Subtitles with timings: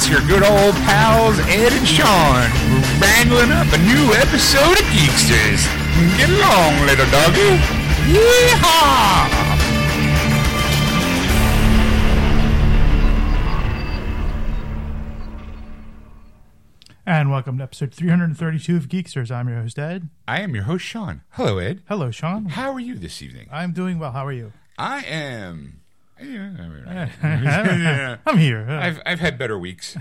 [0.00, 2.48] It's your good old pals Ed and Sean
[3.02, 5.68] wrangling up a new episode of Geeksters.
[6.16, 7.60] Get along, little doggy.
[8.08, 9.28] Yeehaw!
[17.04, 19.30] And welcome to episode 332 of Geeksters.
[19.30, 20.08] I'm your host, Ed.
[20.26, 21.20] I am your host, Sean.
[21.32, 21.82] Hello, Ed.
[21.88, 22.46] Hello, Sean.
[22.46, 23.48] How are you this evening?
[23.52, 24.12] I'm doing well.
[24.12, 24.54] How are you?
[24.78, 25.79] I am.
[26.22, 28.66] Yeah, I'm here.
[28.68, 29.96] I've I've had better weeks.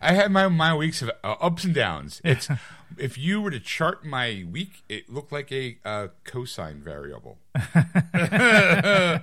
[0.00, 2.20] I had my my weeks of uh, ups and downs.
[2.24, 2.48] It's
[2.98, 7.38] if you were to chart my week, it looked like a uh, cosine variable.
[7.54, 9.20] I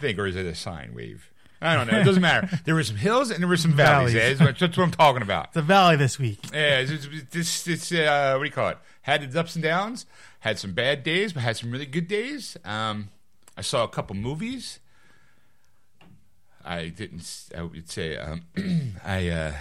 [0.00, 1.30] think, or is it a sine wave?
[1.62, 1.98] I don't know.
[1.98, 2.48] It doesn't matter.
[2.64, 4.14] There were some hills and there were some valleys.
[4.14, 4.38] Valleys.
[4.38, 5.52] That's what- I'm talking about.
[5.52, 6.38] the Valley this week.
[6.54, 8.78] Yeah, it's, it's, it's, it's uh, what do you call it?
[9.02, 10.06] Had its ups and downs.
[10.40, 12.56] Had some bad days, but had some really good days.
[12.64, 13.10] Um,
[13.56, 14.80] I saw a couple movies.
[16.64, 17.48] I didn't.
[17.56, 18.42] I would say um,
[19.04, 19.52] I uh,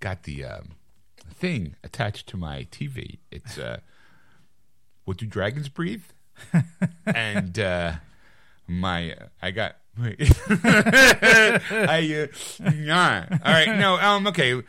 [0.00, 0.70] got the um,
[1.34, 3.18] thing attached to my TV.
[3.30, 3.78] It's uh,
[5.04, 6.04] what do dragons breathe?
[7.06, 7.92] and uh,
[8.66, 9.76] my I got.
[10.00, 10.14] I
[12.60, 13.24] uh, nah.
[13.44, 13.78] all right.
[13.78, 13.96] No.
[13.98, 14.26] Um.
[14.28, 14.62] Okay.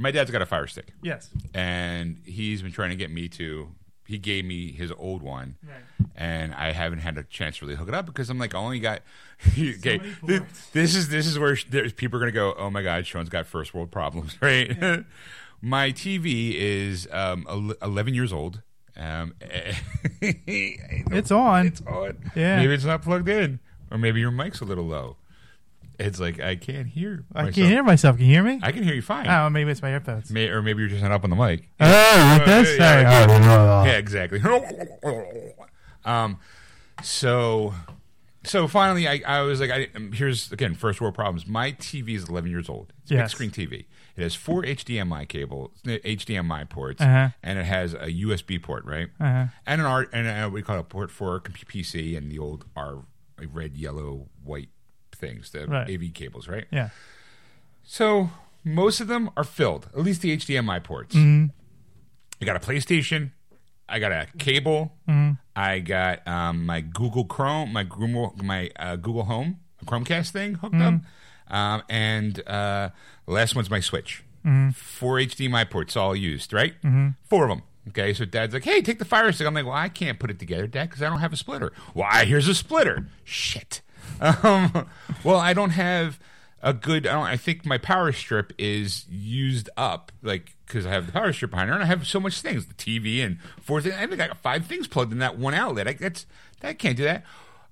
[0.00, 1.28] My dad's got a fire stick Yes.
[1.54, 3.68] and he's been trying to get me to.
[4.08, 6.08] He gave me his old one, Right.
[6.16, 8.58] and I haven't had a chance to really hook it up because I'm like, I
[8.58, 9.02] only got.
[9.58, 10.40] okay, thi-
[10.72, 12.54] this is this is where there's people are gonna go.
[12.56, 15.04] Oh my god, Sean's got first world problems, right?
[15.60, 18.62] my TV is um, 11 years old.
[18.96, 19.34] Um,
[20.20, 21.66] It's on.
[21.66, 22.30] it's on.
[22.34, 22.56] Yeah.
[22.56, 23.60] Maybe it's not plugged in,
[23.90, 25.16] or maybe your mic's a little low.
[25.98, 27.24] It's like I can't hear.
[27.34, 27.54] I myself.
[27.56, 28.16] can't hear myself.
[28.16, 28.60] Can you hear me?
[28.62, 29.26] I can hear you fine.
[29.28, 30.30] oh, maybe it's my earphones.
[30.30, 31.68] May, or maybe you're just not up on the mic.
[31.80, 31.86] Oh,
[32.38, 32.78] like this?
[32.78, 33.42] Yeah, yeah, Sorry.
[33.44, 34.40] Oh, Yeah, exactly.
[36.04, 36.38] um,
[37.02, 37.74] so,
[38.44, 41.46] so finally, I, I was like, I, here's again first world problems.
[41.46, 42.92] My TV is 11 years old.
[43.02, 43.86] It's a big screen TV.
[44.16, 47.28] It has four HDMI cable, HDMI ports, Uh-huh.
[47.42, 49.08] and it has a USB port, right?
[49.20, 49.46] Uh-huh.
[49.66, 52.64] And an R, and a, we call it a port for PC and the old
[52.74, 53.04] R,
[53.52, 54.70] red, yellow, white
[55.18, 55.88] things, the Right.
[55.90, 56.66] AV cables, right?
[56.70, 56.90] Yeah.
[57.82, 58.30] So
[58.64, 61.14] most of them are filled, at least the HDMI ports.
[61.14, 61.46] Mm-hmm.
[62.40, 63.30] I got a PlayStation.
[63.88, 64.92] I got a cable.
[65.08, 65.32] Mm-hmm.
[65.56, 70.74] I got um, my Google Chrome, my Google, my uh, Google Home Chromecast thing hooked
[70.74, 70.96] Mm-hmm.
[71.50, 72.90] up, um, and uh,
[73.26, 74.22] last one's my Switch.
[74.44, 74.70] Mm-hmm.
[74.70, 76.74] Four HDMI ports all used, right?
[77.24, 77.62] Four of them.
[77.88, 80.30] Okay, so Dad's like, "Hey, take the Fire Stick." I'm like, "Well, I can't put
[80.30, 82.26] it together, Dad, because I don't have a splitter." Why?
[82.26, 83.06] Here's a splitter.
[83.24, 83.80] Shit.
[84.20, 84.88] Um,
[85.24, 86.18] well, I don't have
[86.62, 87.06] a good.
[87.06, 91.32] I, I think my power strip is used up, like because I have the power
[91.32, 93.94] strip behind her, and I have so much things, the TV and four things.
[93.94, 95.88] I think I got five things plugged in that one outlet.
[95.88, 96.26] I, that's
[96.60, 97.24] that can't do that.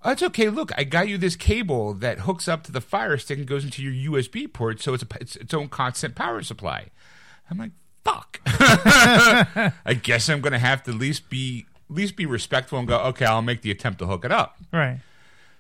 [0.05, 0.49] That's okay.
[0.51, 3.65] Look, I got you this cable that hooks up to the Fire Stick and goes
[3.65, 6.91] into your USB port, so it's a, it's its own constant power supply.
[7.51, 7.73] I'm like,
[8.05, 8.41] fuck.
[8.47, 12.99] I guess I'm gonna have to at least be at least be respectful and go,
[12.99, 14.57] okay, I'll make the attempt to hook it up.
[14.73, 15.01] Right.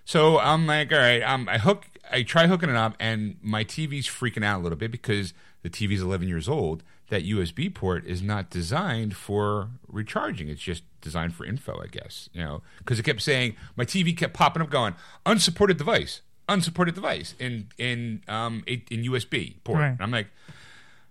[0.06, 3.64] So I'm like, all right, um, I hook, I try hooking it up, and my
[3.64, 6.82] TV's freaking out a little bit because the TV's 11 years old.
[7.08, 10.48] That USB port is not designed for recharging.
[10.48, 12.28] It's just designed for info, I guess.
[12.32, 16.96] You know, because it kept saying my TV kept popping up, going unsupported device, unsupported
[16.96, 19.78] device in in um in USB port.
[19.78, 19.90] Right.
[19.90, 20.26] And I'm like,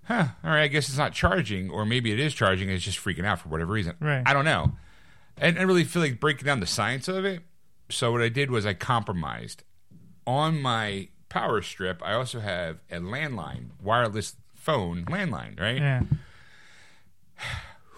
[0.03, 2.83] huh, all right, I guess it's not charging, or maybe it is charging and it's
[2.83, 3.95] just freaking out for whatever reason.
[4.01, 4.23] Right.
[4.25, 4.73] I don't know.
[5.37, 7.41] And I really feel like breaking down the science of it.
[7.89, 9.63] So what I did was I compromised.
[10.27, 15.77] On my power strip, I also have a landline, wireless phone landline, right?
[15.77, 16.01] Yeah.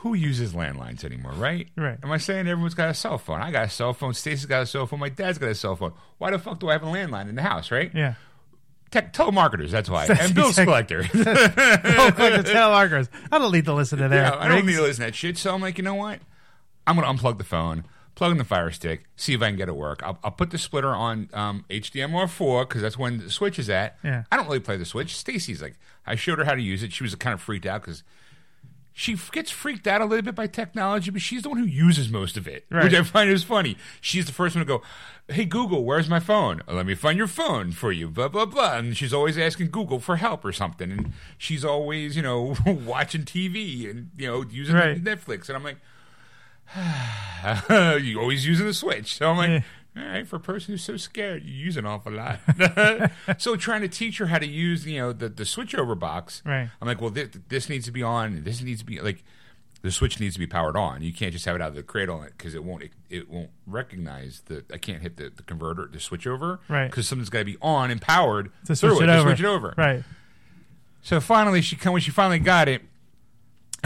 [0.02, 1.68] Who uses landlines anymore, right?
[1.76, 1.98] Right.
[2.04, 3.42] Am I saying everyone's got a cell phone?
[3.42, 4.14] I got a cell phone.
[4.14, 5.00] Stacy's got a cell phone.
[5.00, 5.94] My dad's got a cell phone.
[6.20, 7.90] Why the fuck do I have a landline in the house, right?
[7.96, 8.14] Yeah.
[8.92, 10.06] Tech telemarketers, that's why.
[10.20, 11.04] and bills collector.
[11.04, 13.10] Click the telemarketers.
[13.32, 14.24] I don't need to listen to their.
[14.24, 15.38] Yeah, I don't need to listen to that shit.
[15.38, 16.20] So I'm like, you know what?
[16.86, 17.84] I'm gonna unplug the phone,
[18.18, 20.02] plug in the Fire Stick, see if I can get it work.
[20.04, 23.70] I'll, I'll put the splitter on um, HDMI 4 because that's when the switch is
[23.70, 23.98] at.
[24.04, 24.24] Yeah.
[24.32, 25.16] I don't really play the switch.
[25.16, 25.76] Stacy's like,
[26.06, 26.92] I showed her how to use it.
[26.92, 28.02] She was kind of freaked out because
[28.92, 32.10] she gets freaked out a little bit by technology, but she's the one who uses
[32.10, 32.86] most of it, Right.
[32.86, 33.78] which I find is funny.
[34.02, 34.82] She's the first one to go,
[35.28, 36.64] "Hey Google, where's my phone?
[36.68, 40.00] Let me find your phone for you." Blah blah blah, and she's always asking Google
[40.00, 44.74] for help or something, and she's always, you know, watching TV and you know using
[44.74, 45.04] Right.
[45.04, 45.78] Netflix, and I'm like,
[48.04, 49.50] you always using the Switch, so I'm like.
[49.50, 49.62] Yeah.
[50.00, 52.40] All right, for a person who's so scared, you use an awful lot.
[53.40, 56.44] so trying to teach her how to use, you know, the, the switchover box.
[56.46, 56.70] Right.
[56.80, 58.44] I'm like, well, this, this needs to be on.
[58.44, 59.24] This needs to be like,
[59.82, 61.02] the switch needs to be powered on.
[61.02, 63.50] You can't just have it out of the cradle because it won't it, it won't
[63.66, 64.64] recognize the.
[64.72, 66.92] I can't hit the, the converter the switch over Right.
[66.92, 69.30] because something's got to be on and powered To switch it, to over.
[69.30, 69.74] switch it over.
[69.76, 70.04] Right.
[71.02, 72.84] So finally, she come when she finally got it.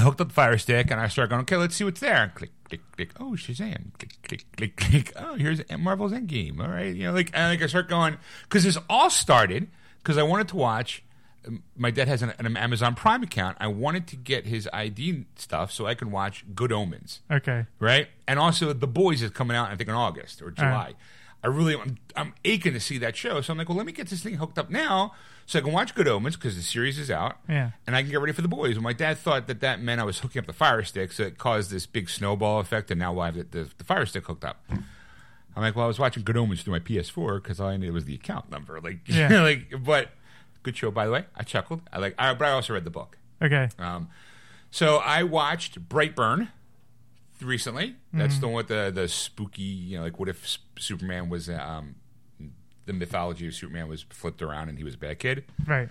[0.01, 1.41] I hooked up the fire stick and I started going.
[1.41, 2.31] Okay, let's see what's there.
[2.35, 3.11] Click, click, click.
[3.19, 3.93] Oh, Shazam!
[3.99, 5.13] Click, click, click, click.
[5.15, 6.59] Oh, here's Marvel's Endgame.
[6.59, 9.67] All right, you know, like and like I start going because this all started
[9.99, 11.03] because I wanted to watch.
[11.47, 13.57] um, My dad has an, an Amazon Prime account.
[13.59, 17.65] I wanted to get his ID stuff so I can watch Good Omens Okay.
[17.79, 18.07] right?
[18.27, 20.71] And also, The Boys is coming out, I think, in August or July.
[20.71, 20.95] right.
[21.43, 23.41] I really, I'm, I'm aching to see that show.
[23.41, 25.13] So I'm like, well, let me get this thing hooked up now
[25.51, 27.35] so I can watch Good Omens because the series is out.
[27.49, 27.71] Yeah.
[27.85, 28.75] And I can get ready for The Boys.
[28.75, 31.23] And my dad thought that that meant I was hooking up the Fire Stick, so
[31.23, 34.25] it caused this big snowball effect, and now I have the, the, the Fire Stick
[34.27, 34.63] hooked up.
[34.69, 37.93] I'm like, well, I was watching Good Omens through my PS4 because all I needed
[37.93, 38.79] was the account number.
[38.79, 39.41] Like, Yeah.
[39.41, 40.11] like, but
[40.63, 41.25] good show, by the way.
[41.35, 41.81] I chuckled.
[41.91, 43.17] I like, I, but I also read the book.
[43.41, 43.67] Okay.
[43.77, 44.07] Um,
[44.71, 46.47] so I watched Brightburn
[47.41, 47.95] recently.
[48.13, 51.95] That's the one with the the spooky, you know, like what if Superman was um,
[52.85, 55.43] the mythology of Superman was flipped around and he was a bad kid.
[55.65, 55.89] Right.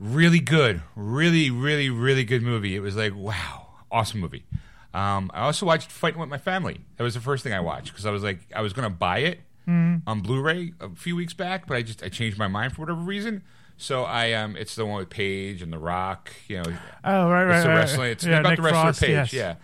[0.00, 2.74] Really good, really, really, really good movie.
[2.74, 4.44] It was like wow, awesome movie.
[4.92, 6.80] Um, I also watched Fighting with My Family.
[6.96, 8.94] That was the first thing I watched because I was like, I was going to
[8.94, 12.74] buy it on Blu-ray a few weeks back, but I just I changed my mind
[12.74, 13.42] for whatever reason.
[13.76, 16.32] So I um, it's the one with Paige and The Rock.
[16.48, 16.72] You know,
[17.04, 17.74] Oh, right, right, it's the right.
[17.76, 18.10] wrestling.
[18.12, 19.10] It's yeah, about Nick the wrestler Frost, Paige.
[19.10, 19.32] yes.
[19.32, 19.54] Yeah.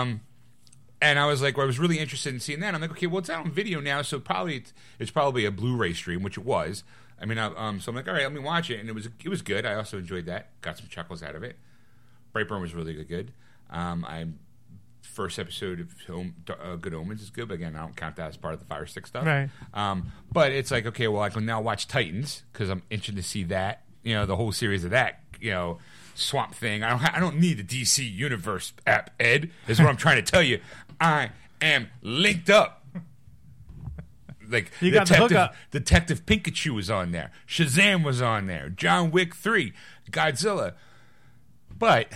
[0.00, 0.20] Um,
[1.04, 2.74] and I was like, well, I was really interested in seeing that.
[2.74, 5.50] I'm like, okay, well, it's out on video now, so probably it's, it's probably a
[5.50, 6.82] Blu-ray stream, which it was.
[7.20, 8.94] I mean, I, um, so I'm like, all right, let me watch it, and it
[8.94, 9.66] was it was good.
[9.66, 10.58] I also enjoyed that.
[10.62, 11.56] Got some chuckles out of it.
[12.34, 13.32] Brightburn was really good.
[13.70, 14.26] Um, I
[15.02, 18.30] first episode of Home, uh, Good Omens is good, but again, I don't count that
[18.30, 19.26] as part of the Fire Stick stuff.
[19.26, 19.50] Right.
[19.74, 23.22] Um, but it's like, okay, well, I can now watch Titans because I'm interested to
[23.22, 23.82] see that.
[24.02, 25.20] You know, the whole series of that.
[25.38, 25.78] You know,
[26.14, 26.82] Swamp Thing.
[26.82, 26.98] I don't.
[27.00, 29.10] Ha- I don't need the DC Universe app.
[29.18, 30.60] Ed is what I'm trying to tell you.
[31.04, 31.30] I
[31.60, 32.80] am linked up.
[34.46, 35.54] Like You got the Detective, hookup.
[35.70, 37.30] Detective Pikachu was on there.
[37.48, 38.68] Shazam was on there.
[38.68, 39.72] John Wick Three,
[40.10, 40.74] Godzilla.
[41.76, 42.08] But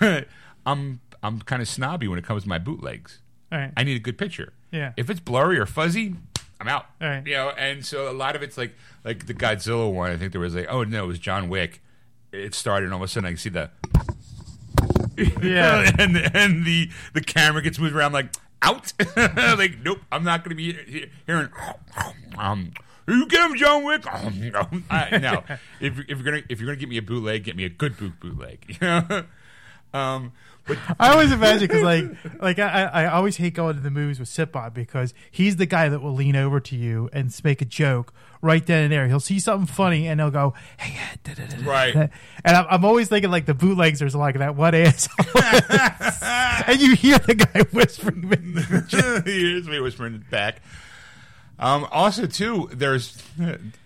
[0.64, 3.20] I'm I'm kind of snobby when it comes to my bootlegs.
[3.50, 3.72] All right.
[3.76, 4.52] I need a good picture.
[4.70, 4.92] Yeah.
[4.96, 6.14] If it's blurry or fuzzy,
[6.60, 6.86] I'm out.
[7.00, 7.26] Right.
[7.26, 10.12] You know, and so a lot of it's like like the Godzilla one.
[10.12, 11.82] I think there was like, oh no, it was John Wick.
[12.30, 13.70] It started, and all of a sudden I can see the
[15.42, 15.90] Yeah.
[15.98, 18.92] and and the the camera gets moved around like out.
[19.16, 21.48] like nope, I'm not going to be he- hearing.
[22.38, 22.72] Um,
[23.08, 24.04] you get him, John Wick.
[24.90, 25.44] I, no,
[25.80, 27.96] if, if you're gonna if you're gonna get me a bootleg, get me a good
[27.96, 28.58] boot bootleg.
[28.68, 29.24] You know.
[29.94, 30.32] Um,
[30.66, 32.04] but I always imagine because like
[32.40, 35.66] like I, I I always hate going to the movies with Sitbot because he's the
[35.66, 38.12] guy that will lean over to you and make a joke
[38.42, 39.06] right then and there.
[39.08, 41.94] He'll see something funny and he'll go, "Hey, da, da, da, Right.
[41.94, 42.06] da."
[42.44, 45.26] And I'm, I'm always thinking like the bootlegs are like that one asshole,
[46.66, 48.22] and you hear the guy whispering.
[49.24, 50.62] Here's me whispering back.
[51.58, 53.22] Um, also, too, there's,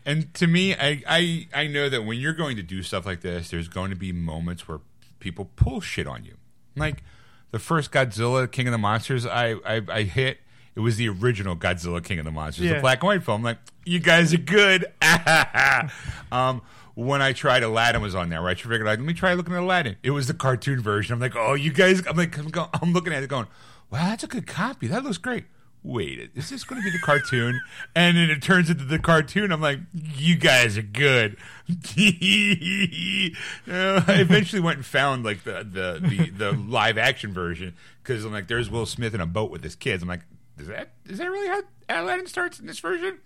[0.05, 3.21] and to me, I, I, I know that when you're going to do stuff like
[3.21, 4.81] this, there's going to be moments where
[5.21, 6.35] people pull shit on you.
[6.75, 7.05] Like
[7.53, 10.39] the first Godzilla King of the Monsters, I, I, I hit.
[10.77, 12.75] It was the original Godzilla King of the Monsters, Yeah.
[12.75, 13.43] the black and white film.
[13.43, 14.87] Like, you guys are good.
[16.33, 16.63] um,
[16.95, 18.57] when I tried Aladdin was on there, right?
[18.57, 19.97] You figured, like, let me try looking at Aladdin.
[20.03, 21.15] It was the cartoon version.
[21.15, 22.07] I'm like, oh, you guys.
[22.07, 23.47] I'm like, I'm, go- I'm looking at it going,
[23.91, 24.87] wow, that's a good copy.
[24.87, 25.45] That looks great.
[25.83, 27.59] Wait, is this going to be the cartoon?
[27.97, 29.51] And then it turns into the cartoon.
[29.51, 31.37] I'm like, you guys are good.
[31.71, 31.73] Uh,
[34.07, 38.33] I eventually went and found like the the the, the live action version because I'm
[38.33, 40.03] like, there's Will Smith in a boat with his kids.
[40.03, 40.21] I'm like,
[40.61, 43.19] is that is that really how Aladdin starts in this version?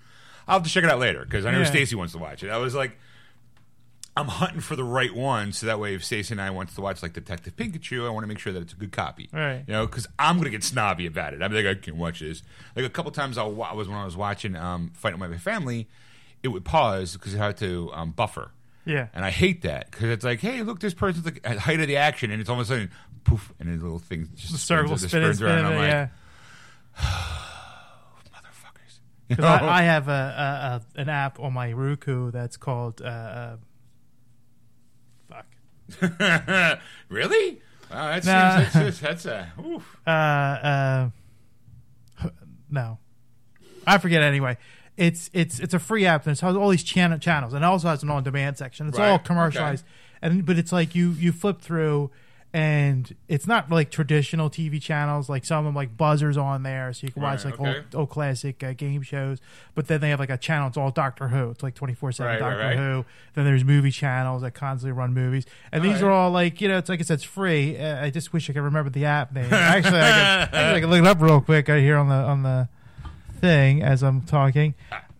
[0.48, 1.64] I'll have to check it out later because I know Yeah.
[1.64, 2.50] Stacy wants to watch it.
[2.50, 2.98] I was like,
[4.16, 6.80] I'm hunting for the right one, so that way if Stacy and I wants to
[6.80, 9.28] watch like Detective Pikachu, I want to make sure that it's a good copy.
[9.32, 9.64] Right.
[9.66, 11.42] You know, because I'm gonna get snobby about it.
[11.42, 12.42] I'm like, I can't watch this.
[12.76, 15.38] Like a couple times, I'll wa- was when I was watching um, Fighting with My
[15.38, 15.88] Family,
[16.44, 18.52] it would pause because it had to um, buffer.
[18.84, 19.08] Yeah.
[19.14, 21.88] And I hate that because it's like, hey, look, this person's like at height of
[21.88, 22.90] the action, and it's all of a sudden
[23.24, 25.58] poof, and the little thing just The circle spins, spinning, spins around.
[25.60, 26.08] spinning, I'm like, yeah.
[26.98, 28.98] motherfuckers.
[29.28, 29.66] You 'Cause know?
[29.66, 33.56] I, I have a, a, a an app on my Roku that's called uh, uh,
[35.28, 35.46] fuck.
[37.08, 37.60] really?
[37.90, 38.60] Wow, that Nah.
[38.60, 39.96] seems that's, that's a oof.
[40.06, 41.10] Uh, uh,
[42.70, 42.98] no,
[43.86, 44.56] I forget anyway.
[44.96, 47.66] It's it's it's a free app and it has all these channel channels and it
[47.66, 48.88] also has an on demand section.
[48.88, 49.84] It's all commercialized,
[50.22, 52.10] and but it's like you you flip through,
[52.54, 55.28] and it's not like traditional TV channels.
[55.28, 57.76] Like some of them, like Buzzr's on there, so you can watch Right, like okay.
[57.78, 59.40] old, old classic uh, game shows.
[59.74, 60.68] But then they have like a channel.
[60.68, 61.50] It's all Doctor Who.
[61.50, 62.76] It's like twenty four seven Right, right, Doctor right.
[62.76, 63.04] Who.
[63.34, 66.68] Then there's movie channels that constantly run movies, and these All are all like you
[66.68, 67.76] know, it's like I said, it's free.
[67.76, 69.48] Uh, I just wish I could remember the app name.
[69.52, 72.14] Actually, I can, actually, I can look it up real quick right here on the
[72.14, 72.68] on the
[73.40, 74.74] thing as I'm talking.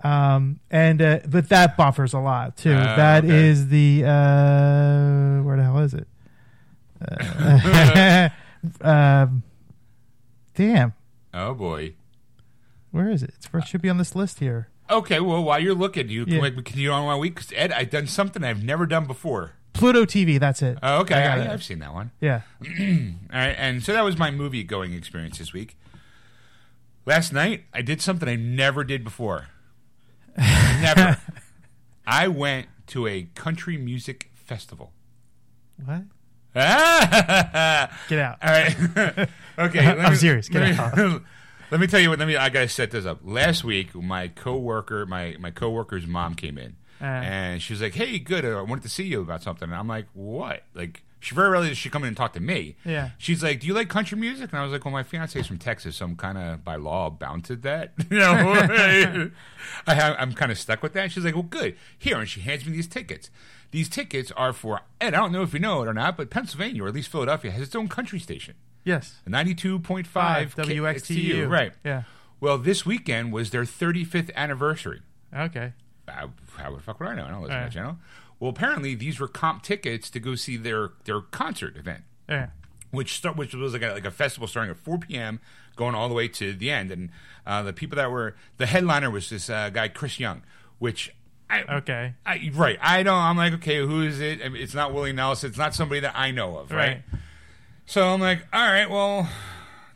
[0.04, 2.74] Um, and uh, but that buffers a lot too.
[2.74, 3.34] Ah, That okay.
[3.48, 6.06] is the uh, where the hell is it?
[7.08, 8.28] Uh,
[8.80, 9.42] um,
[10.54, 10.94] damn,
[11.32, 11.94] Oh boy.
[12.90, 13.32] where is it?
[13.36, 14.68] It's, it should be on this list here.
[14.90, 16.40] Okay, well, while you're looking, you Yeah.
[16.40, 17.36] can we continue on my week.
[17.36, 19.52] 'Cause Ed, I've done something I've never done before.
[19.72, 20.38] Pluto TV.
[20.38, 20.78] That's it.
[20.82, 21.46] Oh, okay, I got I, it.
[21.50, 22.12] have seen that one.
[22.20, 22.42] Yeah.
[22.62, 22.68] All
[23.32, 25.76] right, and so that was my movie going experience this week.
[27.06, 29.48] Last night, I did something I never did before.
[30.36, 31.18] never.
[32.06, 34.92] I went to a country music festival.
[35.84, 36.02] What?
[38.08, 38.38] Get out.
[38.42, 38.76] All right.
[39.58, 39.86] okay.
[39.86, 40.48] let I'm me- serious.
[40.48, 41.20] Get let me,
[41.70, 42.18] let me tell you what.
[42.18, 42.36] Let me.
[42.36, 43.20] I gotta set this up.
[43.24, 47.04] Last week, my coworker, my my coworker's mom came in, Uh.
[47.06, 48.44] and she was like, "Hey, good.
[48.44, 51.70] I wanted to see you about something." And I'm like, "What?" Like, she very rarely
[51.70, 52.76] does she come in and talk to me.
[52.84, 53.10] Yeah.
[53.18, 55.58] She's like, "Do you like country music?" And I was like, "Well, my fiance's from
[55.58, 57.94] Texas, so I'm kind of by law bound to that.
[58.10, 59.30] You know,
[59.86, 61.76] I have, I'm kind of stuck with that." She's like, "Well, good.
[61.98, 63.30] Here," and she hands me these tickets.
[63.74, 66.30] These tickets are for, and I don't know if you know it or not, but
[66.30, 68.54] Pennsylvania or at least Philadelphia has its own country station.
[68.84, 69.16] Yes.
[69.28, 71.50] 92.5 Five, K- WXTU.
[71.50, 71.72] Right.
[71.84, 72.04] Yeah.
[72.38, 75.02] Well, this weekend was their 35th anniversary.
[75.36, 75.72] Okay.
[76.06, 77.24] How, how the fuck would I know?
[77.24, 77.96] I don't listen to that channel.
[78.38, 82.50] Well, apparently these were comp tickets to go see their, their concert event, Yeah.
[82.92, 85.40] which start, which was like a, like a festival starting at 4 p.m.
[85.74, 86.92] going all the way to the end.
[86.92, 87.10] And
[87.44, 90.42] uh, the people that were the headliner was this uh, guy Chris Young,
[90.78, 91.12] which
[91.50, 92.14] I, Okay.
[92.26, 92.78] I, right.
[92.80, 93.14] I don't.
[93.18, 94.40] I'm like, okay, who is it?
[94.44, 95.50] I mean, it's not Willie Nelson.
[95.50, 96.78] It's not somebody that I know of, right?
[96.88, 97.02] Right.
[97.86, 99.28] So I'm like, all right, well,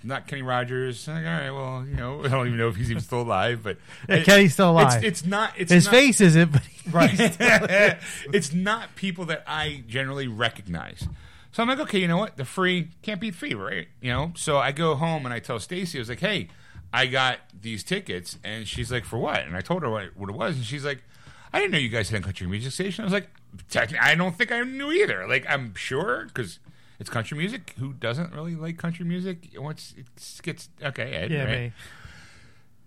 [0.04, 1.08] not Kenny Rogers.
[1.08, 3.62] Like, all right, well, you know, I don't even know if he's even still alive,
[3.62, 3.78] but
[4.08, 5.02] Yeah, it- Kenny's still alive.
[5.02, 5.52] It's, it's not.
[5.56, 6.62] It's His not, face isn't, but
[6.92, 7.10] right.
[8.32, 11.08] it's not people that I generally recognize.
[11.52, 12.36] So I'm like, okay, you know what?
[12.36, 13.88] The free can't beat free, right?
[14.00, 14.32] You know.
[14.36, 16.48] So I go home and I tell Stacy, I was like, hey,
[16.92, 19.40] I got these tickets, and she's like, for what?
[19.40, 21.02] And I told her what, what it was, and she's like,
[21.52, 23.02] I didn't know you guys had a country music station.
[23.02, 23.30] I was like,
[23.70, 25.26] technically, I don't think I knew either.
[25.26, 26.58] Like, I'm sure because.
[27.00, 27.74] It's country music.
[27.78, 29.50] Who doesn't really like country music?
[29.56, 30.06] Once it
[30.42, 31.60] gets okay, Ed, yeah, right?
[31.60, 31.72] me.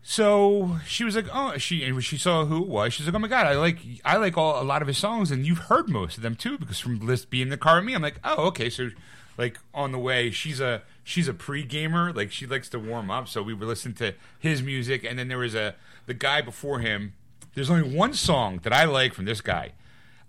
[0.03, 3.19] So she was like, "Oh, she." And she saw who it was, she's like, "Oh
[3.19, 5.89] my god, I like, I like all a lot of his songs, and you've heard
[5.89, 8.19] most of them too, because from List being in the car with me, I'm like,
[8.23, 8.89] oh, okay." So,
[9.37, 13.11] like on the way, she's a she's a pre gamer, like she likes to warm
[13.11, 13.27] up.
[13.27, 15.75] So we were listening to his music, and then there was a
[16.07, 17.13] the guy before him.
[17.53, 19.73] There's only one song that I like from this guy.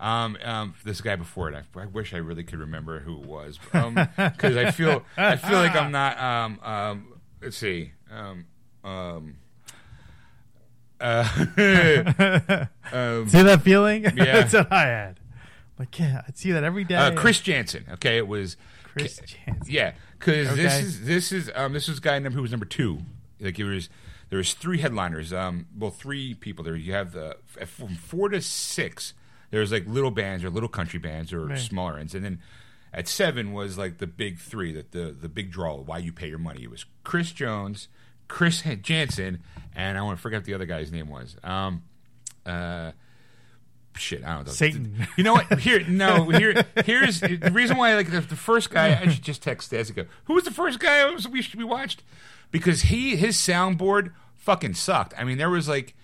[0.00, 3.26] Um, um, this guy before it, I, I wish I really could remember who it
[3.26, 6.18] was, because I feel I feel like I'm not.
[6.20, 7.92] Um, um, let's see.
[8.10, 8.46] Um,
[8.82, 9.36] um,
[11.00, 11.28] uh,
[12.92, 14.04] um, See that feeling?
[14.16, 14.24] Yeah.
[14.24, 15.20] That's what I had.
[15.78, 16.94] Like, yeah, I see that every day.
[16.96, 17.84] uh, Chris Janson.
[17.94, 19.72] Okay, it was Chris Janson.
[19.72, 22.98] Yeah, because this is this is um, this was guy number who was number two.
[23.40, 23.88] Like it was
[24.32, 25.30] there was three headliners.
[25.30, 26.74] Um, well, three people there.
[26.74, 27.36] You have the
[27.66, 29.12] from four to six.
[29.50, 31.58] There's like little bands or little country bands or Right.
[31.58, 32.40] smaller ends, and then
[32.94, 34.72] at seven was like the big three.
[34.72, 35.76] That the the big draw.
[35.76, 36.62] Why you pay your money?
[36.62, 37.88] It was Chris Jones,
[38.26, 39.42] Chris Janson,
[39.74, 41.36] and I want to forget what the other guy's name was.
[41.44, 41.82] Um,
[42.46, 42.92] uh,
[43.96, 44.52] shit, I don't know.
[44.52, 45.06] Satan.
[45.18, 45.58] You know what?
[45.60, 46.30] Here, no.
[46.30, 47.94] Here, here's the reason why.
[47.96, 50.08] Like the, the first guy, I should just text Stas and.
[50.24, 52.02] Who was the first guy we we watched?
[52.50, 54.12] Because he his soundboard
[54.42, 55.14] fucking sucked.
[55.18, 55.94] I mean, there was like,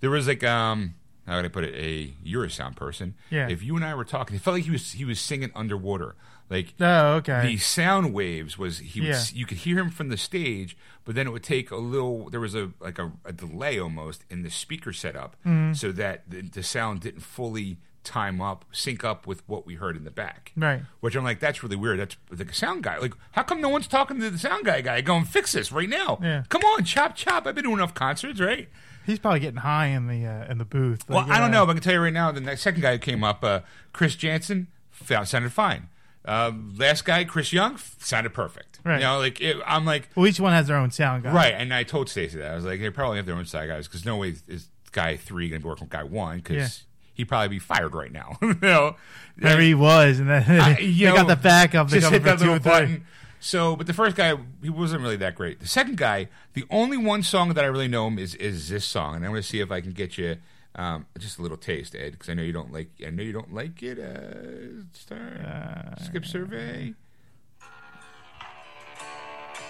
[0.00, 0.94] there was like, um,
[1.26, 1.74] how would I put it?
[1.74, 3.14] A you're a sound person.
[3.30, 3.48] Yeah.
[3.48, 6.16] If you and I were talking, it felt like he was he was singing underwater.
[6.50, 7.40] Like Oh, okay.
[7.46, 9.08] the sound waves was he Yeah.
[9.12, 12.28] was you could hear him from the stage, but then it would take a little.
[12.28, 15.72] There was a like a, a delay almost in the speaker setup, Mm-hmm.
[15.72, 19.96] so that the, the sound didn't fully time up, sync up with what we heard
[19.96, 20.52] in the back.
[20.56, 20.82] Right.
[21.00, 21.98] Which I'm like, that's really weird.
[21.98, 22.16] That's
[22.50, 22.98] a sound guy.
[22.98, 24.80] Like, how come no one's talking to the sound guy?
[24.82, 26.18] Guy, going fix this right now.
[26.22, 26.44] Yeah.
[26.48, 27.46] Come on, chop chop.
[27.46, 28.68] I've been doing enough concerts, right?
[29.06, 31.08] He's probably getting high in the uh, in the booth.
[31.08, 32.80] Well, Like, I don't know, but I can tell you right now, the next second
[32.82, 33.60] guy who came up, uh,
[33.92, 35.88] Chris Janson, found, sounded fine.
[36.24, 38.80] Uh, last guy, Chris Young, sounded perfect.
[38.82, 38.96] Right.
[39.00, 41.32] You know, like it, I'm like, Well, each one has their own sound guy.
[41.34, 41.52] right.
[41.54, 43.86] And I told Stacey that I was like, they probably have their own sound guys
[43.88, 46.84] because no way is guy three going to be working with guy one because.
[47.14, 48.38] He'd probably be fired right now.
[48.42, 48.96] you know,
[49.36, 51.88] Maybe he was, and then I- they you know, got the backup.
[51.88, 53.04] They just hit for that little button.
[53.40, 55.60] So, but the first guy, he wasn't really that great.
[55.60, 58.86] The second guy, the only one song that I really know him is is this
[58.86, 60.36] song, and I'm going to see if I can get you
[60.76, 62.88] um, just a little taste, Ed, because I know you don't like.
[63.06, 63.98] I know you don't like it.
[63.98, 66.94] Uh, star, skip survey.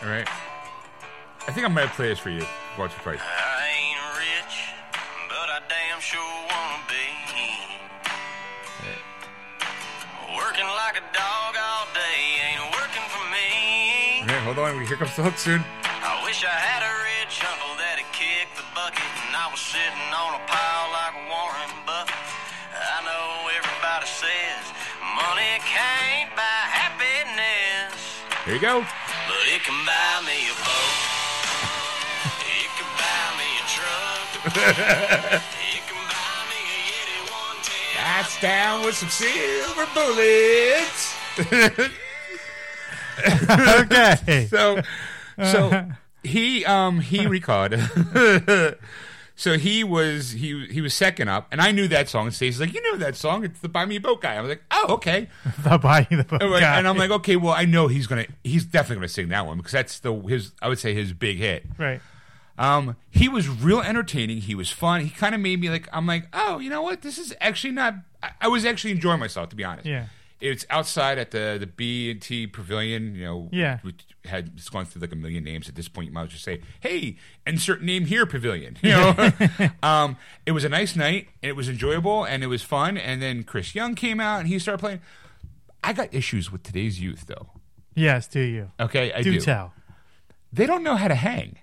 [0.03, 0.29] All right.
[1.47, 2.45] I think I'm gonna play this for you.
[2.79, 3.17] Watch it play.
[3.19, 4.69] I ain't rich,
[5.29, 6.44] but I damn sure
[10.95, 14.23] like a dog all day ain't working for me.
[14.23, 14.79] Okay, hold on.
[14.87, 15.65] Here comes the hook soon.
[15.83, 20.09] I wish I had a rich uncle that'd kick the bucket and I was sitting
[20.15, 22.15] on a pile like Warren Buffett.
[22.15, 24.63] I know everybody says
[25.19, 28.87] money can't buy happiness, Here you go.
[29.27, 30.95] but it can buy me a boat.
[32.39, 35.43] It can buy me a truck.
[38.15, 38.41] 110.
[38.43, 41.15] Down with some silver bullets.
[43.81, 44.47] okay.
[44.51, 44.81] so,
[45.43, 45.87] so
[46.23, 47.81] he um he recorded.
[49.37, 52.27] so he was he he was second up, and I knew that song.
[52.27, 53.45] And Stacey's like, you know that song?
[53.45, 54.35] It's the Buy Me a Boat guy.
[54.37, 55.29] I was like, oh okay.
[55.65, 56.79] the buying the book And guy.
[56.79, 59.57] and I'm like, okay, well, I know he's gonna, he's definitely gonna sing that one
[59.59, 61.65] because that's the his, I would say his big hit.
[61.79, 62.01] right.
[62.59, 64.39] Um, he was real entertaining.
[64.39, 65.01] He was fun.
[65.01, 67.03] He kind of made me like, I'm like, oh, you know what?
[67.03, 67.95] This is actually not.
[68.23, 69.87] I, I was actually enjoying myself, to be honest.
[69.87, 70.07] Yeah.
[70.41, 73.15] It's outside at the the B and T Pavilion.
[73.15, 73.49] You know.
[73.51, 73.79] Yeah.
[73.83, 76.09] Which had it's gone through like a million names at this point.
[76.09, 78.77] You might as well just say, hey, insert name here, Pavilion.
[78.83, 79.31] You know.
[79.83, 81.29] um, it was a nice night.
[81.43, 82.99] And it was enjoyable and it was fun.
[82.99, 85.01] And then Chris Young came out and he started playing.
[85.83, 87.51] I got issues with today's youth, though.
[87.95, 88.71] Yes, do you?
[88.81, 89.41] Okay, I do, do.
[89.41, 89.73] tell.
[90.53, 91.59] They don't know how to hang.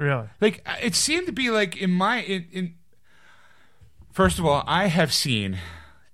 [0.00, 0.28] Really?
[0.40, 2.74] Like it seemed to be like in my in, in
[4.10, 5.58] First of all, I have seen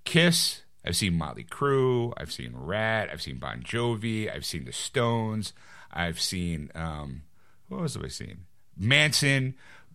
[0.04, 4.72] Kiss, I've seen Motley Crue, I've seen Ratt, I've seen Bon Jovi, I've seen the
[4.72, 5.52] Stones,
[5.92, 7.22] I've seen um
[7.68, 8.46] what else have I seen?
[8.76, 9.54] Manson.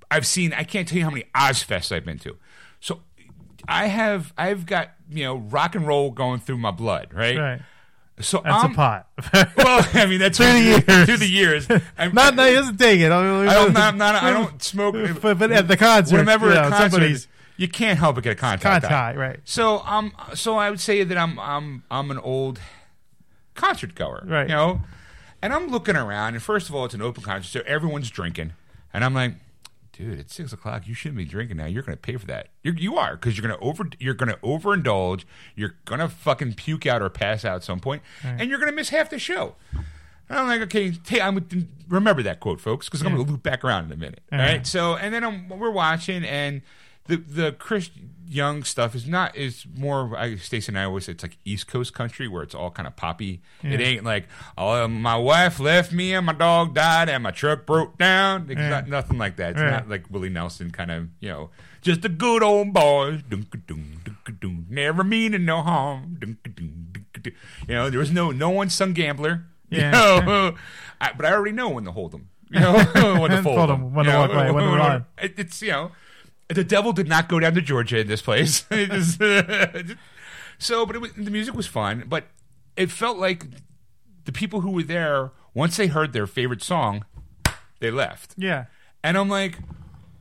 [0.10, 2.38] I've seen I can't tell you how many Ozzfests I've been to.
[2.80, 3.02] So
[3.68, 7.38] I have I've got, you know, rock and roll going through my blood, right?
[7.38, 7.62] Right.
[8.22, 9.08] So That's I'm, a pot.
[9.58, 11.06] Well, I mean that's Through the years.
[11.06, 11.68] Through the years.
[11.98, 13.12] I'm, not, no, he doesn't take it.
[13.12, 14.96] I, mean, I don't, not, not, I don't smoke.
[15.22, 18.24] But, but at the concert, Whenever you a know, concert, somebody's you can't help but
[18.24, 18.84] get a contact.
[18.84, 19.40] contact, right?
[19.46, 22.60] So um, so I would say that I'm I'm I'm an old
[23.54, 24.50] concert goer, Right.
[24.50, 24.82] You know,
[25.42, 28.54] and I'm looking around, and first of all, it's an open concert, so everyone's drinking,
[28.94, 29.36] and I'm like,
[30.02, 30.88] dude, it's six o'clock.
[30.88, 31.66] You shouldn't be drinking now.
[31.66, 32.48] You're going to pay for that.
[32.64, 35.26] You're, you are because you're going to over you're going to overindulge.
[35.56, 38.72] You're going to fucking puke out or pass out at some point, and you're going
[38.72, 39.56] to miss half the show.
[40.30, 43.44] And I'm like, okay, hey, I'm remember that quote, folks, because I'm going to loop
[43.44, 44.22] back around in a minute.
[44.32, 44.66] All right.
[44.66, 46.62] So, and then I'm, we're watching, and
[47.06, 47.90] the the Chris
[48.34, 50.18] Young stuff is not is more.
[50.18, 52.88] I Stacey and I always say it's like East Coast country where it's all kind
[52.88, 53.42] of poppy.
[53.62, 57.66] It ain't like oh, my wife left me and my dog died and my truck
[57.66, 58.48] broke down.
[58.50, 58.70] It's Yeah.
[58.70, 59.52] not nothing like that.
[59.52, 59.72] It's Right.
[59.72, 61.50] not like Willie Nelson kind of you know
[61.82, 63.22] just a good old boy.
[64.70, 66.18] Never meaning no harm.
[67.68, 69.46] You know there was no no one sung gambler.
[69.72, 69.92] You Yeah.
[69.92, 70.56] know?
[71.00, 72.28] I, but I already know when to hold them.
[72.50, 72.74] You know
[73.22, 73.94] when to fold Fold 'em, them.
[73.94, 74.22] when to you know?
[74.22, 75.06] walk away, when to run.
[75.18, 75.92] It, it's you know,
[76.54, 78.66] the devil did not go down to Georgia in this place.
[80.62, 82.06] So, but it was, the music was fun.
[82.08, 82.26] But
[82.78, 83.48] it felt like
[84.26, 87.04] the people who were there once they heard their favorite song,
[87.80, 88.36] they left.
[88.38, 88.66] Yeah.
[89.04, 89.58] And I'm like,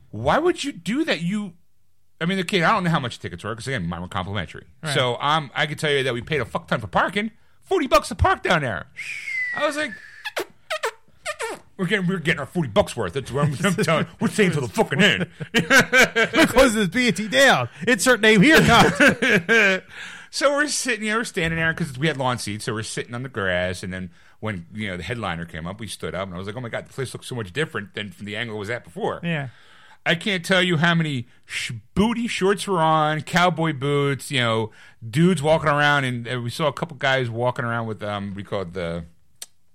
[0.09, 1.21] why would you do that?
[1.21, 1.53] You,
[2.19, 4.65] I mean, okay, I don't know how much tickets were because again, mine were complimentary.
[4.95, 7.29] So um, I could tell you that we paid a fuck ton for parking,
[7.61, 8.87] forty bucks to park down there.
[9.55, 9.91] I was like.
[11.77, 13.13] We're getting we're getting our forty bucks worth.
[13.13, 14.07] That's what I'm, I'm telling.
[14.19, 15.27] We're staying till the fucking end.
[16.33, 17.69] We Close this BT down.
[17.87, 18.59] Insert name here.
[20.33, 22.83] So we're sitting, you know, we're standing there because we had lawn seats, so we're
[22.83, 23.83] sitting on the grass.
[23.83, 26.47] And then when you know the headliner came up, we stood up, and I was
[26.47, 28.59] like, "Oh my god, the place looks so much different than from the angle it
[28.59, 29.49] was at before." yeah.
[30.03, 34.71] I can't tell you how many sh- booty shorts were on, cowboy boots, you know,
[35.07, 38.43] dudes walking around, and uh, we saw a couple guys walking around with um, we
[38.43, 39.03] called the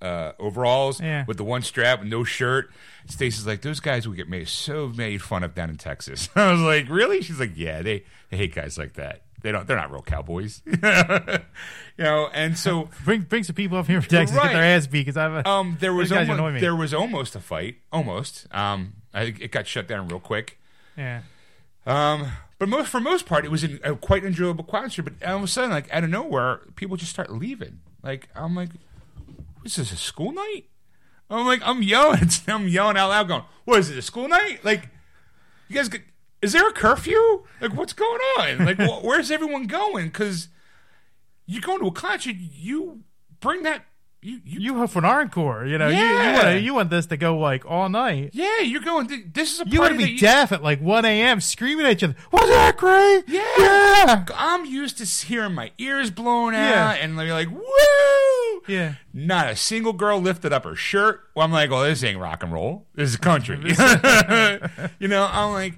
[0.06, 1.24] uh, overalls Yeah.
[1.26, 2.70] with the one strap no shirt.
[3.08, 6.28] Stacey's like, those guys would get made so made fun of down in Texas.
[6.36, 7.22] I was like, really?
[7.22, 9.22] She's like, yeah, they, they hate guys like that.
[9.42, 9.66] They don't.
[9.68, 10.78] They're not real cowboys, you
[11.98, 12.28] know.
[12.32, 14.46] And so Bring bring some people up here from Texas Right.
[14.48, 16.60] get their ass beat because I've um, there was almost me.
[16.60, 18.46] there was almost a fight, almost.
[18.50, 20.58] Um, I it got shut down real quick.
[20.96, 21.20] yeah.
[21.86, 25.02] Um, but most for most part, it was a quite enjoyable concert.
[25.04, 27.80] But all of a sudden, like out of nowhere, people just start leaving.
[28.02, 28.70] Like I'm like,
[29.66, 30.64] "Is a school night?"
[31.28, 33.98] I'm like, I'm yelling, I'm yelling out loud, going, "What is it?
[33.98, 34.64] A school night?
[34.64, 34.88] Like,
[35.68, 35.90] you guys,
[36.42, 37.44] is there a curfew?
[37.60, 38.64] Like, what's going on?
[38.64, 40.06] Like, wh- where's everyone going?
[40.06, 40.48] Because
[41.46, 43.00] you're going to a concert, you
[43.40, 43.84] bring that,
[44.22, 45.88] you, you, You hope for an encore, you know.
[45.88, 46.42] You, you Yeah.
[46.52, 48.30] want you want this to go like all night.
[48.32, 49.30] yeah, you're going.
[49.32, 51.40] This is a You want to be you- deaf at like 1 a.m.
[51.40, 52.16] screaming at each other.
[52.32, 53.24] Was that great?
[53.28, 53.44] Yeah.
[53.58, 54.24] Yeah.
[54.34, 56.92] I'm used to hearing my ears blown out Yeah.
[57.04, 58.62] and they're like, woo!
[58.68, 58.94] Yeah.
[59.14, 61.20] Not a single girl lifted up her shirt.
[61.34, 62.86] Well, I'm like, well, this ain't rock and roll.
[62.94, 63.58] This is country.
[64.98, 65.74] you know, I'm like,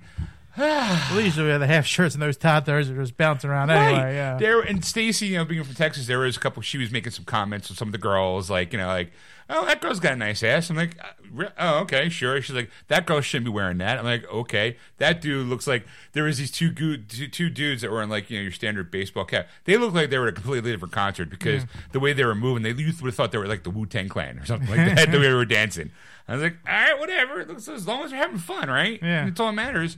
[0.58, 4.14] At least we have the half shirts and those toddlers are just bouncing around anyway.
[4.14, 4.36] Yeah.
[4.38, 6.62] There and Stacy, you know, being from Texas, there was a couple.
[6.62, 9.12] She was making some comments with some of the girls, like you know, like,
[9.50, 10.70] oh, that girl's got a nice ass.
[10.70, 12.40] I'm like, uh, oh, okay, sure.
[12.42, 13.98] She's like, that girl shouldn't be wearing that.
[13.98, 17.82] I'm like, okay, that dude looks like there was these two good two, two dudes
[17.82, 19.48] that were in like you know your standard baseball cap.
[19.64, 22.34] They looked like they were at a completely different concert because the way they were
[22.34, 24.68] moving, they you would have thought they were like the Wu Tang Clan or something
[24.68, 25.10] like that.
[25.10, 25.90] the way they were dancing.
[26.26, 27.40] I was like, all right, whatever.
[27.40, 28.98] As long as they're having fun, right?
[29.02, 29.24] Yeah.
[29.24, 29.96] That's all that matters.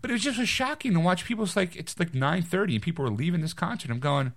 [0.00, 1.44] But it was just was shocking to watch people.
[1.44, 3.90] It's like it's like nine thirty, and people are leaving this concert.
[3.90, 4.32] I'm going.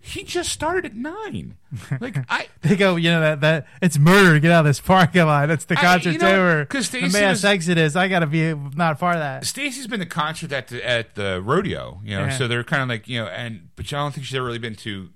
[0.00, 1.56] He just started at nine.
[2.00, 4.34] Like I, They go, you know that that it's murder.
[4.34, 5.46] To get out of this parking lot.
[5.48, 6.64] That's the I- concert's you know, over.
[6.66, 7.96] 'cause the mass was- exodus.
[7.96, 9.44] I got to be not far that.
[9.44, 12.38] Stacy's been to concert at the at the rodeo, you know, Yeah.
[12.38, 14.58] so they're kind of like you know, and but I don't think she's ever really
[14.58, 15.10] been to.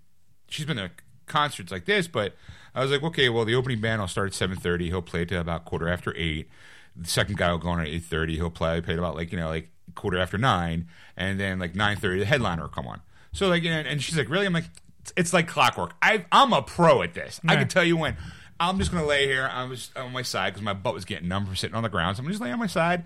[0.49, 0.91] She's been to
[1.27, 2.35] concerts like this, but
[2.75, 4.89] I was like, okay, well, the opening band will start at seven thirty.
[4.89, 6.49] He'll play to about quarter after eight.
[6.97, 8.37] The second guy will go on at eight thirty.
[8.37, 11.97] He'll play to about like you know like quarter after nine, and then like nine
[11.97, 13.01] thirty, the headliner will come on.
[13.33, 14.47] So like, and, and she's like, really?
[14.47, 14.67] I'm like,
[15.01, 15.93] it's, it's like clockwork.
[16.03, 17.41] I I'm a pro at this.
[17.47, 18.17] I can tell you when.
[18.61, 19.51] I'm just gonna lay here.
[19.53, 21.89] I was on my side because my butt was getting numb from sitting on the
[21.89, 22.17] ground.
[22.17, 23.05] So I'm just laying on my side.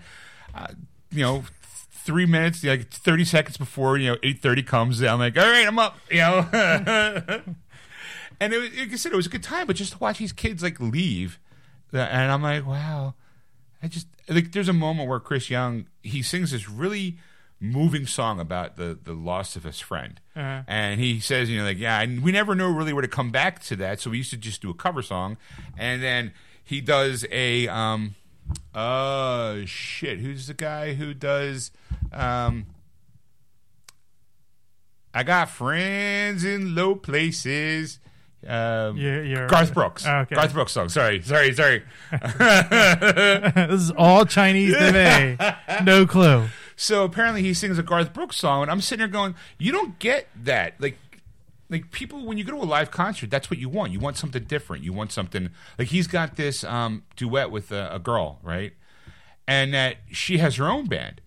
[0.53, 0.67] Uh,
[1.09, 5.01] you know, three minutes, like 30 seconds before you know 8:30 comes.
[5.01, 5.97] I'm like, all right, I'm up.
[6.11, 6.47] You know,
[8.39, 9.65] and it was, like I said, it was a good time.
[9.67, 11.39] But just to watch these kids like leave,
[11.93, 13.15] uh, and I'm like, wow.
[13.81, 17.17] I just like there's a moment where Chris Young he sings this really
[17.59, 20.61] moving song about the the loss of his friend, Uh-huh.
[20.67, 23.31] and he says, you know, like yeah, and we never know really where to come
[23.31, 25.37] back to that, so we used to just do a cover song,
[25.77, 28.15] and then he does a um,
[28.75, 31.71] uh, shit, who's the guy who does
[32.11, 32.65] um.
[35.13, 37.99] I got friends in low places.
[38.47, 40.05] Um, You're- you're- Garth Brooks.
[40.07, 40.35] Oh, okay.
[40.35, 40.89] Garth Brooks song.
[40.89, 41.83] Sorry, sorry, sorry.
[42.11, 45.83] this is all Chinese to me.
[45.83, 46.47] No clue.
[46.75, 49.97] So apparently he sings a Garth Brooks song, and I'm sitting there going, "You don't
[49.99, 50.97] get that." Like,
[51.69, 53.91] like people when you go to a live concert, that's what you want.
[53.91, 54.83] You want something different.
[54.83, 58.73] You want something like he's got this um, duet with a, a girl, right?
[59.47, 61.19] And that she has her own band,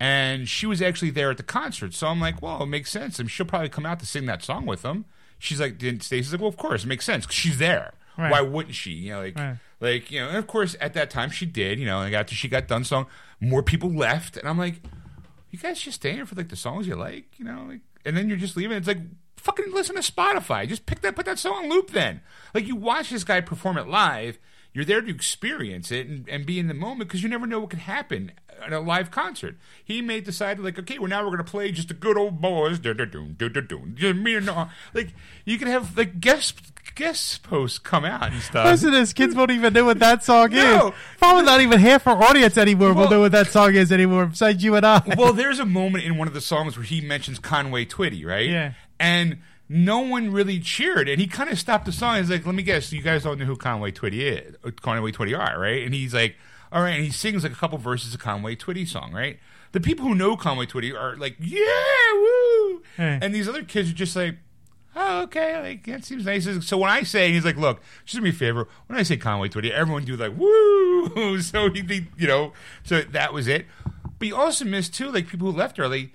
[0.00, 1.92] and she was actually there at the concert.
[1.94, 4.42] So I'm like, well, it makes sense, and she'll probably come out to sing that
[4.42, 5.04] song with them.
[5.44, 7.92] She's like, then Stacey's like, well, of course, it makes sense 'cause she's there.
[8.16, 8.30] Right.
[8.30, 8.90] Why wouldn't she?
[8.92, 9.56] You know, like, Right.
[9.80, 11.78] like you know, and of course, at that time she did.
[11.78, 13.06] You know, and after she got done song,
[13.40, 14.80] more people left, and I'm like,
[15.50, 18.16] you guys just stay here for like the songs you like, you know, like, and
[18.16, 18.76] then you're just leaving.
[18.76, 18.98] It's like
[19.36, 20.66] fucking listen to Spotify.
[20.68, 21.90] Just pick that, put that song on loop.
[21.90, 22.20] Then,
[22.54, 24.38] like, you watch this guy perform it live.
[24.72, 27.60] You're there to experience it and, and be in the moment because you never know
[27.60, 28.32] what could happen
[28.64, 29.56] at a live concert.
[29.84, 32.78] He may decide like, okay, well now we're gonna play just the good old boys,
[32.82, 34.70] me and all.
[34.92, 35.14] like
[35.44, 36.60] you could have like guest
[36.94, 38.66] guest posts come out and stuff.
[38.66, 39.12] Listen to this.
[39.12, 40.88] Kids won't even know what that song No.
[40.88, 40.94] is.
[41.18, 44.26] Probably not even half our audience anymore Well- will know what that song is anymore
[44.26, 45.02] besides you and I.
[45.16, 48.48] well, there's a moment in one of the songs where he mentions Conway Twitty, right?
[48.48, 48.72] Yeah.
[49.00, 49.38] And
[49.68, 52.18] no one really cheered, and he kind of stopped the song.
[52.18, 55.10] He's like, "Let me guess, you guys don't know who Conway Twitty is, uh, Conway
[55.10, 56.36] Twitty are, right?" And he's like,
[56.74, 59.38] "All right," and he sings like a couple verses of Conway Twitty song, right?
[59.72, 63.18] The people who know Conway Twitty are like, "Yeah, woo!" Hey.
[63.22, 64.36] And these other kids are just like.
[64.96, 65.60] Oh, okay.
[65.60, 66.46] Like that seems nice.
[66.68, 68.68] So when I say, he's like, "Look, just do me a favor.
[68.86, 72.52] When I say Conway Twitty, everyone do like woo." So he, he- you know,
[72.84, 73.66] so that was it.
[74.20, 76.12] But you also missed too, like people who left early.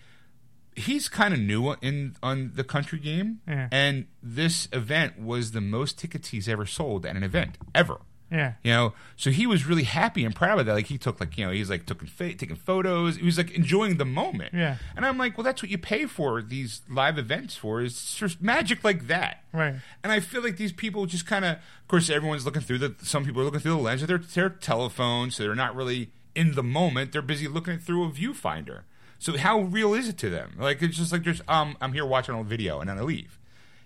[0.76, 3.68] He's kind of new in on the country game, Yeah.
[3.70, 8.00] and this event was the most tickets he's ever sold at an event ever.
[8.32, 8.54] Yeah.
[8.64, 10.74] You know, so he was really happy and proud of that.
[10.74, 13.18] Like he took like you know he's like took taking photos.
[13.18, 14.54] He was like enjoying the moment.
[14.54, 14.78] Yeah.
[14.96, 18.42] And I'm like, well, that's what you pay for these live events for is just
[18.42, 19.44] magic like that.
[19.52, 19.76] Right.
[20.04, 22.96] And I feel like these people just kind of, of course, everyone's looking through the.
[23.02, 26.12] Some people are looking through the lens of their their telephone, so they're not really
[26.36, 27.12] in the moment.
[27.12, 28.82] They're busy looking it through a viewfinder.
[29.18, 30.56] So how real is it to them?
[30.58, 33.40] Like it's just like there's um I'm here watching a video and then I leave.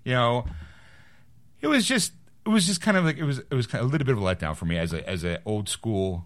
[0.03, 0.45] You know,
[1.61, 2.11] it was just
[2.45, 4.15] it was just kind of like it was it was kind of a little bit
[4.17, 6.25] of a letdown for me as a as a old school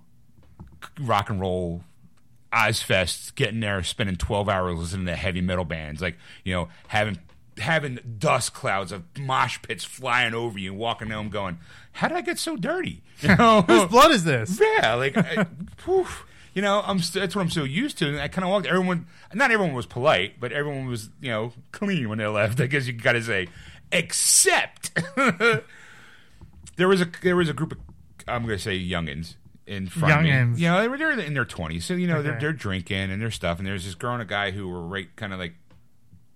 [1.00, 1.84] rock and roll
[2.54, 7.20] Ozzfest, getting there, spending twelve hours listening to heavy metal bands, like you know having
[7.58, 11.60] having dust clouds of mosh pits flying over you, and walking home going,
[11.92, 14.62] "How did I get so dirty?" You know, Whose blood is this?
[14.62, 16.24] yeah, like, I, poof.
[16.54, 18.08] you know, I'm st- that's what I'm so used to.
[18.08, 18.68] And I kind of walked.
[18.68, 22.62] Everyone, not everyone was polite, but everyone was, you know, clean when they left.
[22.62, 23.48] I guess you got to say,
[23.92, 24.92] except
[26.78, 27.78] there was a there was a group of
[28.28, 29.36] I'm going to say youngins
[29.66, 30.42] in front Youngins.
[30.44, 30.62] of me.
[30.64, 32.42] You know, they were they're in their 20s, so you know they're Okay.
[32.42, 33.58] they're drinking and their stuff.
[33.60, 35.56] And there's this girl and a guy who were right kind of like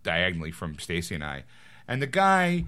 [0.03, 1.43] diagonally from Stacy and I,
[1.87, 2.65] and the guy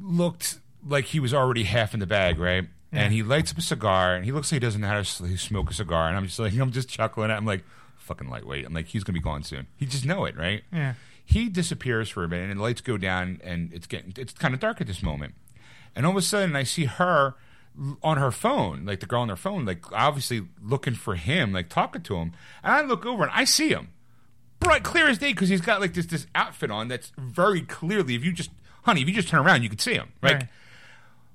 [0.00, 2.66] looked like he was already half in the bag, right?
[2.92, 5.04] And he lights up a cigar, and he looks like he doesn't know how to
[5.38, 6.08] smoke a cigar.
[6.08, 7.30] And I'm just like, I'm just chuckling.
[7.30, 7.62] I'm like,
[7.98, 8.66] fucking lightweight.
[8.66, 9.68] I'm like, he's gonna be gone soon.
[9.76, 10.62] He just know it, right?
[10.72, 10.94] Yeah.
[11.24, 14.54] He disappears for a minute, and the lights go down, and it's getting it's kind
[14.54, 15.34] of dark at this moment.
[15.94, 17.34] And all of a sudden, I see her
[18.02, 21.68] on her phone, like the girl on her phone, like obviously looking for him, like
[21.68, 22.32] talking to him.
[22.62, 23.90] And I look over and I see him,
[24.58, 28.14] bright, clear as day, because he's got like this this outfit on that's very clearly.
[28.14, 28.50] If you just,
[28.82, 30.34] honey, if you just turn around, you can see him, right?
[30.34, 30.48] Right.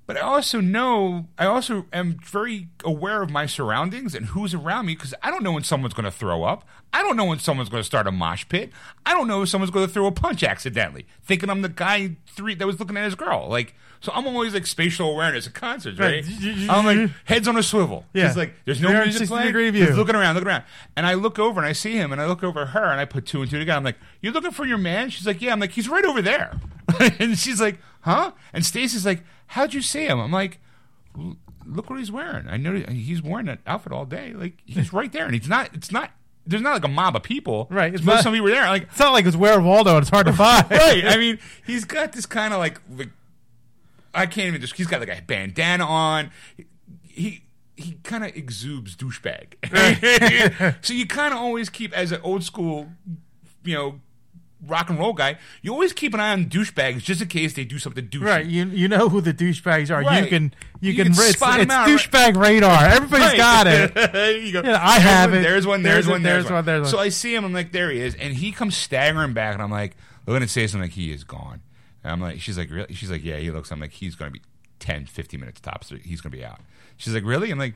[0.08, 4.86] But I also know, I also am very aware of my surroundings and who's around
[4.86, 6.64] me because I don't know when someone's going to throw up.
[6.94, 8.70] I don't know when someone's going to start a mosh pit.
[9.04, 12.18] I don't know if someone's going to throw a punch accidentally, thinking I'm the guy
[12.28, 13.50] three that was looking at his girl.
[13.50, 13.74] Like,
[14.06, 16.24] so I'm always like spatial awareness at concerts, right?
[16.26, 16.70] Right.
[16.70, 18.06] I'm like heads on a swivel.
[18.14, 18.26] Yeah.
[18.26, 19.48] Just like there's no 360 music playing.
[19.48, 20.64] degree Just looking around, looking around,
[20.96, 23.06] and I look over and I see him, and I look over her, and I
[23.06, 23.78] put two and two together.
[23.78, 26.22] I'm like, "You're looking for your man?" She's like, "Yeah." I'm like, "He's right over
[26.22, 26.60] there,"
[27.20, 30.60] and she's like, "Huh?" And Stacy's like, "How'd you see him?" I'm like,
[31.66, 32.48] "Look what he's wearing.
[32.48, 34.34] I know he's wearing that outfit all day.
[34.34, 35.74] Like he's right there, and he's not.
[35.74, 36.12] It's not.
[36.48, 37.66] There's not like a mob of people.
[37.72, 38.68] Right, it's It's most not- some people were there.
[38.68, 40.70] Like It's not like it's where Waldo and it's hard to find.
[40.70, 41.04] right.
[41.06, 43.10] I mean, he's got this kind of like, like
[44.16, 44.62] I can't even.
[44.62, 46.32] Just, he's got like a bandana on.
[47.04, 47.44] He
[47.76, 49.56] he kind of exudes douchebag.
[50.86, 52.88] so you kind of always keep as an old school,
[53.64, 54.00] you know,
[54.66, 55.38] rock and roll guy.
[55.62, 58.22] You always keep an eye on douchebags just in case they do something douchey.
[58.24, 60.02] Right, you you know who the douchebags are.
[60.02, 62.00] You can you, You can, can it's, spot 'em it's out, right?
[62.00, 62.86] douchebag radar.
[62.86, 63.38] Everybody's Right.
[63.38, 64.42] got it.
[64.46, 64.62] you go.
[64.64, 65.44] Yeah, I have one, it.
[65.44, 65.84] There's one.
[65.84, 66.24] There's, There's one.
[66.24, 66.92] There's, there's one, there's one.
[66.92, 67.44] So I see him.
[67.44, 70.50] I'm like, there he is, and he comes staggering back, and I'm like, looking at
[70.50, 71.62] say something like he is gone.
[72.06, 72.94] And I'm like, she's like, really?
[72.94, 73.72] She's like, yeah, he looks.
[73.72, 74.42] I'm like, he's gonna be
[74.80, 75.92] 10, 15 minutes tops.
[76.04, 76.60] He's gonna be out.
[76.98, 77.50] She's like, really?
[77.50, 77.74] I'm like,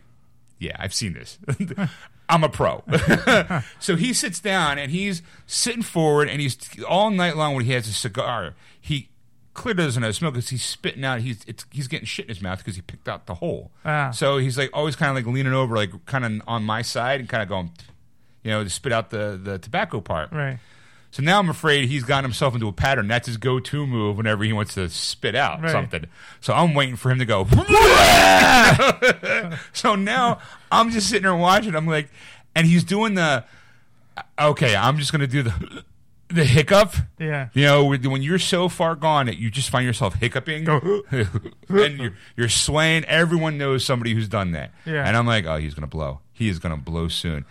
[0.59, 1.39] yeah, I've seen this.
[2.29, 2.83] I'm a pro.
[3.79, 7.71] so he sits down and he's sitting forward and he's all night long when he
[7.71, 8.53] has a cigar.
[8.79, 9.09] He
[9.55, 11.21] clearly doesn't have smoke because he's spitting out.
[11.21, 13.71] He's it's, he's getting shit in his mouth because he picked out the hole.
[13.83, 14.11] Ah.
[14.11, 17.19] So he's like always kind of like leaning over, like kind of on my side
[17.19, 17.71] and kind of going,
[18.43, 20.31] you know, to spit out the the tobacco part.
[20.31, 20.59] Right.
[21.11, 23.07] So now I'm afraid he's gotten himself into a pattern.
[23.07, 25.71] That's his go-to move whenever he wants to spit out Right.
[25.71, 26.05] something.
[26.39, 27.45] So I'm waiting for him to go.
[29.73, 30.39] so now
[30.71, 31.75] I'm just sitting there watching.
[31.75, 32.09] I'm like,
[32.55, 33.43] and he's doing the.
[34.37, 35.83] Okay, I'm just gonna do the
[36.29, 36.93] the hiccup.
[37.17, 37.49] Yeah.
[37.53, 42.13] You know, when you're so far gone that you just find yourself hiccuping and you're,
[42.37, 44.71] you're swaying, everyone knows somebody who's done that.
[44.85, 45.07] Yeah.
[45.07, 46.19] And I'm like, oh, he's going to blow.
[46.31, 47.45] He is going to blow soon.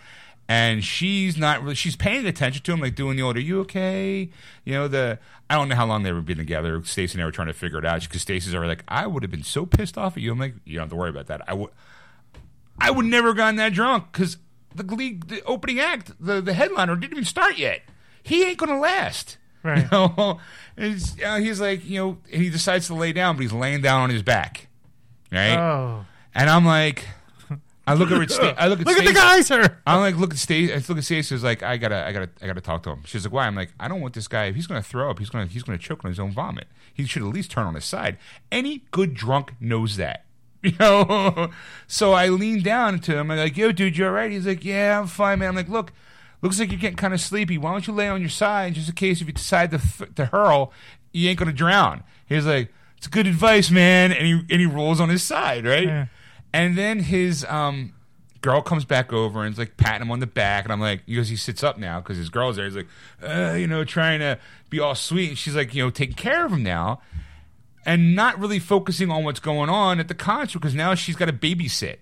[0.51, 3.61] And she's not really, she's paying attention to him, like doing the old, are you
[3.61, 4.31] okay?
[4.65, 5.19] You know, the,
[5.51, 6.83] I don't know how long they were been together.
[6.85, 9.23] Stacey and I were trying to figure it out because Stacey's already like, I would
[9.23, 10.33] have been so pissed off at you.
[10.33, 11.43] I'm like, you don't have to worry about that.
[11.47, 11.69] I would,
[12.81, 14.39] I would never have gotten that drunk because
[14.75, 17.83] the league, the opening act, the, the headliner didn't even start yet.
[18.23, 19.37] He ain't going to last.
[19.63, 19.83] Right.
[19.83, 20.41] You know?
[20.79, 24.01] Uh, he's like, you know, and he decides to lay down, but he's laying down
[24.01, 24.69] on his back.
[25.31, 25.57] Right?
[25.57, 26.07] Oh.
[26.35, 27.05] And I'm like,
[27.90, 29.79] I look at Sta- I look at Look at the Stacey- geyser.
[29.87, 30.72] I'm like, look at Stacey.
[30.72, 31.35] I look at Stacey.
[31.35, 33.03] Is like, I gotta, I gotta, I gotta talk to him.
[33.05, 33.46] She's like, why?
[33.46, 34.44] I'm like, I don't want this guy.
[34.46, 36.66] If he's gonna throw up, he's gonna, he's gonna choke on his own vomit.
[36.92, 38.18] He should at least turn on his side.
[38.53, 40.24] Any good drunk knows that.
[40.64, 41.51] You know.
[41.87, 43.31] so I lean down to him.
[43.31, 44.31] I'm like, yo, dude, you all right?
[44.31, 45.51] He's like, yeah, I'm fine, man.
[45.51, 45.92] I'm like, look,
[46.42, 47.57] looks like you're getting kind of sleepy.
[47.59, 50.14] Why don't you lay on your side just in case if you decide to th-
[50.16, 50.72] to hurl,
[51.12, 52.03] you ain't gonna drown.
[52.27, 54.11] He's like, it's good advice, man.
[54.11, 55.87] And he and he rolls on his side, right?
[55.87, 56.07] Yeah.
[56.53, 57.93] And then his um
[58.41, 61.07] girl comes back over and is like patting him on the back, and I'm like,
[61.07, 62.65] because he sits up now because his girl's there.
[62.67, 62.89] He's like,
[63.23, 64.39] uh, you know, trying to
[64.71, 67.01] be all sweet, and she's like, you know, taking care of him now,
[67.85, 71.27] and not really focusing on what's going on at the concert because now she's got
[71.27, 71.97] to babysit.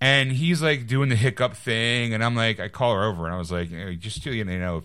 [0.00, 3.34] And he's like doing the hiccup thing, and I'm like, I call her over, and
[3.34, 4.82] I was like, know, just you know,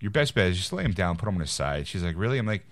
[0.00, 1.86] your best bet is just lay him down, put him on his side.
[1.86, 2.38] She's like, really?
[2.38, 2.64] I'm like,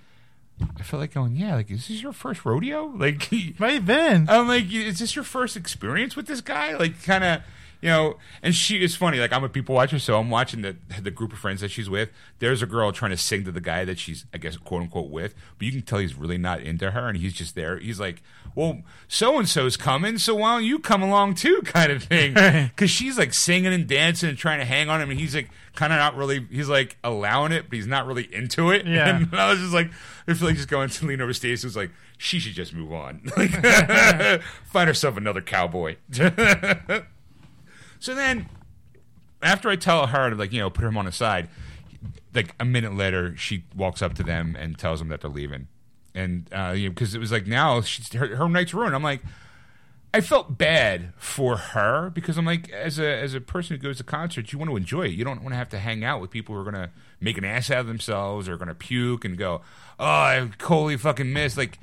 [0.78, 2.86] I feel like going, yeah, like, is this your first rodeo?
[2.96, 4.28] Like, Might have been.
[4.28, 6.76] I'm like, is this your first experience with this guy?
[6.76, 7.42] Like, kind of,
[7.86, 8.16] you know.
[8.42, 9.18] And she is funny.
[9.18, 11.88] Like, I'm a people watcher, so I'm watching the the group of friends that she's
[11.88, 12.10] with.
[12.40, 15.08] There's a girl trying to sing to the guy that she's, I guess, quote unquote,
[15.08, 15.34] with.
[15.56, 17.78] But you can tell he's really not into her, and he's just there.
[17.78, 18.22] He's like,
[18.56, 22.34] well, so and so's coming, so why don't you come along too, kind of thing.
[22.76, 25.48] Because she's like singing and dancing and trying to hang on him, and he's like,
[25.74, 26.46] kind of not really.
[26.50, 28.84] He's like allowing it, but he's not really into it.
[28.96, 29.16] Yeah.
[29.16, 29.90] And I was just like,
[30.26, 32.92] I feel like just going to lean over Stacey was like, she should just move
[32.92, 33.20] on.
[33.36, 33.50] Like,
[34.64, 35.96] find herself another cowboy.
[37.98, 38.48] So then,
[39.42, 41.48] after I tell her to like, you know, put him on the side,
[42.34, 45.68] like a minute later, she walks up to them and tells them that they're leaving.
[46.14, 48.94] And uh, you know, because it was like now she's, her, her night's ruined.
[48.94, 49.20] I'm like,
[50.14, 53.98] I felt bad for her because I'm like, as a as a person who goes
[53.98, 55.10] to concerts, you want to enjoy it.
[55.12, 57.44] You don't want to have to hang out with people who are gonna make an
[57.44, 59.60] ass out of themselves or gonna puke and go,
[59.98, 61.58] oh, I totally fucking missed.
[61.58, 61.78] Like,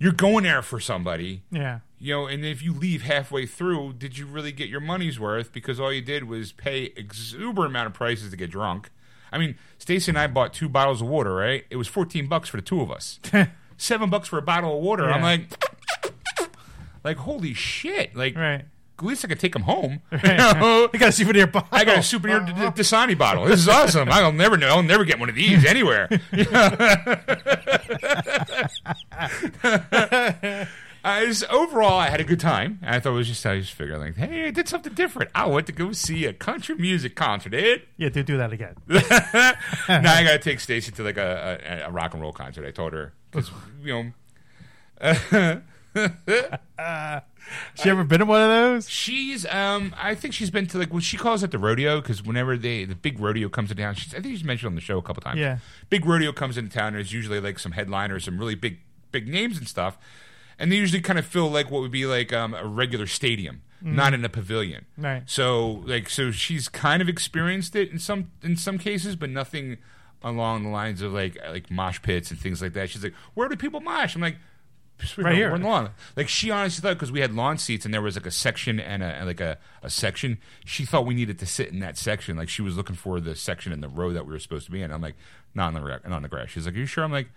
[0.00, 1.80] you're going there for somebody, Yeah.
[1.98, 5.52] You know, and if you leave halfway through, did you really get your money's worth?
[5.52, 8.90] Because all you did was pay exuberant amount of prices to get drunk.
[9.32, 11.64] I mean, Stacy and I bought two bottles of water, right?
[11.70, 13.18] It was fourteen bucks for the two of us.
[13.76, 15.10] Seven bucks for a bottle of water.
[15.10, 15.48] I'm like,
[17.04, 18.14] like holy shit!
[18.16, 18.64] Like, Right.
[18.98, 20.00] at least I could take them home.
[20.12, 20.36] You Right.
[20.38, 20.88] know?
[20.94, 21.68] I got a souvenir bottle.
[21.72, 22.70] I got a souvenir D- D- uh-huh.
[22.70, 23.44] Dasani bottle.
[23.44, 24.08] This is awesome.
[24.10, 24.68] I'll never know.
[24.68, 26.08] I'll never get one of these anywhere.
[31.06, 32.80] I was, overall, I had a good time.
[32.82, 35.30] I thought it was just I just figured like, hey, I did something different.
[35.34, 37.54] I went to go see a country music concert.
[37.54, 37.82] Ed.
[37.96, 38.74] Yeah, do do that again.
[38.88, 39.54] now
[39.88, 42.66] I got to take Stacy to like a, a, a rock and roll concert.
[42.66, 43.50] I told her because
[43.82, 44.12] you
[45.00, 45.62] know
[47.74, 48.90] She ever been in one of those?
[48.90, 52.22] She's, um, I think she's been to like, well, she calls it the rodeo because
[52.22, 54.80] whenever they the big rodeo comes into town, she's, I think she's mentioned on the
[54.80, 55.38] show a couple times.
[55.38, 55.58] Yeah.
[55.88, 56.94] big rodeo comes into town.
[56.94, 58.80] There's usually like some headliners, some really big
[59.12, 59.96] big names and stuff,
[60.58, 63.62] and they usually kind of fill like what would be like um, a regular stadium,
[63.82, 64.86] not in a pavilion.
[64.96, 65.22] Right.
[65.26, 69.78] So like, so she's kind of experienced it in some in some cases, but nothing
[70.22, 72.90] along the lines of like like mosh pits and things like that.
[72.90, 74.14] She's like, where do people mosh?
[74.14, 74.36] I'm like.
[75.18, 75.50] Right here.
[75.50, 75.90] We're in the lawn.
[76.16, 78.80] Like she honestly thought because we had lawn seats and there was like a section
[78.80, 80.38] and a and like a, a section.
[80.64, 82.38] She thought we needed to sit in that section.
[82.38, 84.72] Like she was looking for the section in the row that we were supposed to
[84.72, 84.90] be in.
[84.90, 85.16] I'm like,
[85.54, 86.48] not on the not on the grass.
[86.48, 87.04] She's like, are you sure?
[87.04, 87.28] I'm like,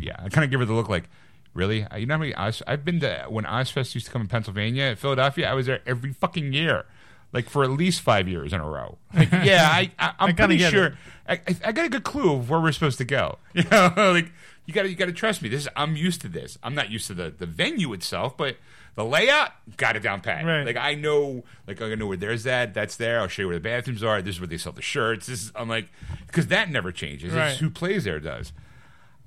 [0.00, 0.16] yeah.
[0.18, 1.08] I kind of give her the look like,
[1.54, 1.86] really?
[1.96, 4.96] You know how many Oz, I've been to when Ozzfest used to come in Pennsylvania,
[4.96, 5.50] Philadelphia.
[5.50, 6.84] I was there every fucking year.
[7.32, 8.98] Like for at least five years in a row.
[9.14, 10.94] Like, yeah, I, I, I'm I pretty sure.
[11.28, 13.38] I, I, I got a good clue of where we're supposed to go.
[13.54, 14.32] You know, like
[14.66, 15.48] you got to you got to trust me.
[15.48, 16.58] This is, I'm used to this.
[16.62, 18.56] I'm not used to the the venue itself, but
[18.96, 20.44] the layout got it down pat.
[20.44, 20.64] Right.
[20.64, 22.74] Like I know, like I know where there's that.
[22.74, 23.20] That's there.
[23.20, 24.20] I'll show you where the bathrooms are.
[24.22, 25.26] This is where they sell the shirts.
[25.26, 25.88] This is I'm like
[26.26, 27.32] because that never changes.
[27.32, 27.50] Right.
[27.50, 28.52] It's who plays there does.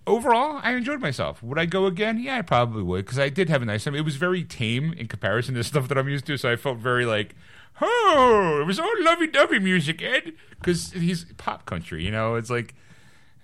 [0.05, 1.41] Overall, I enjoyed myself.
[1.41, 2.19] Would I go again?
[2.19, 3.95] Yeah, I probably would because I did have a nice time.
[3.95, 6.77] It was very tame in comparison to stuff that I'm used to, so I felt
[6.79, 7.35] very like,
[7.81, 12.03] oh, it was all lovey-dovey music, Ed, because he's pop country.
[12.03, 12.75] You know, it's like,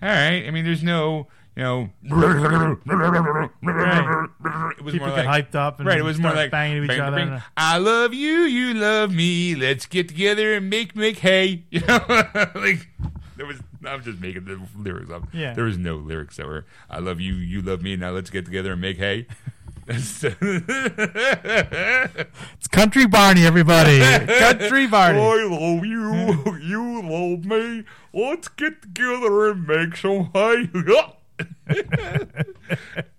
[0.02, 0.46] all right.
[0.46, 2.12] I mean, there's no, you know, it
[4.82, 5.98] was People more get like hyped up and right.
[5.98, 7.16] It was more like banging into each bang, other.
[7.16, 7.42] bang.
[7.56, 9.54] I love you, you love me.
[9.54, 11.64] Let's get together and make make hay.
[11.70, 12.00] You know,
[12.54, 12.88] like
[13.40, 13.58] there was.
[13.86, 15.22] I'm just making the lyrics up.
[15.32, 15.54] Yeah.
[15.54, 18.44] There was no lyrics that were "I love you, you love me." Now let's get
[18.44, 19.26] together and make hay.
[19.88, 20.22] It's
[22.70, 23.98] Country Barney, everybody.
[23.98, 25.18] Country Barney.
[25.18, 27.84] I love you, you love me.
[28.12, 30.68] Let's get together and make some hay.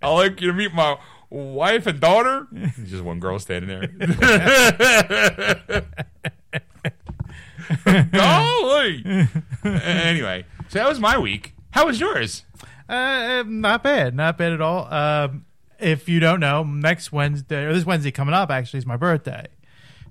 [0.03, 0.99] I like you to meet my
[1.31, 2.45] wife and daughter.
[2.85, 5.83] Just one girl standing there.
[8.11, 9.03] Golly.
[9.63, 11.55] anyway, so that was my week.
[11.71, 12.43] How was yours?
[12.89, 14.91] Uh, not bad, not bad at all.
[14.93, 15.45] Um,
[15.79, 19.47] if you don't know, next Wednesday or this Wednesday coming up actually is my birthday.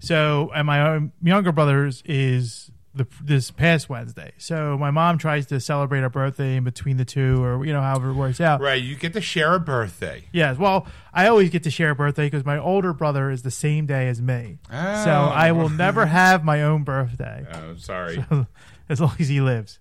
[0.01, 4.33] So, and my younger brother's is the this past Wednesday.
[4.39, 7.81] So my mom tries to celebrate our birthday in between the two, or you know,
[7.81, 8.61] however it works out.
[8.61, 10.25] Right, you get to share a birthday.
[10.33, 10.59] Yes.
[10.59, 13.87] Well, I always get to share a birthday because my older brother is the same
[13.87, 14.59] day as me.
[14.73, 15.05] Oh.
[15.05, 18.25] So I will never have my own birthday Oh, sorry.
[18.89, 19.79] as long as he lives.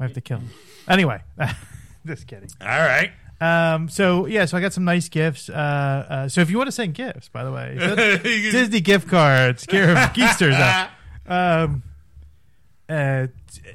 [0.00, 0.50] I have to kill him.
[0.88, 1.20] Anyway,
[2.06, 2.50] just kidding.
[2.60, 3.10] All right.
[3.40, 5.48] Um, so yeah, so I got some nice gifts.
[5.48, 7.76] Uh, uh, so if you want to send gifts, by the way,
[8.22, 10.88] Disney gift cards, care of Geeksters.
[11.26, 11.82] Um,
[12.88, 13.26] uh,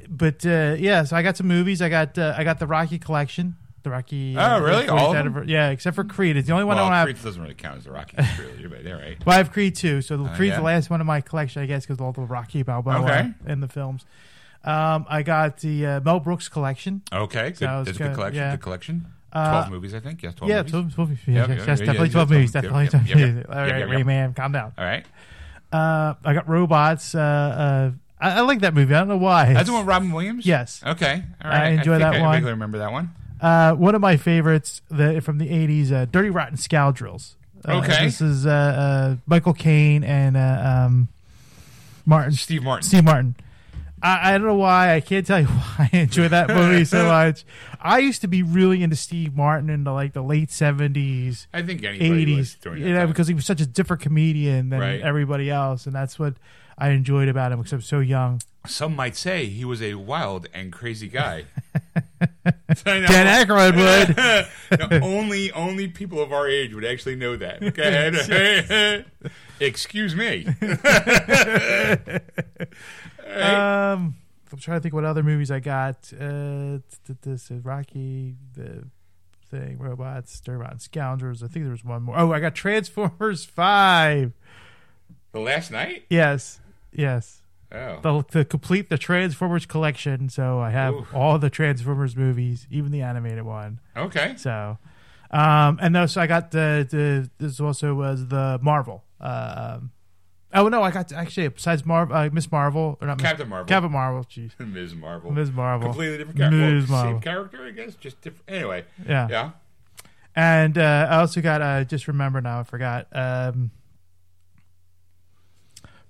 [0.08, 1.80] but uh, yeah, so I got some movies.
[1.82, 3.56] I got uh, I got the Rocky collection.
[3.82, 4.34] The Rocky.
[4.38, 4.88] Oh, really?
[4.88, 5.48] All of?
[5.48, 6.36] Yeah, except for Creed.
[6.38, 7.06] It's the only one well, I don't have.
[7.06, 9.26] Creed doesn't really count as a Rocky trilogy, but all right.
[9.26, 10.00] Well, I have Creed too.
[10.00, 10.56] So the Oh, Creed's yeah?
[10.60, 13.30] the last one in my collection, I guess, because all the Rocky Balboa Okay.
[13.46, 14.06] in the films.
[14.64, 17.02] Um, I got the uh, Mel Brooks collection.
[17.12, 17.58] Okay, good.
[17.58, 18.42] That's a good collection.
[18.42, 18.50] yeah.
[18.52, 19.06] Good collection.
[19.30, 20.22] Uh, Twelve movies, I think.
[20.22, 20.72] Yes, twelve yeah, movies.
[20.72, 22.52] 12, 12 yes, Yep, yes, yep, yes, yeah, definitely yeah, 12 movies.
[22.52, 23.28] Definitely 12 yep, yep.
[23.28, 23.46] movies.
[23.50, 24.06] All Yep, right, yep, Ray yep.
[24.06, 24.72] Man, calm down.
[24.78, 25.04] All right.
[25.72, 27.14] Uh, I got Robots.
[28.24, 28.94] I, I like that movie.
[28.94, 29.52] I don't know why.
[29.52, 30.46] That's the one with Robin Williams.
[30.46, 30.80] Yes.
[30.84, 31.22] Okay.
[31.42, 31.62] All right.
[31.62, 32.32] I enjoy that I one.
[32.36, 33.10] vaguely remember that one.
[33.40, 37.36] Uh, one of my favorites the, from the 80s, uh, Dirty Rotten Scoundrels.
[37.66, 38.04] Uh, Okay.
[38.06, 41.08] This is uh, uh, Michael Caine and uh, um,
[42.06, 42.32] Martin.
[42.32, 42.86] Steve Martin.
[42.88, 43.36] Steve Martin.
[44.02, 44.94] I, I don't know why.
[44.94, 47.44] I can't tell you why I enjoy that movie so much.
[47.80, 51.62] I used to be really into Steve Martin in the like the late seventies, I
[51.62, 52.54] think anybody was eighties.
[52.60, 53.08] during You that know, time.
[53.08, 55.00] because he was such a different comedian than Right.
[55.00, 56.34] everybody else, and that's what
[56.78, 57.58] I enjoyed about him.
[57.58, 58.40] Because I'm so young.
[58.66, 61.44] some might say he was a wild and crazy guy.
[62.84, 64.46] Dan Aykroyd would.
[64.90, 67.62] No, only only people of our age would actually know that.
[67.78, 69.04] Ahead.
[69.60, 70.46] Excuse me.
[73.26, 74.16] Um,
[74.52, 76.12] I'm trying to think what other movies I got.
[76.12, 78.84] Uh, th- th- this Rocky, the
[79.50, 79.78] thing.
[79.78, 81.42] Robots, Robot and Scoundrels.
[81.42, 82.18] I think there was one more.
[82.18, 84.32] Oh, I got Transformers Five.
[85.32, 86.04] The Last Knight?
[86.10, 86.60] Yes,
[86.94, 87.42] yes.
[87.72, 87.98] Oh.
[88.02, 91.14] The, to complete the Transformers collection, so I have Oof.
[91.14, 93.80] all the Transformers movies, even the animated one.
[93.96, 94.34] Okay.
[94.36, 94.78] So,
[95.30, 99.02] um, and no, so I got the the this also was the Marvel.
[99.20, 99.90] Um,
[100.52, 103.66] oh no, I got actually besides Marvel, uh, Miss Marvel or not Captain Marvel.
[103.66, 104.24] Captain Marvel.
[104.24, 104.94] Jeez, Ms.
[104.94, 105.32] Marvel.
[105.32, 105.50] Ms.
[105.50, 105.88] Marvel.
[105.88, 106.56] Completely different character.
[106.56, 106.88] Ms.
[106.88, 107.14] Well, Marvel.
[107.14, 107.94] Same character, I guess.
[107.96, 108.48] Just different.
[108.48, 108.84] Anyway.
[109.04, 109.26] Yeah.
[109.28, 109.50] Yeah.
[110.36, 113.06] And uh, I also got uh, just remember now I forgot.
[113.12, 113.70] Um,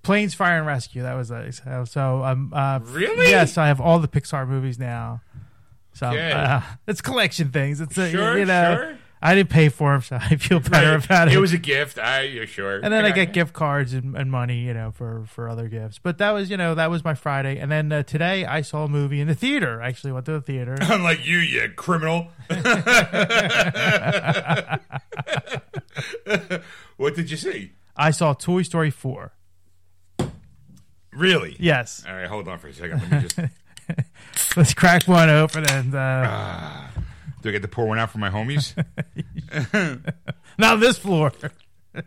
[0.05, 1.01] Planes, Fire and Rescue.
[1.01, 1.59] That was nice.
[1.65, 3.29] Uh, So um, uh, Really?
[3.29, 5.21] yes, I have all the Pixar movies now.
[5.93, 6.31] So Okay.
[6.31, 7.81] uh, it's collection things.
[7.81, 8.97] It's a, Sure, you know, sure.
[9.21, 11.05] I didn't pay for them, so I feel better Right.
[11.05, 11.33] about it.
[11.33, 11.97] It was a gift.
[11.97, 12.75] I, you're sure.
[12.83, 15.97] and then I get gift cards and, and money, you know, for for other gifts.
[15.97, 17.57] But that was, you know, that was my Friday.
[17.57, 19.81] And then uh, today I saw a movie in the theater.
[19.81, 20.75] I actually went to the theater.
[20.81, 22.27] I'm like you, you criminal.
[26.97, 27.71] what did you see?
[27.95, 29.31] I saw Toy Story four.
[31.15, 31.55] Really?
[31.59, 33.01] Yes, All right, hold on for a second.
[33.01, 33.39] Let me just.
[34.57, 36.87] let's crack one open and uh,
[37.41, 38.73] Do I get to pour one out for my homies?
[40.57, 41.31] not this floor.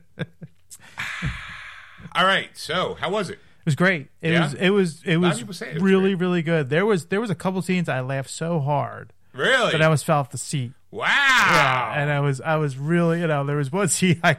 [2.14, 2.50] All right.
[2.54, 3.34] So, how was it?
[3.34, 4.08] It was great.
[4.22, 4.42] It Yeah?
[4.44, 6.70] was it was it was, it was really really good.
[6.70, 9.72] There was there was a couple scenes I laughed so hard Really?
[9.72, 10.72] that I almost fell off the seat.
[10.90, 11.06] wow.
[11.06, 14.36] Yeah, and I was I was really you know there was one scene I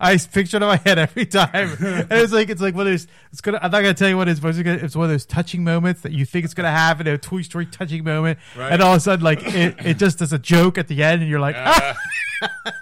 [0.00, 3.06] I pictured in my head every time, and it's like it's like one of those
[3.30, 5.04] it's gonna I'm not gonna tell you what it is, but it's, gonna, it's one
[5.04, 8.38] of those touching moments that you think it's gonna happen a Toy Story touching moment,
[8.56, 8.72] Right.
[8.72, 11.22] and all of a sudden like it, it just does a joke at the end,
[11.22, 11.56] and you're like.
[11.58, 11.94] Uh,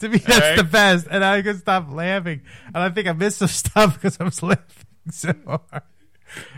[0.00, 0.56] To me, that's Right.
[0.56, 2.40] the best, and I could stop laughing.
[2.68, 5.82] And I think I missed some stuff because I was laughing so hard.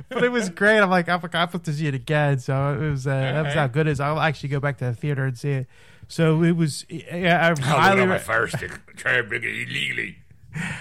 [0.09, 0.79] But it was great.
[0.79, 2.39] I'm like, I forgot to see it again.
[2.39, 4.01] So it was uh, that was how good it is.
[4.01, 5.67] I'll actually go back to the theater and see it.
[6.09, 6.85] So it was.
[6.89, 8.73] Yeah, I it highly on my re- fire stick.
[8.97, 10.19] Try to bring it illegally.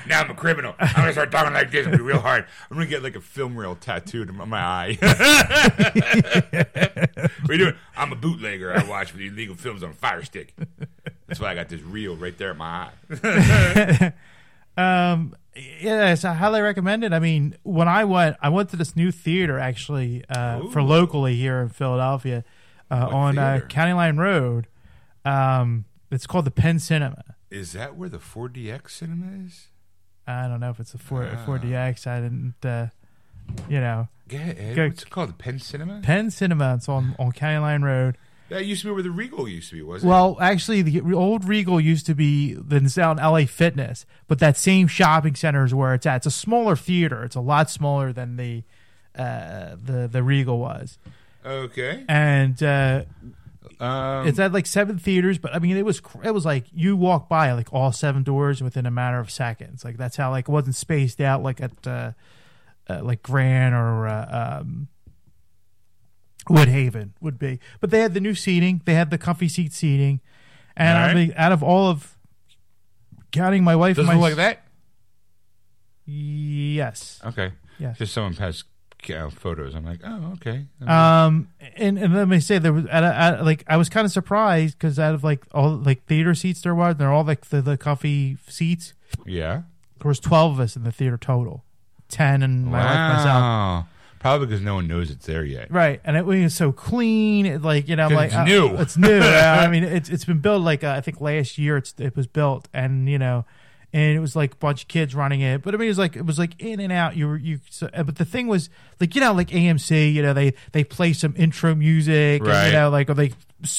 [0.06, 0.76] Now I'm a criminal.
[0.80, 1.88] I'm gonna start talking like this.
[1.88, 2.46] It'll be real hard.
[2.70, 4.98] I'm gonna get like a film reel tattooed on my eye.
[5.02, 5.22] what
[7.50, 7.76] are you doing?
[7.96, 8.76] I'm a bootlegger.
[8.76, 10.54] I watch illegal films on a fire stick.
[11.28, 14.14] That's why I got this reel right there in my eye.
[14.78, 17.14] Um, yes, I highly recommend it.
[17.14, 21.36] I mean, when I went, I went to this new theater actually uh, for locally
[21.36, 22.44] here in Philadelphia
[22.90, 23.60] uh, on uh.
[23.70, 24.68] County Line Road.
[25.26, 27.24] Um, it's called the Penn Cinema.
[27.50, 29.68] Is that where the 4DX cinema is?
[30.26, 31.46] I don't know if it's a 4, Ah.
[31.46, 32.08] 4DX.
[32.08, 32.88] I didn't, uh,
[33.68, 35.30] you know, Yeah, Go- what's it called?
[35.30, 36.00] The Penn Cinema?
[36.02, 36.76] Penn Cinema.
[36.76, 38.18] It's on, on County Line Road.
[38.52, 41.46] That used to be where the Regal used to be, wasn't Well, actually, the old
[41.46, 45.94] Regal used to be the down LA Fitness, but that same shopping center is where
[45.94, 46.18] it's at.
[46.18, 47.24] It's a smaller theater.
[47.24, 48.64] It's a lot smaller than the
[49.16, 50.98] uh, the the Regal was.
[51.46, 52.04] Okay.
[52.08, 53.04] and uh,
[53.80, 55.38] Um, it's at like seven theaters.
[55.38, 58.62] But I mean, it was it was like you walk by like all seven doors
[58.62, 59.84] within a matter of seconds.
[59.84, 62.12] Like that's how like it wasn't spaced out like at uh,
[62.90, 64.88] uh, like Grand or uh, um,
[66.50, 67.60] Woodhaven would be.
[67.80, 68.82] But they had the new seating.
[68.86, 70.22] They had the comfy seat seating,
[70.76, 71.16] and All right.
[71.16, 72.18] mean, out of all of
[73.32, 74.64] counting my wife does it look like that?
[76.06, 77.52] yes, Okay.
[77.80, 77.98] yes.
[77.98, 78.64] Just someone has
[79.16, 79.74] uh, photos.
[79.76, 80.66] I'm like, oh, okay.
[80.86, 84.12] Um, and, and let me say there was at, at like I was kind of
[84.12, 87.62] surprised because out of like all like theater seats there were, they're all like the,
[87.62, 88.94] the comfy seats.
[89.26, 89.62] yeah.
[90.00, 91.64] There was twelve of us in the theater total,
[92.10, 93.86] ten and my wife myself.
[94.22, 95.72] Probably because no one knows it's there yet.
[95.72, 97.46] Right, and it was so clean.
[97.48, 98.68] it, Like you know, I'm like it's uh, new.
[98.78, 99.20] It's new.
[99.20, 101.76] yeah, I mean, it's it's been built like uh, I think last year.
[101.78, 103.46] It's it was built, and you know,
[103.92, 105.64] and it was like a bunch of kids running it.
[105.64, 107.18] But I mean, it was like it was like in and out.
[107.18, 107.62] You were you.
[107.72, 108.70] So, uh, but the thing was,
[109.00, 110.14] like you know, like AMC.
[110.14, 112.42] You know, they they play some intro music.
[112.42, 112.68] And, Right.
[112.68, 113.32] you know, like or they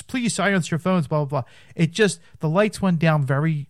[0.09, 1.07] please silence your phones.
[1.07, 1.51] Blah blah blah.
[1.76, 3.68] It just the lights went down very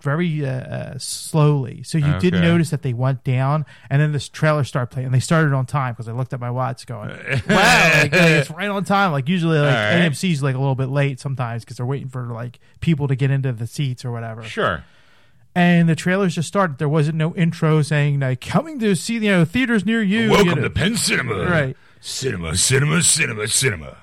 [0.00, 3.66] very uh, uh, slowly, so you didn't notice that they went down.
[3.88, 6.40] And then this trailer started playing, and they started on time because I looked at
[6.40, 7.10] my watch, going,
[7.48, 10.10] "Wow, like, like, it's right on time." Like usually, like right.
[10.10, 13.30] AMC's like a little bit late sometimes because they're waiting for like people to get
[13.30, 14.42] into the seats or whatever.
[14.42, 14.84] Sure.
[15.54, 16.78] And the trailers just started.
[16.78, 20.30] There wasn't no intro saying like coming to see you know theaters near you.
[20.30, 20.62] Welcome you know.
[20.62, 21.44] to Penn Cinema.
[21.44, 21.76] Right.
[22.00, 23.96] Cinema, cinema, cinema, cinema.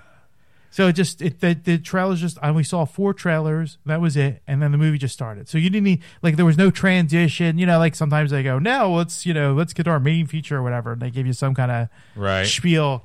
[0.78, 3.80] So it just it the, the trailers just and we saw four trailers.
[3.88, 5.49] That was it, and then the movie just started.
[5.49, 7.57] So you didn't need, like there was no transition.
[7.57, 10.28] You know, like sometimes they go now let's you know let's get to our main
[10.28, 12.43] feature or whatever, and they give you some kind of Right.
[12.45, 13.03] spiel.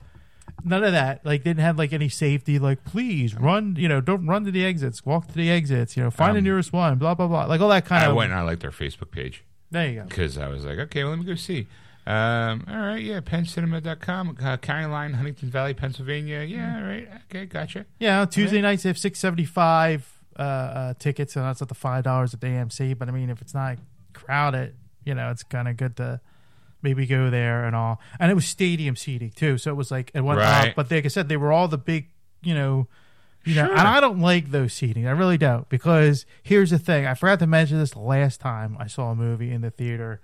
[0.63, 1.25] None of that.
[1.25, 2.59] Like didn't have like any safety.
[2.59, 3.77] Like please run.
[3.79, 5.07] You know, don't run to the exits.
[5.07, 5.97] Walk to the exits.
[5.97, 6.99] You know, find the Um, nearest one.
[6.99, 7.47] Blah blah blah.
[7.47, 8.17] Like all that kind of I of.
[8.17, 10.05] went and I liked their Facebook page There you go.
[10.09, 11.69] because I was like, okay, well, let me go see.
[12.07, 16.43] Um, all right, yeah, penncinema.com, uh, County Line, Huntingdon Valley, Pennsylvania.
[16.43, 17.87] Yeah, all right, okay, gotcha.
[18.01, 20.09] Yeah, Tuesday nights they have six seventy five.
[20.35, 22.97] Uh, uh, uh, tickets, and that's at the five dollars at the AMC.
[22.99, 23.77] But I mean, if it's not
[24.15, 24.75] crowded,
[25.05, 26.23] you know, it's kind of good to
[26.81, 28.01] maybe go there and all.
[28.19, 30.71] And it was stadium seating too, so it was like it went Right.
[30.71, 30.75] up.
[30.75, 32.09] But like I said, they were all the big,
[32.43, 32.89] you know,
[33.45, 33.67] you know.
[33.67, 33.77] Sure.
[33.77, 35.07] And I don't like those seating.
[35.07, 37.07] I really don't because here's the thing.
[37.07, 40.23] I forgot to mention this last time I saw a movie in the theater.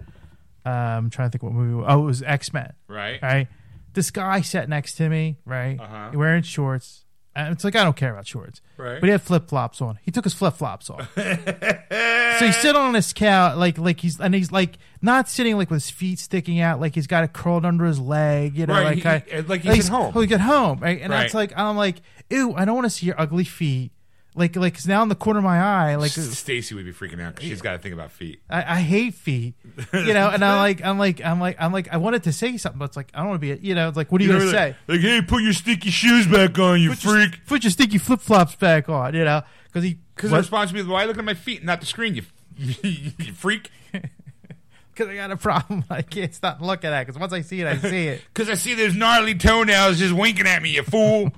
[0.68, 1.84] Um, I'm trying to think what movie.
[1.86, 3.20] Oh, it was X Men Right.
[3.22, 3.48] right?
[3.94, 5.78] This guy sat next to me, right?
[5.80, 6.10] Uh-huh.
[6.14, 7.04] Wearing shorts.
[7.34, 8.60] And it's like I don't care about shorts.
[8.76, 8.98] Right.
[9.00, 9.98] But he had flip flops on.
[10.02, 11.08] He took his flip flops off.
[11.16, 15.70] so he's sitting on his couch, like like he's and he's like not sitting like
[15.70, 18.74] with his feet sticking out, like he's got it curled under his leg, you know,
[18.74, 20.12] Right, like he- I- he- like he's at home.
[20.14, 21.00] Like at home, right?
[21.00, 23.92] And that's like I'm like, ew, I don't want to see your ugly feet.
[24.34, 27.20] Like like 'cause now in the corner of my eye, like Stacy would be freaking
[27.20, 28.40] out 'cause she's got to think about feet.
[28.48, 29.54] I, I hate feet,
[29.92, 32.56] you know, and I'm like, I'm like, I'm like, I'm like, I wanted to say
[32.56, 34.20] something, but it's like, I don't want to be, a, you know, it's like, what
[34.20, 34.76] are you, gonna say?
[34.86, 37.46] Like, hey, put your sticky shoes back on, you Put your- freak.
[37.46, 41.04] put your sticky flip flops back on, you know, because he, Because the responsibility, why
[41.06, 42.22] look at my feet, not the screen, you,
[42.82, 43.70] you freak?
[44.94, 47.66] because I got a problem, I can't stop looking at, because once I see it,
[47.66, 48.22] I see it.
[48.32, 51.32] Because I see those gnarly toenails just winking at me, you fool.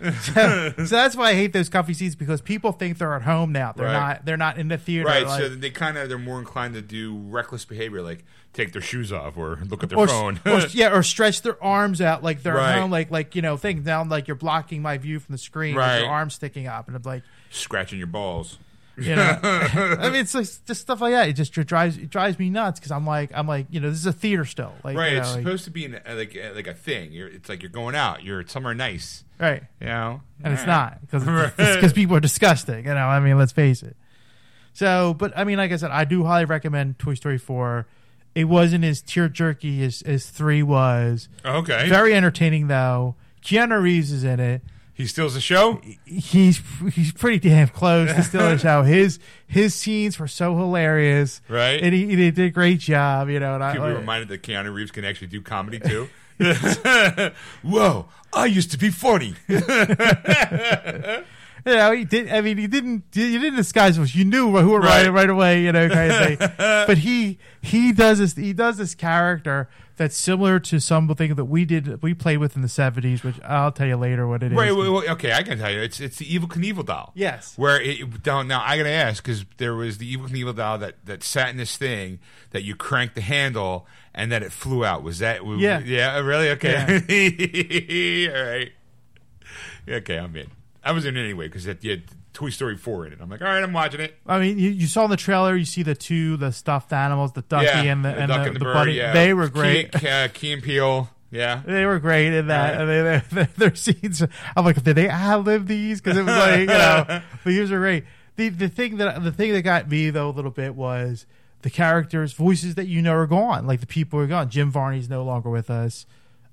[0.22, 3.72] so that's why I hate those comfy seats because people think they're at home now.
[3.76, 3.92] They're Right.
[3.92, 4.24] not.
[4.24, 5.06] They're not in the theater.
[5.06, 8.72] right, like- so they kind of they're more inclined to do reckless behavior, like take
[8.72, 10.40] their shoes off or look at their or, phone.
[10.46, 12.74] or yeah, or stretch their arms out like they're Right.
[12.76, 15.38] at home, like like you know, things down like you're blocking my view from the
[15.38, 16.00] screen, with Right.
[16.00, 18.58] your arms sticking up, and I'm like, Scratching your balls.
[18.96, 21.28] you know, I mean, it's like just stuff like that.
[21.28, 23.98] It just drives it drives me nuts because I'm like I'm like you know, this
[23.98, 26.36] is a theater still, like Right, you know, it's like- supposed to be an, like
[26.36, 27.12] uh, like a thing.
[27.12, 28.22] You're, it's like you're going out.
[28.24, 29.24] You're somewhere nice.
[29.40, 29.62] Right.
[29.80, 31.24] You know, and it's not because
[31.56, 32.84] because people are disgusting.
[32.86, 33.96] You know, I mean, let's face it.
[34.72, 37.86] So, but I mean, like I said, I do highly recommend Toy Story four.
[38.34, 41.28] It wasn't as tear jerky as as three was.
[41.44, 43.16] Okay, Very entertaining though.
[43.42, 44.62] Keanu Reeves is in it.
[44.94, 45.80] he steals the show.
[46.04, 46.60] He's
[46.92, 48.82] he's pretty damn close to still the show.
[48.82, 49.18] His
[49.48, 51.80] his scenes were so hilarious, Right.
[51.82, 53.28] And he, he did a great job.
[53.28, 56.08] You know, and I, People be reminded that Keanu Reeves can actually do comedy too.
[57.62, 59.34] Whoa, I used to be funny.
[59.48, 59.58] you
[61.66, 62.30] know, he did.
[62.30, 63.04] I mean, he didn't.
[63.12, 64.14] He didn't disguise himself.
[64.16, 65.12] You knew who were right Right.
[65.12, 65.62] right away.
[65.64, 66.38] You know, kind of thing.
[66.86, 68.34] but he he does this.
[68.36, 69.68] He does this character
[69.98, 72.02] that's similar to something that we did.
[72.02, 74.58] We played with in the seventies, which I'll tell you later what it is.
[74.58, 74.74] Right.
[74.74, 75.80] Well, well, okay, I can tell you.
[75.80, 77.12] It's it's the Evel Knievel doll.
[77.14, 77.54] Yes.
[77.56, 81.04] Where it down now, I gotta ask because there was the Evel Knievel doll that
[81.04, 82.20] that sat in this thing
[82.50, 85.02] that you cranked the handle and then it flew out.
[85.02, 85.44] Was that?
[85.44, 85.80] Yeah.
[85.80, 86.18] Yeah.
[86.20, 86.50] Really?
[86.50, 88.28] Okay.
[88.34, 88.72] All right.
[89.88, 90.50] Okay, I'm in.
[90.84, 91.82] I was in anyway because had
[92.32, 93.18] Toy Story four in it.
[93.20, 94.16] I'm like, all right, I'm watching it.
[94.26, 95.56] I mean, you, you saw in the trailer.
[95.56, 98.46] You see the two, the stuffed animals, the ducky yeah, and the, and duck the,
[98.46, 98.74] and the, the bird.
[98.74, 98.92] bunny.
[98.92, 99.92] Yeah, They were great.
[99.92, 101.10] Key, uh, Key and Peele.
[101.30, 101.62] Yeah.
[101.64, 102.78] They were great in that.
[102.78, 103.22] Right.
[103.32, 104.22] I mean, their, scenes.
[104.56, 106.00] I'm like, did they lib these?
[106.00, 107.04] Because it was like, you know,
[107.44, 108.04] but these are great.
[108.36, 111.26] The the thing that the thing that got me though a little bit was
[111.62, 113.66] the characters' voices that you know are gone.
[113.66, 114.48] Like the people are gone.
[114.48, 116.06] Jim Varney's no longer with us.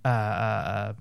[0.03, 0.93] Uh, uh,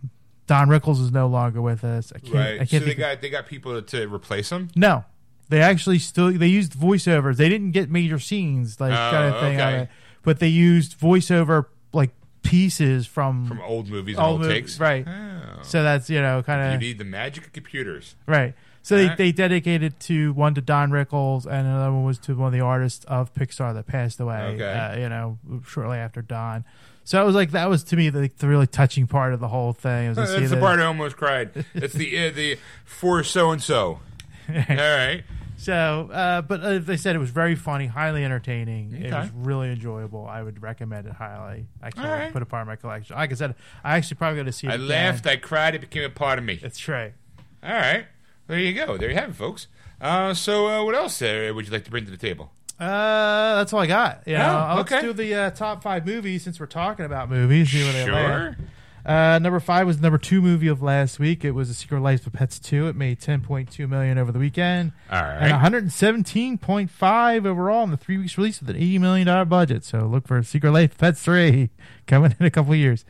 [0.46, 2.12] Don Rickles is no longer with us.
[2.14, 2.34] I can't.
[2.34, 2.54] Right.
[2.54, 4.68] I can't so they got they got people to replace him.
[4.76, 5.04] no,
[5.48, 7.36] they actually still they used voiceovers.
[7.36, 9.78] They didn't get major scenes like Oh, kind of thing, okay.
[9.82, 9.88] it,
[10.22, 12.10] but they used voiceover like
[12.42, 14.80] pieces from, From old movies and old old movies, takes.
[14.80, 15.06] right?
[15.08, 15.62] Oh.
[15.62, 18.14] So that's you know kind of You need the magic of computers.
[18.26, 18.54] right.
[18.82, 19.16] So they, Alright.
[19.16, 22.60] they dedicated to one to Don Rickles and another one was to one of the
[22.60, 24.42] artists of Pixar that passed away.
[24.56, 24.70] Okay.
[24.70, 26.66] Uh, you know, shortly after Don.
[27.04, 29.48] So it was like that was to me the, the really touching part of the
[29.48, 30.08] whole thing.
[30.08, 31.64] Was That's the part I almost cried.
[31.74, 34.00] That's the uh, the for so and so.
[34.48, 35.22] All right.
[35.56, 38.92] So, uh, but as I said, it was very funny, highly entertaining.
[38.92, 40.26] It was really enjoyable.
[40.26, 41.66] I would recommend it highly.
[41.80, 42.32] I can't Alright.
[42.32, 43.16] put it part of my collection.
[43.16, 44.72] Like I said, I actually probably got to see it.
[44.72, 44.88] I again.
[44.88, 45.26] laughed.
[45.26, 45.74] I cried.
[45.74, 46.56] It became a part of me.
[46.56, 47.14] That's right.
[47.62, 48.06] All right.
[48.46, 48.98] There you go.
[48.98, 49.68] There you have it, folks.
[50.02, 52.52] Uh, so, uh, what else uh, would you like to bring to the table?
[52.78, 54.26] Uh, that's all I got.
[54.26, 54.34] Know,
[54.72, 55.02] Oh, let's okay.
[55.02, 57.70] do the uh, top five movies since we're talking about movies.
[57.70, 58.56] See where they land.
[58.56, 58.66] Sure.
[59.06, 61.44] Uh, number five was the number two movie of last week.
[61.44, 62.88] It was The Secret Life of Pets two.
[62.88, 64.92] It made ten point two million over the weekend.
[65.10, 65.50] All And right.
[65.50, 69.26] one hundred seventeen point five overall in the three weeks release with an eighty million
[69.26, 69.84] dollar budget.
[69.84, 71.68] So look for Secret Life of Pets three
[72.06, 73.04] coming in a couple of years.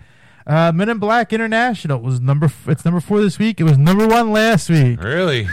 [0.47, 2.47] Uh, Men in Black International was number.
[2.47, 3.61] F- it's number four this week.
[3.61, 5.01] It was number one last week.
[5.01, 5.47] Really?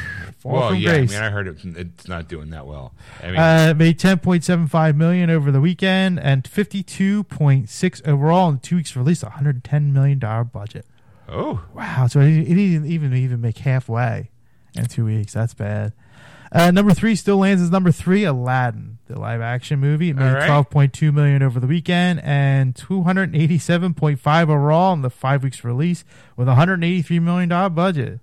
[0.43, 0.97] Well, yeah.
[0.97, 1.11] grace.
[1.11, 2.93] I mean, I heard it, it's not doing that well.
[3.21, 6.83] I mean, Uh, it made ten point seven five million over the weekend and fifty
[6.83, 9.23] two point six overall in two weeks release.
[9.23, 10.85] One hundred ten million dollar budget.
[11.29, 14.29] oh, Wow, so it, it didn't even even make halfway
[14.75, 15.33] in two weeks.
[15.33, 15.93] That's bad.
[16.53, 20.09] Uh, number three still lands as number three, Aladdin, the live action movie.
[20.09, 20.45] It made right.
[20.47, 24.91] twelve point two million over the weekend and two hundred eighty seven point five overall
[24.93, 26.03] in the five weeks release
[26.35, 28.19] with a hundred eighty three million dollar budget.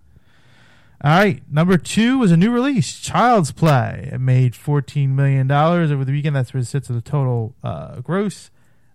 [1.03, 4.11] All right, number two was a new release, Child's Play.
[4.13, 6.35] It made fourteen million dollars over the weekend.
[6.35, 8.51] That's where it sits at the total uh, gross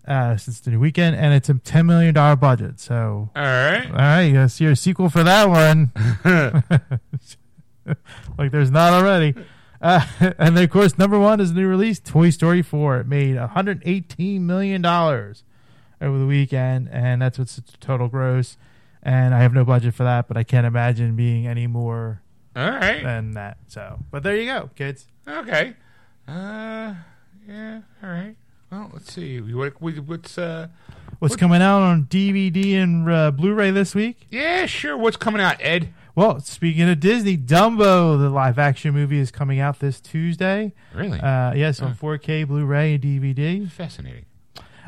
[0.06, 2.82] uh, since the new weekend, and it's a ten million dollar budget.
[2.82, 3.86] So, All right.
[3.90, 5.94] all right, you gotta see your sequel for that one.
[8.38, 9.34] like there's not already.
[9.82, 10.06] Uh,
[10.38, 13.02] and then, of course, number one is a new release, Toy Story 4.
[13.02, 18.58] It made $118 million over the weekend, and that's what's its total gross.
[19.06, 22.22] And I have no budget for that, but I can't imagine being any more
[22.56, 23.04] All right.
[23.04, 23.58] than that.
[23.68, 25.08] So, but there you go, kids.
[25.28, 25.74] Okay.
[26.28, 26.96] Uh,
[27.48, 27.82] yeah.
[28.02, 28.36] All right.
[28.72, 29.40] Well, let's see.
[29.42, 30.68] What, what, what's uh?
[31.20, 34.26] What's coming out on DVD and uh, Blu-ray this week?
[34.32, 34.98] Yeah, sure.
[34.98, 35.94] What's coming out, Ed?
[36.16, 40.74] Well, speaking of Disney, Dumbo, the live-action movie, is coming out this Tuesday.
[40.94, 43.70] Really Uh, yes, on 4K Blu-ray and DVD.
[43.72, 44.26] fascinating.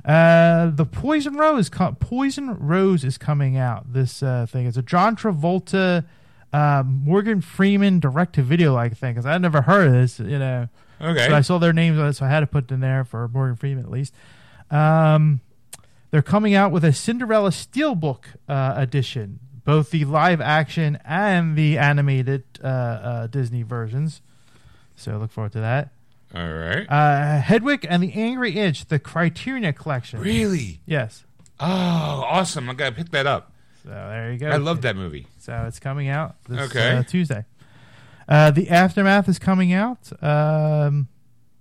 [0.06, 3.92] Uh, the Poison Rose, co- Poison Rose is coming out.
[3.92, 6.06] This uh, thing is a John Travolta,
[6.54, 9.16] uh, Morgan Freeman direct-to-video like thing.
[9.16, 10.70] Because I never heard of this, you know.
[11.02, 11.34] Okay.
[11.34, 13.28] I saw their names on it, so I had to put it in there for
[13.28, 14.14] Morgan Freeman at least.
[14.70, 15.42] Um,
[16.12, 21.78] they're coming out with a Cinderella Steelbook uh, edition, both the live action and the
[21.78, 24.22] animated uh, uh, Disney versions.
[24.96, 25.90] So look forward to that.
[26.36, 26.86] All right.
[26.90, 30.20] Uh, Hedwig and the Angry Inch, the Criterion Collection.
[30.20, 30.82] really?
[30.86, 31.24] Yes.
[31.60, 32.70] Oh, awesome!
[32.70, 33.54] I gotta pick that up.
[33.84, 34.50] So there you go.
[34.50, 35.28] I love that movie.
[35.38, 36.92] So it's coming out this Okay.
[36.98, 37.46] uh, Tuesday.
[38.28, 40.12] Uh, the Aftermath is coming out.
[40.22, 41.08] Um,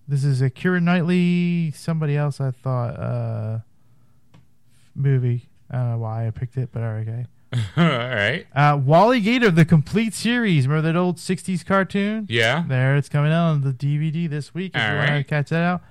[0.09, 3.59] this is a Keira Knightley, somebody else I thought uh,
[4.95, 5.47] movie.
[5.70, 7.27] I don't know why I picked it, but okay.
[7.76, 8.46] All right.
[8.55, 10.66] Uh, Wally Gator, the complete series.
[10.66, 12.26] Remember that old 60s cartoon?
[12.28, 12.64] Yeah.
[12.66, 15.50] There, it's coming out on the DVD this week if All you want to catch
[15.50, 15.82] that out.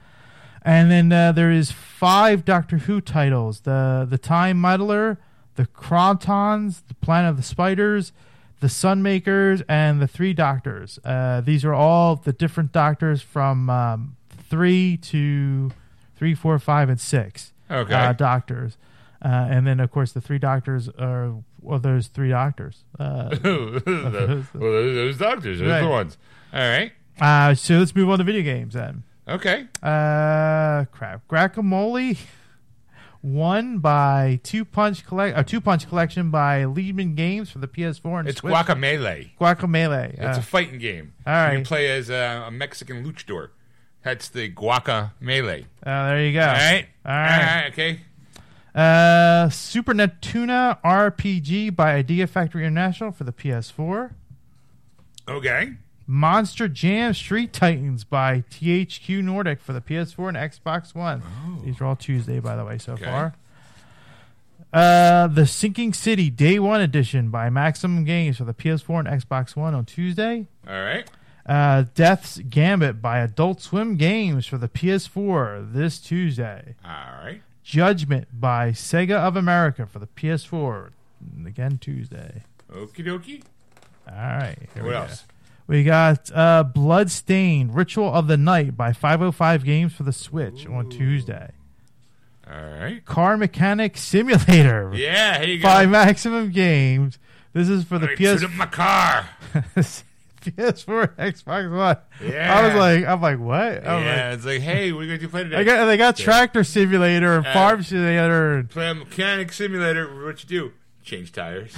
[0.64, 5.20] And then uh, there is five Doctor Who titles: the the Time Muddler,
[5.56, 8.14] the Crontons, the Planet of the Spiders,
[8.62, 11.00] the Sunmakers, and the Three Doctors.
[11.04, 15.72] Uh, these are all the different Doctors from um, three to
[16.16, 17.52] three, four, five, and six.
[17.70, 17.94] Okay.
[17.94, 18.78] Uh, doctors,
[19.24, 21.34] uh, and then of course the three Doctors are
[21.64, 22.84] well, there's three Doctors.
[23.00, 25.82] Uh, The- well, those, those doctors, those are Right.
[25.82, 26.18] the ones.
[26.54, 26.92] All right.
[27.20, 29.04] uh, so let's move on to video games then.
[29.28, 29.68] Okay.
[29.82, 31.28] Uh, crap.
[31.30, 32.18] Guacamole
[33.22, 38.20] won by Two Punch Collect, a Two Punch Collection by Lehman Games for the PS4
[38.20, 38.54] and It's Switch.
[38.54, 39.32] Guacamelee.
[39.40, 40.14] Guacamole.
[40.16, 41.14] It's Uh, a fighting game.
[41.26, 43.50] all You can play as a, a Mexican luchador.
[44.04, 45.66] That's the Guacamelee.
[45.86, 46.42] oh, there you go.
[46.42, 46.86] All right.
[47.06, 47.40] All right.
[47.50, 47.72] All right.
[47.72, 48.02] Okay.
[48.76, 54.12] Uh, Super Neptunia RPG by Idea Factory International for the PS4.
[55.28, 55.74] Okay.
[56.08, 61.22] Monster Jam Street Titans by THQ Nordic for the PS4 and Xbox One.
[61.64, 62.96] These are all Tuesday, by the way, so Oh.
[62.96, 63.06] Okay.
[63.06, 63.36] far.
[64.74, 69.56] Uh, the Sinking City Day One Edition by Maximum Games for the PS4 and Xbox
[69.56, 70.48] One on Tuesday.
[70.68, 71.08] All right.
[71.46, 76.76] Uh, Death's Gambit by Adult Swim Games for the PS4 this Tuesday.
[76.84, 76.92] All
[77.24, 77.42] right.
[77.64, 80.92] Judgment by Sega of America for the PS4
[81.46, 82.44] again Tuesday.
[82.72, 83.44] Okie dokie.
[84.10, 84.58] All right.
[84.74, 85.02] here we What go.
[85.04, 85.24] else?
[85.66, 90.90] We got uh, Bloodstained Ritual of the Night by 505 Games for the Switch on
[90.90, 91.52] Tuesday.
[92.46, 93.06] All right.
[93.06, 95.68] Car Mechanic Simulator Yeah, here you go.
[95.70, 97.18] by Maximum Games.
[97.54, 99.30] This is for the PS my car.
[100.52, 101.98] PS4, Xbox One.
[102.32, 102.58] Yeah.
[102.60, 103.88] I was like, I'm like, what?
[103.88, 105.58] I'm yeah, it's like, hey, we're going to play today?
[105.58, 108.58] like, I got, they got Tractor Simulator and Uh, Farm Simulator.
[108.58, 110.26] And, play a mechanic simulator.
[110.26, 110.74] What you do?
[111.04, 111.74] Change tires.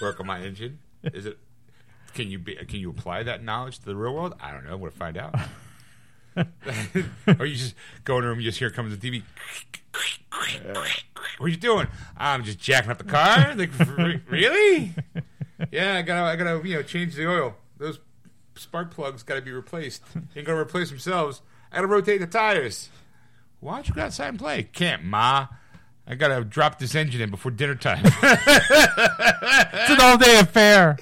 [0.00, 0.78] work on my engine.
[1.02, 1.38] Is it?
[2.14, 2.54] Can you be?
[2.54, 4.34] Can you apply that knowledge to the real world?
[4.40, 4.76] I don't know.
[4.76, 5.34] We'll find out.
[6.36, 7.74] or you just
[8.04, 9.22] go in a room, you just hear comes the TV.
[11.38, 11.86] What are you doing?
[12.16, 13.54] I'm just jacking up the car.
[13.54, 13.70] Like,
[14.30, 14.94] really?
[15.70, 17.54] Yeah, I gotta, I gotta, you know, change the oil.
[18.58, 20.02] Spark plugs got to be replaced.
[20.36, 21.42] Ain't gonna replace themselves.
[21.72, 22.88] I gotta rotate the tires.
[23.60, 24.64] Why don't you go outside and play?
[24.64, 25.46] Can't, ma.
[26.08, 28.00] I gotta drop this engine in before dinner time.
[28.22, 30.96] it's an all day affair.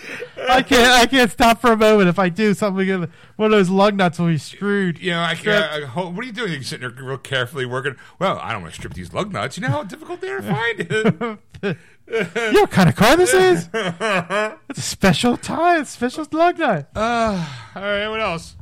[0.48, 2.08] I can't I can't stop for a moment.
[2.08, 4.98] If I do something, in- one of those lug nuts will be screwed.
[4.98, 5.64] you know, I can't.
[5.84, 6.52] I, ho- what are you doing?
[6.52, 7.96] You're sitting there real carefully working.
[8.18, 9.56] Well, I don't want to strip these lug nuts.
[9.58, 11.78] You know how difficult they are to find.
[12.06, 13.68] You know what kind of car this is?
[13.74, 16.90] It's a special tie, It's special lug nut.
[16.94, 18.08] uh, all right.
[18.08, 18.56] What else?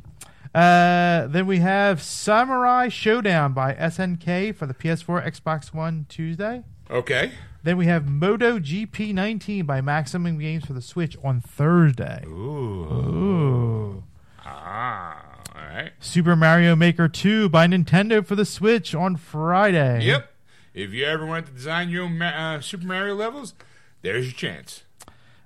[0.53, 6.63] Uh, then we have Samurai Shodown by SNK for the PS4, Xbox One Tuesday.
[6.91, 7.31] Okay.
[7.63, 12.23] Then we have Moto GP 19 by Maximum Games for the Switch on Thursday.
[12.27, 12.83] Ooh.
[12.91, 14.03] Ooh.
[14.45, 15.39] Ah.
[15.55, 15.91] All right.
[15.99, 20.03] Super Mario Maker 2 by Nintendo for the Switch on Friday.
[20.03, 20.29] Yep.
[20.73, 22.25] If you ever want to design your own Ma-
[22.55, 23.53] uh, Super Mario levels,
[24.01, 24.83] there's your chance.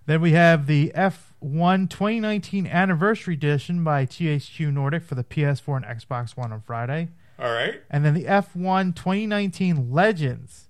[0.06, 5.78] Then we have the F F1 2019 Anniversary Edition by THQ Nordic for the PS4
[5.78, 7.10] and Xbox One on Friday.
[7.40, 7.82] All right.
[7.90, 10.68] And then the F1 2019 Legends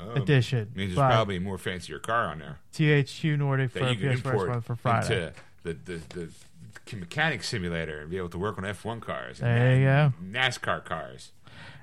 [0.00, 3.94] Oh, Edition means there's probably a more fancier car on there THQ Nordic for the
[3.94, 5.32] you can PS4 One for Friday.
[5.64, 9.38] the, the, the mechanic simulator and be able to work on F1 cars.
[9.40, 10.12] There you go.
[10.24, 11.32] NASCAR cars.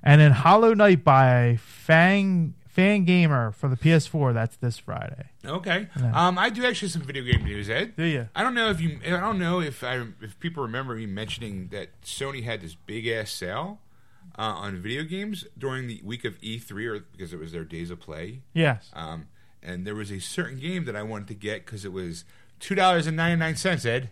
[0.01, 4.33] And then Hollow Knight by Fang Fan Gamer for the PS4.
[4.33, 5.29] That's this Friday.
[5.45, 5.87] Okay.
[6.13, 7.95] Um, I do actually some video game news, Ed.
[7.95, 8.27] Do you?
[8.35, 8.99] I don't know if you.
[9.05, 13.07] I don't know if I if people remember me mentioning that Sony had this big
[13.07, 13.79] ass sale
[14.37, 17.89] uh, on video games during the week of E3, or because it was their days
[17.89, 18.41] of play.
[18.53, 18.89] Yes.
[18.93, 19.27] Um,
[19.63, 22.25] and there was a certain game that I wanted to get because it was
[22.59, 23.85] two dollars and ninety nine cents.
[23.85, 24.09] Ed,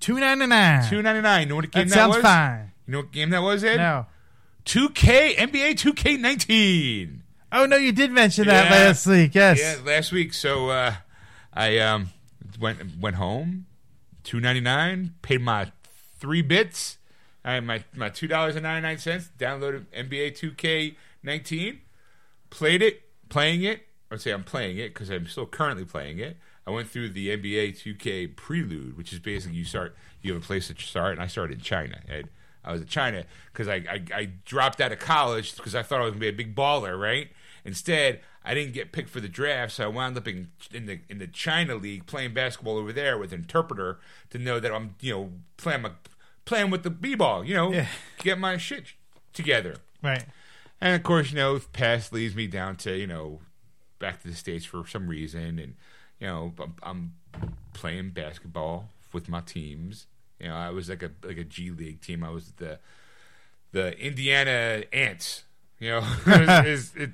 [0.00, 0.86] Two ninety nine.
[0.90, 1.44] two ninety nine.
[1.44, 2.22] You know what game That that, sounds was?
[2.22, 2.72] fine.
[2.86, 3.76] You know what game that was, Ed?
[3.78, 4.04] No.
[4.66, 7.22] Two K NBA Two K nineteen.
[7.52, 8.86] Oh no, you did mention that Yeah.
[8.86, 9.34] last week.
[9.34, 9.60] Yes.
[9.60, 10.32] Yeah, last week.
[10.32, 10.94] So uh,
[11.52, 12.08] I um,
[12.58, 13.66] went went home,
[14.24, 15.14] two ninety nine.
[15.22, 15.70] Paid my
[16.18, 16.96] three bits.
[17.44, 19.30] I had my my two dollars and ninety nine cents.
[19.38, 21.80] Downloaded NBA Two K nineteen.
[22.50, 23.86] Played it, playing it.
[24.10, 26.36] I would say I'm playing it because I'm still currently playing it.
[26.66, 30.44] I went through the NBA 2K Prelude, which is basically you start, you have a
[30.44, 31.98] place that you start, and I started in China.
[32.08, 32.28] And
[32.64, 36.00] I was in China because I, I, I dropped out of college because I thought
[36.00, 37.30] I was gonna be a big baller, right?
[37.64, 41.00] Instead, I didn't get picked for the draft, so I wound up in, in the
[41.08, 43.98] in the China league playing basketball over there with an interpreter
[44.30, 45.90] to know that I'm you know playing my
[46.44, 47.86] playing with the b-ball, you know, Yeah.
[48.18, 48.86] get my shit
[49.32, 49.76] together.
[50.02, 50.24] Right.
[50.80, 53.38] And of course, you know, past leads me down to you know
[54.00, 55.74] back to the states for some reason, and
[56.18, 57.12] you know, I'm, I'm
[57.74, 60.06] playing basketball with my teams.
[60.40, 62.24] You know, I was like a like a G League team.
[62.24, 62.80] I was the
[63.70, 65.44] the Indiana Ants.
[65.78, 66.04] You know,
[66.64, 67.10] is it,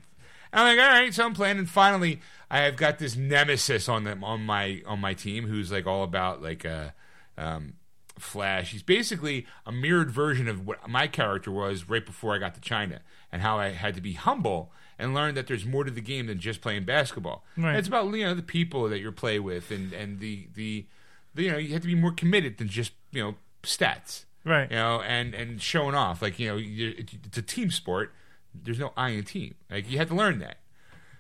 [0.53, 2.21] I'm like, all right, so I'm playing, and finally,
[2.51, 6.03] I have got this nemesis on them on my on my team who's like all
[6.03, 6.91] about like uh,
[7.37, 7.75] um,
[8.19, 8.73] Flash.
[8.73, 12.61] He's basically a mirrored version of what my character was right before I got to
[12.61, 16.01] China, and how I had to be humble and learn that there's more to the
[16.01, 17.45] game than just playing basketball.
[17.57, 17.77] Right.
[17.77, 20.87] It's about you know the people that you play with, and and the, the
[21.35, 24.71] the you know you have to be more committed than just you know stats Right.
[24.71, 26.23] you know, and and showing off.
[26.23, 28.13] Like you know, it's a team sport.
[28.55, 29.55] There's no I in team.
[29.71, 30.59] Like you have to learn that.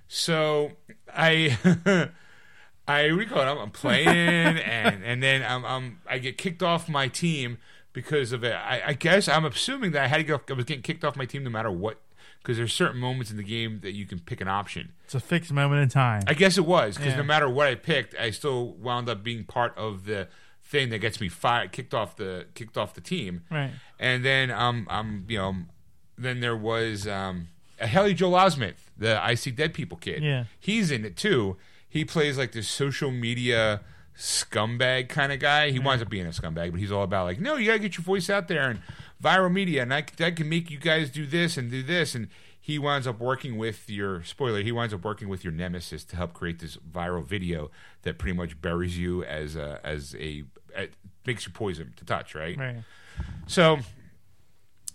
[0.09, 0.72] So
[1.14, 1.57] I.
[2.89, 3.45] I recall it.
[3.45, 7.59] I'm, I'm playing, and and then I'm, I'm I get kicked off my team
[7.93, 8.55] because of it.
[8.55, 10.41] I, I guess I'm assuming that I had to go.
[10.49, 12.01] I was getting kicked off my team no matter what,
[12.43, 14.93] because there's certain moments in the game that you can pick an option.
[15.05, 16.22] It's a fixed moment in time.
[16.26, 17.18] I guess it was because Yeah.
[17.18, 20.29] no matter what I picked, I still wound up being part of the
[20.64, 23.43] thing that gets me fired, kicked off the kicked off the team.
[23.51, 23.72] Right.
[23.99, 25.57] And then um um you know
[26.19, 27.49] then there was um
[27.81, 30.23] a Haley Joel Osment, the I See Dead People kid.
[30.23, 30.45] Yeah.
[30.59, 31.57] he's in it too.
[31.89, 33.81] He plays like this social media
[34.16, 35.71] scumbag kind of guy.
[35.71, 37.97] He winds up being a scumbag, but he's all about like, no, you gotta get
[37.97, 38.81] your voice out there and
[39.23, 42.29] viral media, and I, I can make you guys do this and do this, and
[42.61, 44.61] he winds up working with your spoiler.
[44.62, 47.71] He winds up working with your nemesis to help create this viral video
[48.03, 50.45] that pretty much buries you as a as a
[50.77, 50.93] it
[51.25, 52.59] makes you poison to touch, right?
[52.59, 52.77] Right.
[53.47, 53.79] So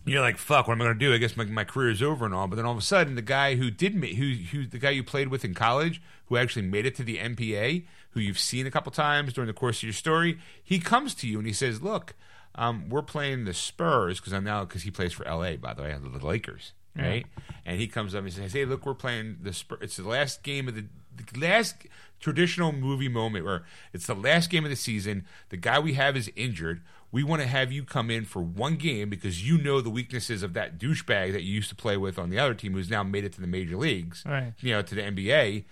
[0.05, 1.13] you're like, fuck, what am I going to do?
[1.13, 2.47] I guess my, my career is over and all.
[2.47, 4.89] But then all of a sudden, the guy who did ma- who who the guy
[4.89, 8.67] you played with in college, who actually made it to the NBA, who you've seen
[8.67, 11.53] a couple times during the course of your story, he comes to you and he
[11.53, 12.15] says, "Look,
[12.55, 15.83] um, we're playing the Spurs because I'm now because he plays for LA, by the
[15.83, 17.25] way, the Lakers, right?"
[17.65, 19.79] And he comes up and says, "Hey, look, we're playing the Spurs.
[19.81, 20.85] It's the last game of the,
[21.15, 21.75] the last
[22.19, 25.25] traditional movie moment where it's the last game of the season.
[25.47, 26.81] The guy we have is injured."
[27.13, 30.41] We want to have you come in for one game because you know the weaknesses
[30.43, 33.03] of that douchebag that you used to play with on the other team, who's now
[33.03, 34.53] made it to the major leagues, Right.
[34.59, 35.63] you know, to the NBA.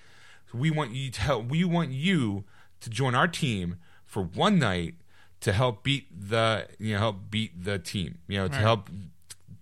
[0.54, 2.44] We want you to help, we want you
[2.82, 4.96] to join our team for one night
[5.40, 8.90] to help beat the you know help beat the team, you know, to help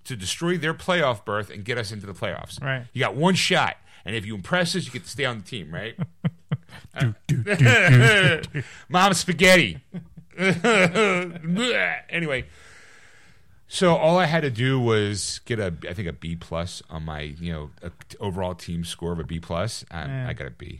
[0.03, 2.61] to destroy their playoff berth and get us into the playoffs.
[2.61, 2.85] Right.
[2.91, 5.43] You got one shot, and if you impress us, you get to stay on the
[5.45, 5.95] team, right?
[8.89, 9.79] Mom spaghetti.
[12.09, 12.45] anyway,
[13.67, 17.03] so all I had to do was get a, I think a B plus on
[17.03, 19.85] my, you know, a t- overall team score of a B plus.
[19.91, 20.27] I, Yeah.
[20.29, 20.79] I got a B.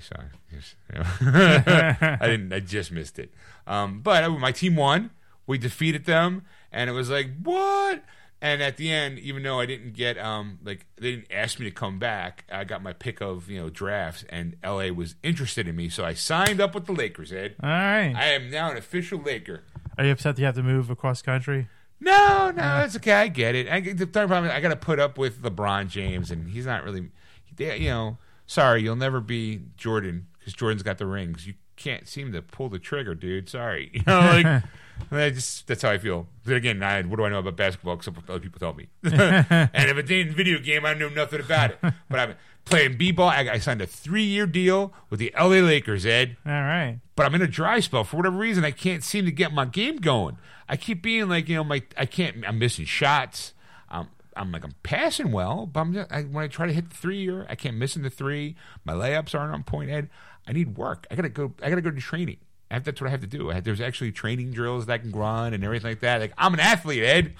[0.52, 1.06] Just, you know.
[2.22, 2.52] I didn't.
[2.54, 3.34] I just missed it.
[3.68, 5.12] Um, but my team won.
[5.46, 8.04] We defeated them, and it was like what?
[8.42, 11.66] And at the end, even though I didn't get um like they didn't ask me
[11.66, 15.68] to come back, I got my pick of you know drafts, and LA was interested
[15.68, 17.34] in me, so I signed up with the Lakers.
[17.34, 18.14] Ed, All right.
[18.16, 19.64] I am now an official Laker.
[19.98, 21.68] Are you upset that you have to move across country?
[22.00, 23.12] No, no, that's okay.
[23.12, 23.68] I get it.
[23.68, 26.66] I, the third problem, is I got to put up with LeBron James, and he's
[26.66, 27.10] not really,
[27.58, 28.18] you know.
[28.46, 31.46] Sorry, you'll never be Jordan because Jordan's got the rings.
[31.46, 33.50] You can't seem to pull the trigger, dude.
[33.50, 34.64] Sorry, you know, like
[35.12, 36.28] I just that's how I feel.
[36.46, 37.96] But again, I, what do I know about basketball?
[37.96, 38.88] Except what other people tell me.
[39.04, 41.80] and if it ain't video game, I know nothing about it.
[41.82, 43.30] But I'm playing b-ball.
[43.30, 46.38] I, I signed a three-year deal with the LA Lakers, Ed.
[46.46, 47.00] All right.
[47.16, 48.64] But I'm in a dry spell for whatever reason.
[48.66, 50.38] I can't seem to get my game going.
[50.68, 52.46] I keep being like, you know, my I can't.
[52.48, 53.54] I'm missing shots.
[53.90, 56.90] Um, I'm like I'm passing well, but I'm just, I, when I try to hit
[56.90, 58.56] the three year, I can't miss in the three.
[58.86, 59.90] My layups aren't on point.
[59.90, 60.10] Ed,
[60.50, 61.06] I need work.
[61.12, 61.54] I gotta go.
[61.62, 62.38] I gotta go to training.
[62.72, 63.52] I have, that's what I have to do.
[63.52, 66.22] I have, there's actually training drills that I can run and everything like that.
[66.22, 67.36] Like I'm an athlete, Ed.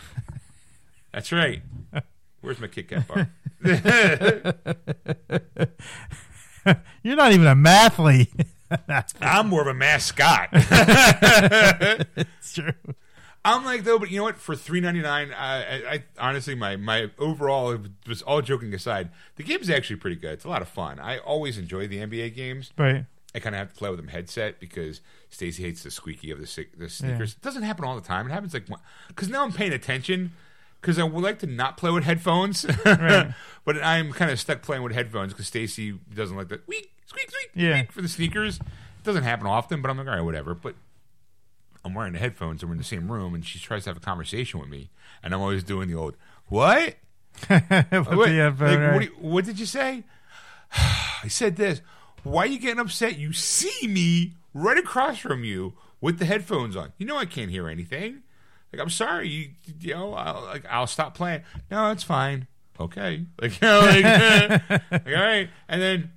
[1.12, 1.64] that's right.
[2.42, 3.30] Where's my Kit Kat bar?
[7.04, 8.46] You're not even a mathlete.
[9.20, 10.50] I'm more of a mascot.
[12.16, 12.74] It's true.
[13.46, 14.38] I'm like though, but you know what?
[14.38, 18.74] For three ninety nine, I, I, I honestly my my overall it was all joking
[18.74, 20.34] aside, the game's actually pretty good.
[20.34, 21.00] It's a lot of fun.
[21.00, 22.72] I always enjoy the NBA games.
[22.78, 23.06] Right.
[23.34, 26.40] I kind of have to play with them headset because Stacy hates the squeaky of
[26.40, 27.34] the the sneakers.
[27.34, 28.26] It doesn't happen all the time.
[28.28, 28.66] It happens like
[29.08, 30.34] because now I'm paying attention
[30.82, 34.84] because I would like to not play with headphones, but I'm kind of stuck playing
[34.84, 37.78] with headphones because Stacy doesn't like the squeak squeak squeak Yeah.
[37.78, 38.58] squeak for the sneakers.
[38.58, 40.54] It doesn't happen often, but I'm like all right, whatever.
[40.56, 40.76] But
[41.86, 43.98] I'm wearing the headphones and we're in the same room, and she tries to have
[43.98, 44.90] a conversation with me,
[45.24, 46.16] and I'm always doing the old
[46.48, 46.96] what?
[47.50, 50.04] What, like, what, you- what did you say?
[50.72, 51.82] I said this.
[52.24, 53.18] Why are you getting upset?
[53.18, 56.92] You see me right across from you with the headphones on.
[56.98, 58.24] You know I can't hear anything.
[58.74, 59.30] Like I'm sorry.
[59.30, 59.50] You,
[59.80, 61.42] you know, I'll, like I'll stop playing.
[61.72, 62.48] No, it's fine.
[62.80, 63.26] Okay.
[63.42, 65.50] Like, you know, like, like, all right.
[65.70, 66.12] And then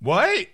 [0.00, 0.46] what?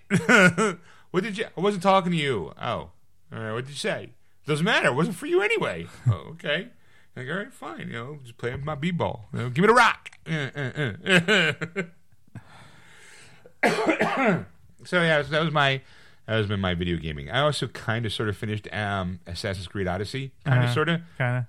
[1.11, 1.45] what did you?
[1.57, 2.53] I wasn't talking to you.
[2.61, 2.89] Oh,
[3.33, 3.53] all right.
[3.53, 4.09] What did you say?
[4.45, 4.87] Doesn't matter.
[4.89, 5.87] It wasn't for you anyway.
[6.07, 6.67] oh, okay.
[7.15, 7.87] Like, all right, fine.
[7.87, 9.25] You know, just play with my b-ball.
[9.33, 10.09] You know, give me the rock.
[10.29, 11.53] Uh, uh,
[13.63, 14.43] uh.
[14.83, 15.81] so yeah, so that was my
[16.25, 17.29] that has been my video gaming.
[17.29, 20.73] I also kind of sort of finished um, Assassin's Creed Odyssey, kind of Uh-huh.
[20.73, 21.01] sort of.
[21.17, 21.45] Kind of.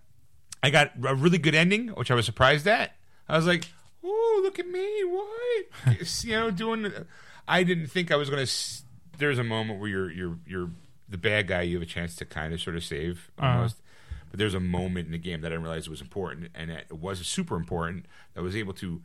[0.62, 2.96] I got a really good ending, which I was surprised at.
[3.28, 3.64] I was like,
[4.02, 5.04] "Oh, look at me!
[5.04, 6.92] What you know, doing?"
[7.46, 8.52] I didn't think I was going to.
[9.18, 10.70] There's a moment where you're you're you're
[11.14, 11.62] the bad guy.
[11.62, 13.76] You have a chance to kind of sort of save almost.
[14.30, 17.00] But there's a moment in the game that I didn't realize was important, and it
[17.00, 18.06] was super important.
[18.34, 19.00] That I was able to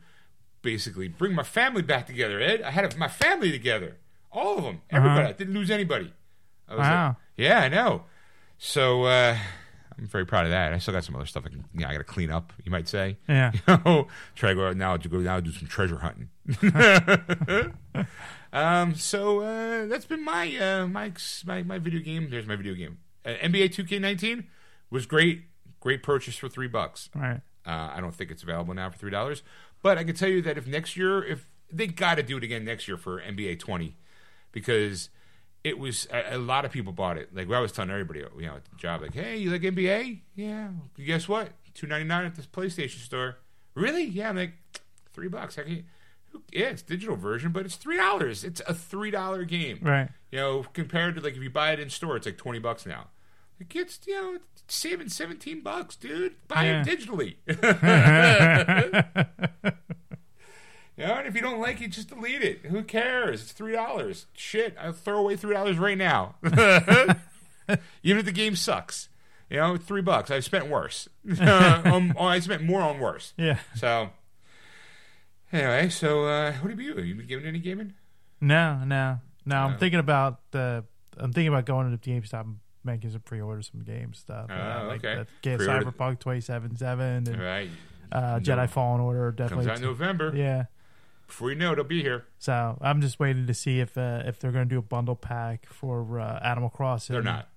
[0.62, 2.40] basically bring my family back together.
[2.40, 3.96] Ed, I had my family together,
[4.32, 5.28] all of them, everybody.
[5.28, 6.12] I didn't lose anybody.
[6.68, 7.06] I was Wow.
[7.08, 8.04] like, yeah, I know.
[8.58, 9.36] So uh,
[9.96, 10.72] I'm very proud of that.
[10.72, 12.52] I still got some other stuff I can, you know, I got to clean up.
[12.64, 13.52] You might say, Yeah.
[13.68, 16.28] You know, try to go out now to go now do some treasure hunting.
[18.52, 21.12] um, so uh, that's been my uh, my
[21.46, 22.28] my my video game.
[22.30, 22.98] There's my video game.
[23.24, 24.44] Uh, NBA 2K19
[24.90, 25.44] was great.
[25.80, 27.08] Great purchase for three bucks.
[27.14, 27.40] Right.
[27.66, 29.42] Uh, I don't think it's available now for three dollars.
[29.82, 32.44] But I can tell you that if next year, if they got to do it
[32.44, 33.96] again next year for NBA 20,
[34.52, 35.08] because
[35.64, 37.34] it was a, a lot of people bought it.
[37.34, 40.20] Like I was telling everybody, you know, at the job, like, hey, you like NBA?
[40.34, 40.68] Yeah.
[41.02, 41.50] Guess what?
[41.74, 43.38] Two ninety nine at this PlayStation store.
[43.74, 44.04] Really?
[44.04, 44.28] Yeah.
[44.28, 44.54] I'm like,
[45.12, 45.58] three bucks.
[45.58, 45.84] I can,
[46.52, 48.44] yeah, it's digital version, but it's three dollars.
[48.44, 49.78] It's a three dollar game.
[49.82, 50.08] Right.
[50.30, 52.86] You know, compared to like if you buy it in store, it's like twenty bucks
[52.86, 53.08] now.
[53.58, 56.34] It gets you know saving seventeen bucks, dude.
[56.48, 56.82] Buy Yeah.
[56.82, 57.36] it digitally.
[60.96, 62.66] you know, and if you don't like it, just delete it.
[62.66, 63.42] Who cares?
[63.42, 64.26] It's three dollars.
[64.32, 66.34] Shit, I'll throw away three dollars right now.
[68.02, 69.08] Even if the game sucks.
[69.48, 70.30] You know, three bucks.
[70.30, 71.08] I've spent worse.
[71.40, 73.32] um, I spent more on worse.
[73.36, 73.58] Yeah.
[73.74, 74.10] So
[75.52, 76.98] anyway, so uh, what have you?
[77.00, 77.94] You been giving any gaming?
[78.40, 79.56] No, no, no.
[79.56, 79.78] I'm No.
[79.78, 80.84] thinking about the.
[81.16, 84.46] I'm thinking about going to the GameStop and making some pre-order some game stuff.
[84.48, 85.16] Oh, uh, like okay.
[85.16, 87.68] that- Get Pre-order- Cyberpunk 2077 and right.
[88.10, 88.40] uh, No.
[88.40, 89.32] Jedi Fallen Order.
[89.32, 89.70] Comes Definitely.
[89.70, 90.32] out in November.
[90.34, 90.64] yeah.
[91.26, 92.24] Before you know it, it'll be here.
[92.38, 95.14] So I'm just waiting to see if uh, if they're going to do a bundle
[95.14, 97.14] pack for uh, Animal Crossing.
[97.14, 97.48] They're not.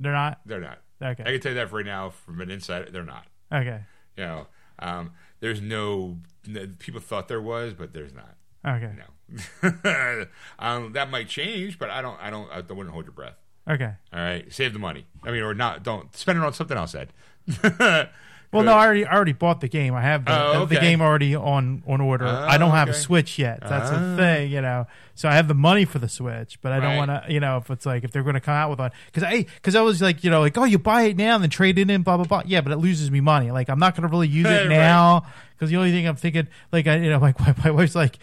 [0.00, 0.40] They're not.
[0.44, 0.78] They're not.
[1.00, 1.22] Okay.
[1.22, 2.90] I can tell you that right now from an insider.
[2.90, 3.26] They're not.
[3.52, 3.80] okay.
[4.18, 4.46] You know,
[4.80, 5.12] um,
[5.42, 6.68] there's no, no.
[6.78, 8.36] People thought there was, but there's not.
[8.64, 8.92] Okay.
[8.96, 10.24] No.
[10.58, 12.18] um, that might change, but I don't.
[12.22, 12.48] I don't.
[12.50, 13.34] I wouldn't hold your breath.
[13.68, 13.90] Okay.
[14.12, 15.04] All right, save the money.
[15.24, 15.82] I mean, or not.
[15.82, 16.94] Don't spend it on something else.
[16.94, 17.12] Ed.
[18.52, 19.94] Well, no, I already I already bought the game.
[19.94, 20.86] I have the, Oh, the okay.
[20.86, 22.26] game already on on order.
[22.26, 23.00] Oh, I don't have a okay.
[23.00, 23.60] Switch yet.
[23.66, 23.98] That's Ah.
[23.98, 24.86] the thing, you know.
[25.14, 27.08] So I have the money for the Switch, but I don't Right.
[27.08, 28.90] want to, you know, if it's like if they're going to come out with one
[29.06, 31.42] because I because I was like, you know, like oh, you buy it now and
[31.42, 32.42] then trade it in, blah blah blah.
[32.44, 33.50] Yeah, but it loses me money.
[33.50, 34.66] Like I'm not going to really use Right.
[34.66, 35.24] it now
[35.56, 38.18] because the only thing I'm thinking, like I, you know, like my, my wife's like,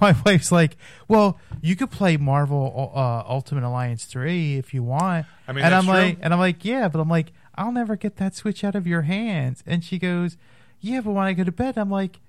[0.00, 0.76] my wife's like,
[1.06, 5.26] well, you could play Marvel uh, Ultimate Alliance three if you want.
[5.46, 7.96] I mean, and that's I'm like, and I'm like, yeah, but I'm like, I'll never
[7.96, 9.62] get that switch out of your hands.
[9.66, 10.36] And she goes,
[10.80, 12.20] yeah, but when I go to bed, I'm like,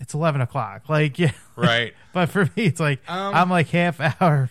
[0.00, 0.84] it's 11 o'clock.
[0.88, 1.32] Like, yeah.
[1.56, 1.92] right.
[2.12, 4.48] But for me, it's like, Um, I'm like half hour.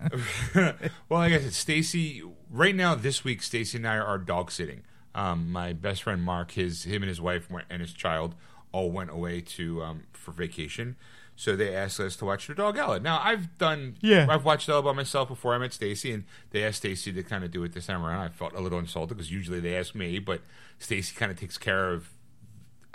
[0.54, 0.74] well,
[1.08, 2.22] like I said, Stacy.
[2.50, 4.82] Right now, this week, Stacy and I are dog sitting.
[5.14, 8.34] Um, my best friend Mark, his him and his wife went, and his child
[8.72, 10.96] all went away to um, for vacation.
[11.40, 12.98] So they asked us to watch their dog Ella.
[12.98, 14.26] Now I've done, Yeah.
[14.28, 17.44] I've watched Ella by myself before I met Stacy, and they asked Stacy to kind
[17.44, 18.18] of do it this time around.
[18.22, 20.40] I felt a little insulted because usually they ask me, but
[20.80, 22.08] Stacy kind of takes care of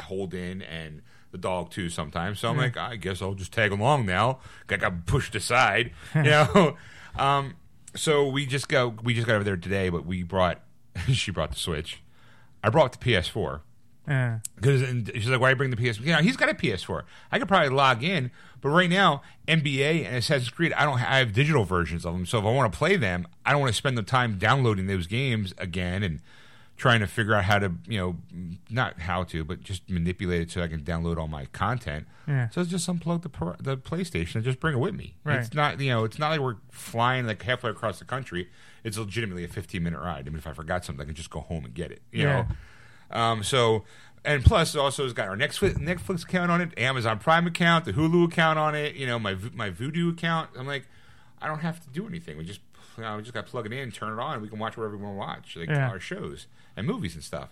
[0.01, 2.41] Holden and the dog too sometimes.
[2.41, 4.39] So I'm like, I guess I'll just tag along now.
[4.69, 6.75] I got pushed aside, you know.
[7.15, 7.53] um,
[7.95, 10.61] so we just go, we just got over there today, but we brought,
[11.13, 12.01] she brought the Switch.
[12.61, 13.61] I brought the PS4
[14.07, 14.11] Uh.
[14.11, 14.39] Yeah.
[14.55, 14.81] because
[15.13, 16.01] she's like, why bring the PS4?
[16.01, 17.03] You know, he's got a PS4.
[17.31, 18.31] I could probably log in,
[18.61, 20.95] but right now NBA and Assassin's Creed, I don't.
[20.99, 23.61] I have digital versions of them, so if I want to play them, I don't
[23.61, 26.19] want to spend the time downloading those games again and
[26.75, 28.15] trying to figure out how to, you know,
[28.69, 32.07] not how to, but just manipulate it so I can download all my content.
[32.27, 32.49] Yeah.
[32.49, 33.29] So just unplug the
[33.63, 35.15] the PlayStation and just bring it with me.
[35.23, 35.39] Right.
[35.39, 38.49] It's not, you know, it's not like we're flying like halfway across the country.
[38.83, 40.25] It's legitimately a 15 minute ride.
[40.27, 42.01] I mean, if I forgot something, I can just go home and get it.
[42.11, 42.33] You Yeah.
[42.41, 42.47] know.
[43.11, 43.83] Um, so,
[44.25, 47.93] and plus, also has got our Netflix, Netflix account on it, Amazon Prime account, the
[47.93, 48.95] Hulu account on it.
[48.95, 50.49] You know, my my Vudu account.
[50.57, 50.87] I'm like,
[51.41, 52.37] I don't have to do anything.
[52.37, 52.61] We just,
[52.97, 54.77] you know, we just got to plug it in, turn it on, we can watch
[54.77, 55.89] whatever we want to watch, like Yeah.
[55.89, 56.47] our shows
[56.77, 57.49] and movies and stuff.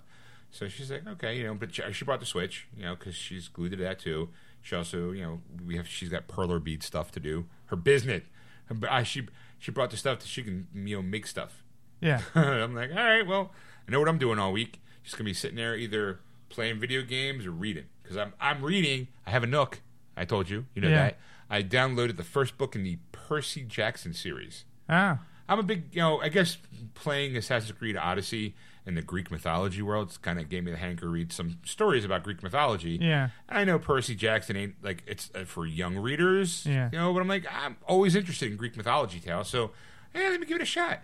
[0.54, 3.48] So she's like, okay, you know, but she, brought the Switch, you know, because she's
[3.48, 4.30] glued to that too.
[4.62, 7.46] She also, you know, we have she's got perler bead stuff to do.
[7.68, 8.24] Her business,
[8.66, 9.28] her, uh, she
[9.60, 11.64] she brought the stuff that she can, you know, make stuff.
[12.00, 12.22] Yeah.
[12.36, 13.52] I'm like, all right, well,
[13.88, 14.82] I know what I'm doing all week.
[15.12, 19.10] Just gonna be sitting there either playing video games or reading because I'm I'm reading.
[19.28, 19.82] I have a Nook.
[20.16, 21.04] I told you, you know Yeah.
[21.04, 21.18] that.
[21.50, 24.64] I downloaded the first book in the Percy Jackson series.
[24.88, 25.20] Ah.
[25.50, 26.58] I'm a big, you know, I guess
[26.94, 28.56] playing Assassin's Creed Odyssey
[28.86, 31.58] in the Greek mythology world it's kind of gave me the hanker to read some
[31.66, 32.98] stories about Greek mythology.
[33.02, 33.32] Yeah.
[33.50, 36.88] And I know Percy Jackson ain't like it's uh, for young readers, Yeah.
[36.90, 39.72] you know, but I'm like I'm always interested in Greek mythology tales, so
[40.16, 41.02] yeah, let me give it a shot.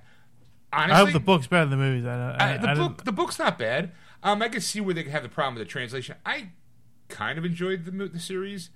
[0.74, 2.05] Honestly, I hope the book's better than the movies.
[2.05, 3.91] I, I, I, the I book, the book's not bad.
[4.24, 6.15] Um, I can see where they could have the problem with the translation.
[6.26, 6.49] I
[7.09, 8.70] kind of enjoyed the the series.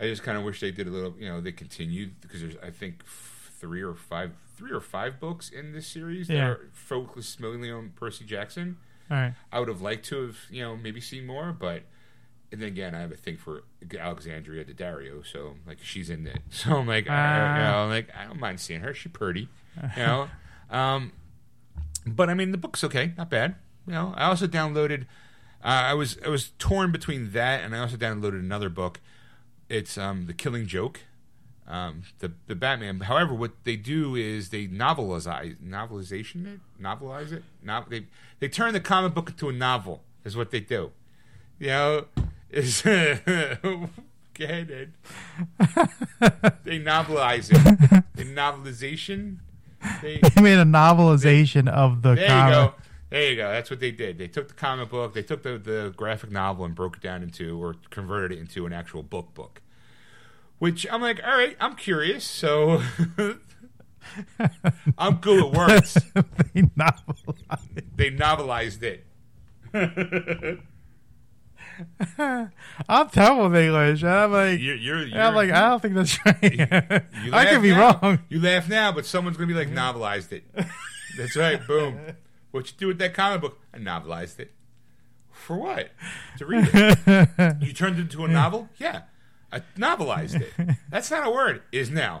[0.00, 2.56] I just kind of wish they did a little, you know, they continued because there's
[2.62, 6.48] I think three or five, three or five books in this series that Yeah.
[6.48, 8.76] are focused mainly on Percy Jackson.
[9.10, 9.34] All right.
[9.52, 11.84] I would have liked to have, you know, maybe seen more, but
[12.52, 13.62] and then again, I have a thing for
[13.98, 16.40] Alexandria Daddario, so like she's in it.
[16.50, 17.56] So I'm like, I, Ah.
[17.56, 18.92] you know, I'm like I don't mind seeing her.
[18.92, 19.48] She's pretty,
[19.96, 20.28] you know.
[20.70, 21.12] um,
[22.06, 23.56] but I mean, the book's okay, not bad.
[23.86, 25.02] You know, I also downloaded.
[25.62, 29.00] Uh, I was I was torn between that, and I also downloaded another book.
[29.68, 31.00] It's um, the Killing Joke,
[31.66, 33.00] um, the the Batman.
[33.00, 37.44] However, what they do is they novelize novelization it, novelize it.
[37.62, 38.06] No, they
[38.40, 40.02] they turn the comic book into a novel.
[40.24, 40.92] Is what they do.
[41.58, 42.04] You know,
[42.50, 43.90] is ahead,
[44.40, 44.92] Ed.
[46.64, 48.04] They novelize it.
[48.14, 49.38] The novelization.
[50.02, 52.54] They, They made a novelization of the there comic.
[52.54, 52.74] you go.
[53.10, 53.50] There you go.
[53.52, 54.18] That's what they did.
[54.18, 57.22] They took the comic book, they took the, the graphic novel and broke it down
[57.22, 59.60] into, or converted it into an actual book book.
[60.58, 62.24] Which I'm like, all right, I'm curious.
[62.24, 62.82] So
[64.98, 65.94] I'm good with words.
[66.52, 67.84] they novelized.
[67.96, 70.60] They novelized it.
[72.88, 74.04] I'm terrible with English.
[74.04, 77.02] I'm like, You're, you're, you're I'm like, I don't think that's right.
[77.32, 77.98] I could be now.
[78.02, 78.18] wrong.
[78.28, 80.44] You laugh now, but someone's gonna be like, novelized it.
[81.18, 81.64] That's right.
[81.64, 81.98] Boom.
[82.50, 83.58] What you do with that comic book?
[83.72, 84.52] I novelized it.
[85.30, 85.90] For what?
[86.38, 87.56] To read it.
[87.62, 88.68] You turned it into a novel?
[88.78, 89.02] Yeah.
[89.52, 90.76] I novelized it.
[90.90, 91.62] That's not a word.
[91.70, 92.18] Is now.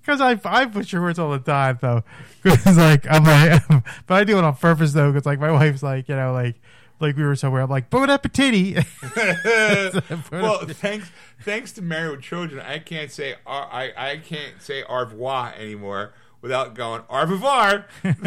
[0.00, 2.02] Because I I butcher words all the time though.
[2.42, 3.62] Because like I'm like,
[4.06, 5.12] but I do it on purpose though.
[5.12, 6.56] Because like my wife's like, you know, like
[7.00, 7.62] like we were somewhere.
[7.62, 8.84] I'm like, bon appetit.
[10.32, 15.00] well, thanks thanks to Married with Children, I can't say I I can't say au
[15.04, 17.86] revoir anymore without going au revoir.
[18.02, 18.22] thanks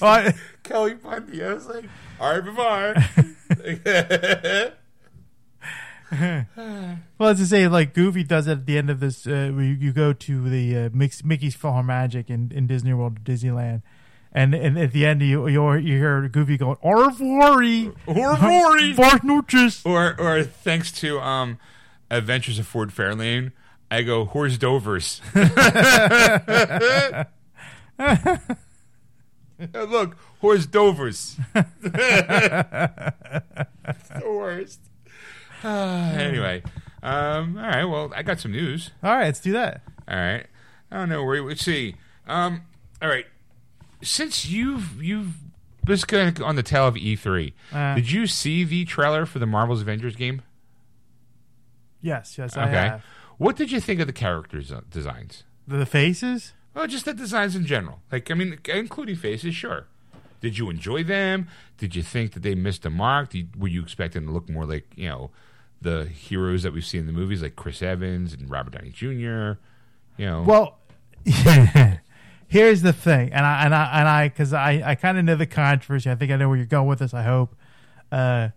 [0.00, 1.44] Well, I- Kelly Bundy.
[1.44, 1.84] I was like
[2.20, 2.94] au revoir.
[7.18, 9.26] Well, as I say, like Goofy does it at the end of this.
[9.26, 13.24] Uh, where you, you go to the uh, Mickey's Farm Magic in, in Disney World,
[13.24, 13.82] Disneyland,
[14.36, 17.62] and and at the end you you, you hear Goofy going "Au revoir,
[18.06, 18.76] au revoir.
[19.86, 21.58] Or or thanks to um
[22.10, 23.52] Adventures of Ford Fairlane,
[23.90, 25.22] I go horse dovers.
[29.74, 31.36] Look, horse dovers.
[31.80, 33.14] the
[34.24, 34.80] worst.
[35.64, 36.62] Anyway,
[37.02, 37.84] um, all right.
[37.86, 38.90] Well, I got some news.
[39.02, 39.80] All right, let's do that.
[40.06, 40.46] All right.
[40.90, 41.42] I don't know where.
[41.42, 41.96] Let's see.
[42.28, 42.62] Um,
[43.02, 43.24] all right.
[44.02, 45.34] Since you've you've
[45.84, 47.94] this of on the tail of E3, Uh.
[47.94, 50.42] did you see the trailer for the Marvel's Avengers game?
[52.00, 52.72] Yes, yes, I Okay.
[52.72, 53.02] have.
[53.38, 55.44] What did you think of the characters uh, designs?
[55.66, 56.52] The faces.
[56.74, 58.00] Well, just the designs in general.
[58.12, 59.86] Like, I mean, including faces, sure.
[60.40, 61.48] Did you enjoy them?
[61.78, 63.30] Did you think that they missed the mark?
[63.30, 65.30] Did, were you expecting to look more like, you know,
[65.80, 69.58] the heroes that we've seen in the movies, like Chris Evans and Robert Downey Jr.?
[70.18, 70.78] You know, Well,
[72.48, 75.36] here's the thing, and I and I and I because I I kind of know
[75.36, 76.10] the controversy.
[76.10, 77.14] I think I know where you're going with this.
[77.14, 77.54] I hope.
[78.10, 78.50] Uh,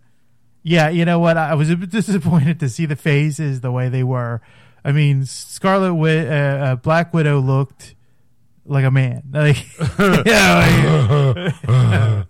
[0.62, 1.36] yeah, you know what?
[1.36, 4.40] I was a bit disappointed to see the faces the way they were.
[4.84, 7.94] I mean, Scarlet Wit, uh, uh, Black Widow looked
[8.70, 9.22] like a man.
[9.32, 9.56] Like,
[10.26, 12.26] yeah, like,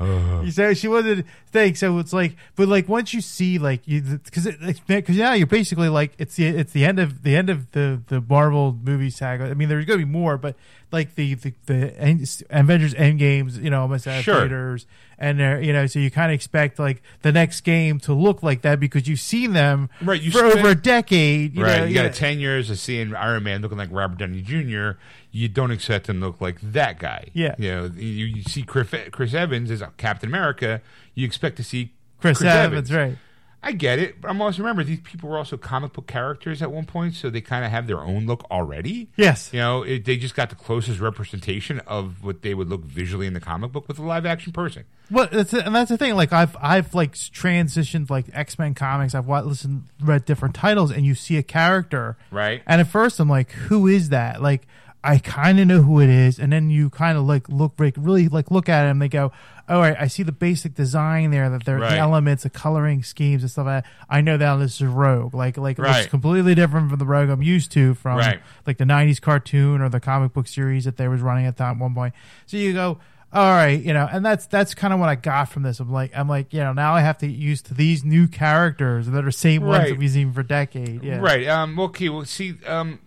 [0.44, 1.74] you say she wasn't thing.
[1.74, 5.88] So it's like, but like once you see like you, because because yeah, you're basically
[5.88, 9.44] like it's the it's the end of the end of the the Marvel movie saga.
[9.44, 10.56] I mean, there's gonna be more, but
[10.92, 14.40] like the the, the End- Avengers End games, you know, almost at Sure.
[14.40, 14.86] theaters,
[15.18, 18.42] and they're you know, so you kind of expect like the next game to look
[18.42, 21.54] like that because you've seen them Right, you for spent- over a decade.
[21.56, 21.78] You right?
[21.80, 22.10] know, you got know.
[22.12, 24.92] 10 years of seeing Iron Man looking like Robert Downey Jr.
[25.38, 27.26] You don't expect him to look like that guy.
[27.32, 27.54] Yeah.
[27.58, 30.80] You know, you, you see Chris, Chris Evans as Captain America.
[31.14, 33.16] You expect to see Chris, Evans, right?
[33.60, 36.70] I get it, but I'm also remember these people were also comic book characters at
[36.70, 39.08] one point, so they kind of have their own look already.
[39.16, 39.50] Yes.
[39.52, 43.26] You know, it, they just got the closest representation of what they would look visually
[43.26, 44.84] in the comic book with a live action person.
[45.10, 46.14] Well, that's and that's the thing.
[46.14, 49.14] Like I've I've like transitioned like X Men comics.
[49.14, 52.62] I've wa- listened, read different titles, and you see a character, Right.
[52.66, 54.40] And at first, I'm like, who is that?
[54.40, 54.66] Like,
[55.04, 57.94] I kind of know who it is, and then you kind of like look, like
[57.96, 59.30] really like look at it, and they go,
[59.68, 61.48] "All right, I see the basic design there.
[61.48, 61.90] That there are Right.
[61.92, 63.90] the elements, the coloring schemes, and stuff like that.
[64.10, 65.34] I know that this is Rogue.
[65.34, 66.08] Like, like Right.
[66.10, 68.40] completely different from the Rogue I'm used to from Right.
[68.66, 71.76] like the '90s cartoon or the comic book series that they was running at that
[71.78, 72.12] one point.
[72.46, 72.98] So you go,
[73.32, 75.78] all right, you know, and that's that's kind of what I got from this.
[75.78, 78.26] I'm like, I'm like, you know, now I have to get used to these new
[78.26, 79.88] characters that are same ones Right.
[79.90, 81.04] that we've seen for decades.
[81.04, 81.46] Yeah, Right.
[81.46, 82.08] Um, okay.
[82.08, 82.98] Well, see, um,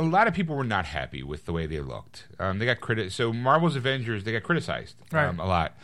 [0.00, 2.26] a lot of people were not happy with the way they looked.
[2.38, 5.26] Um, they got criti- So Marvel's Avengers, they got criticized Right.
[5.26, 5.74] um, a lot.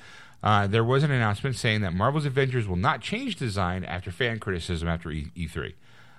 [0.42, 4.38] Uh, there was an announcement saying that Marvel's Avengers will not change design after fan
[4.38, 5.74] criticism after e- E3.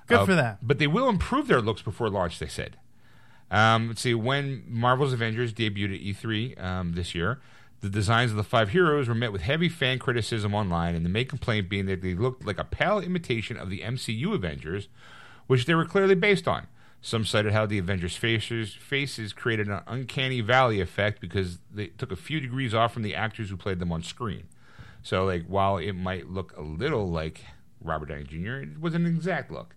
[0.07, 0.57] Good Uh, for that.
[0.65, 2.39] But they will improve their looks before launch.
[2.39, 2.77] They said.
[3.49, 4.13] Um, let's see.
[4.13, 7.39] When Marvel's Avengers debuted at E3 um, this year,
[7.81, 11.09] the designs of the five heroes were met with heavy fan criticism online, and the
[11.09, 14.87] main complaint being that they looked like a pale imitation of the MCU Avengers,
[15.45, 16.67] which they were clearly based on.
[17.01, 22.11] Some cited how the Avengers' faces, faces created an uncanny valley effect because they took
[22.11, 24.47] a few degrees off from the actors who played them on screen.
[25.03, 27.45] So, like, while it might look a little like
[27.81, 29.75] Robert Downey Jr., it wasn't an exact look.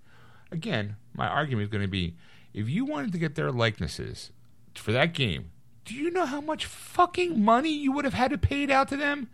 [0.51, 2.16] Again, my argument is going to be
[2.53, 4.33] if you wanted to get their likenesses
[4.75, 5.51] for that game,
[5.85, 8.89] do you know how much fucking money you would have had to pay it out
[8.89, 9.29] to them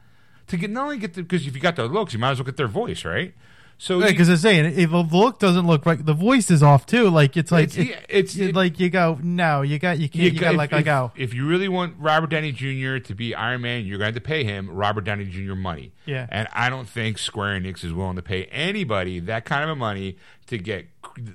[0.49, 2.39] to get not only get the because if you got their looks, you might as
[2.39, 3.35] well get their voice, right?
[3.79, 6.87] So you- Because I'm saying, if the look doesn't look right, the voice is off
[6.87, 7.11] too.
[7.11, 10.33] Like it's like It's- it- it's- it- like you go, no, you got you can't,
[10.33, 12.99] you, got if, like if, I go, if you really want Robert Downey Jr.
[12.99, 15.55] to be Iron Man, you're going to have to pay him Robert Downey Jr.
[15.55, 15.93] money.
[16.07, 16.27] Yeah.
[16.31, 20.17] And I don't think Square Enix is willing to pay anybody that kind of money
[20.47, 20.87] to get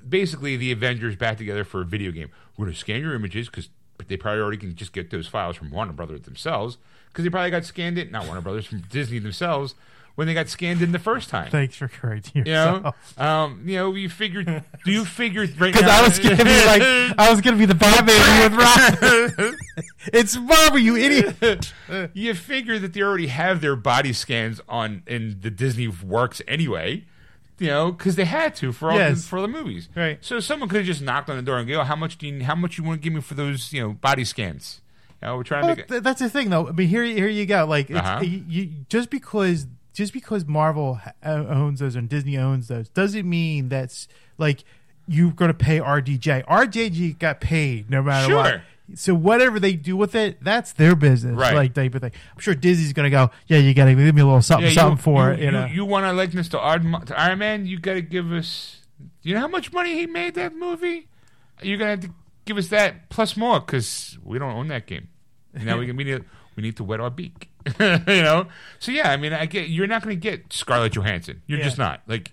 [0.08, 2.28] basically the Avengers back together for a video game.
[2.56, 3.68] We're going to scan your images because
[4.08, 6.76] they probably already can just get those files from Warner Brothers themselves
[7.08, 9.74] because they probably got scanned it, not Warner Brothers, from Disney themselves
[10.14, 11.50] when they got scanned in the first time.
[11.50, 13.18] thanks for correcting You know, yourself.
[13.20, 14.46] um, you know, you figured,
[14.84, 15.84] do you figure right Because?
[15.84, 16.82] I was gonna be like,
[17.18, 18.12] I was gonna be the baby
[18.42, 19.54] with Rob.
[20.12, 21.72] it's Barbara, you idiot.
[22.14, 27.04] you figure that they already have their body scans on in the Disney works anyway,
[27.58, 29.22] you know, because they had to for all Yes.
[29.22, 29.88] the, for the movies.
[29.94, 30.18] Right.
[30.20, 32.44] So someone could have just knocked on the door and go, "How much do you
[32.44, 34.80] how much you want to give me for those you know body scans?"
[35.22, 35.88] You know, we're trying to make it.
[35.88, 36.66] th- that's the thing, though.
[36.68, 37.64] I mean, here, here you go.
[37.64, 38.22] Like, it's, Uh-huh.
[38.22, 43.28] you, you, just because just because Marvel uh, owns those and Disney owns those doesn't
[43.28, 44.08] mean that's
[44.38, 44.64] like
[45.06, 46.46] you're going to pay RDJ.
[46.46, 48.60] RDJ got paid no matter what.
[48.94, 51.54] So whatever they do with it, that's their business, Right.
[51.54, 52.12] Like type of thing.
[52.32, 54.68] I'm sure Disney's going to go, yeah, you got to give me a little something,
[54.68, 55.40] Yeah, something for it.
[55.40, 57.66] You, know, you want a likeness to, Ard- to Iron Man?
[57.66, 58.78] You got to give us.
[59.22, 61.08] You know how much money he made that movie?
[61.62, 62.10] You're gonna have to
[62.44, 65.08] give us that plus more because we don't own that game.
[65.56, 66.24] You know, we can we need,
[66.56, 67.48] we need to wet our beak.
[67.80, 68.46] you know,
[68.78, 71.42] so yeah, I mean, I get you're not going to get Scarlett Johansson.
[71.46, 71.64] You're Yeah.
[71.64, 72.32] just not like.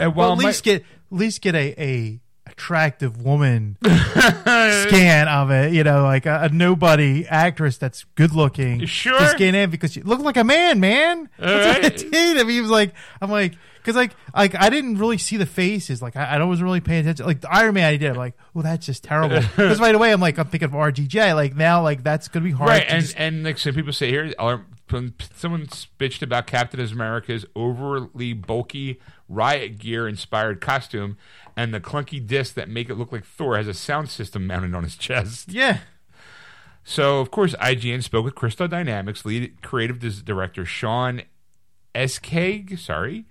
[0.00, 0.86] Uh, well, at my- least get at
[1.18, 5.72] least get a, a attractive woman scan of it.
[5.72, 8.84] You know, like a, a nobody actress that's good looking.
[8.86, 9.18] Sure.
[9.18, 11.28] to scan in because she looked like a man, man.
[11.38, 11.96] That's what I right.
[12.12, 12.36] did.
[12.38, 13.54] I mean, he was like, I'm like,
[13.86, 16.02] because like, like I didn't really see the faces.
[16.02, 17.24] Like I, I wasn't really paying attention.
[17.24, 18.10] Like the Iron Man, I did.
[18.10, 19.36] I'm like, oh, that's just terrible.
[19.56, 21.36] Because right away, I'm like, I'm thinking of RGJ.
[21.36, 22.68] Like now, like that's gonna be hard.
[22.68, 25.66] right to and just- and like some people say here someone
[25.98, 31.16] bitched about Captain America's overly bulky riot gear inspired costume
[31.56, 34.74] and the clunky disc that make it look like Thor has a sound system mounted
[34.74, 35.48] on his chest.
[35.52, 35.78] Yeah.
[36.84, 41.22] So, of course, IGN spoke with Crystal Dynamics lead creative director Shaun
[41.96, 43.24] Escayg, sorry,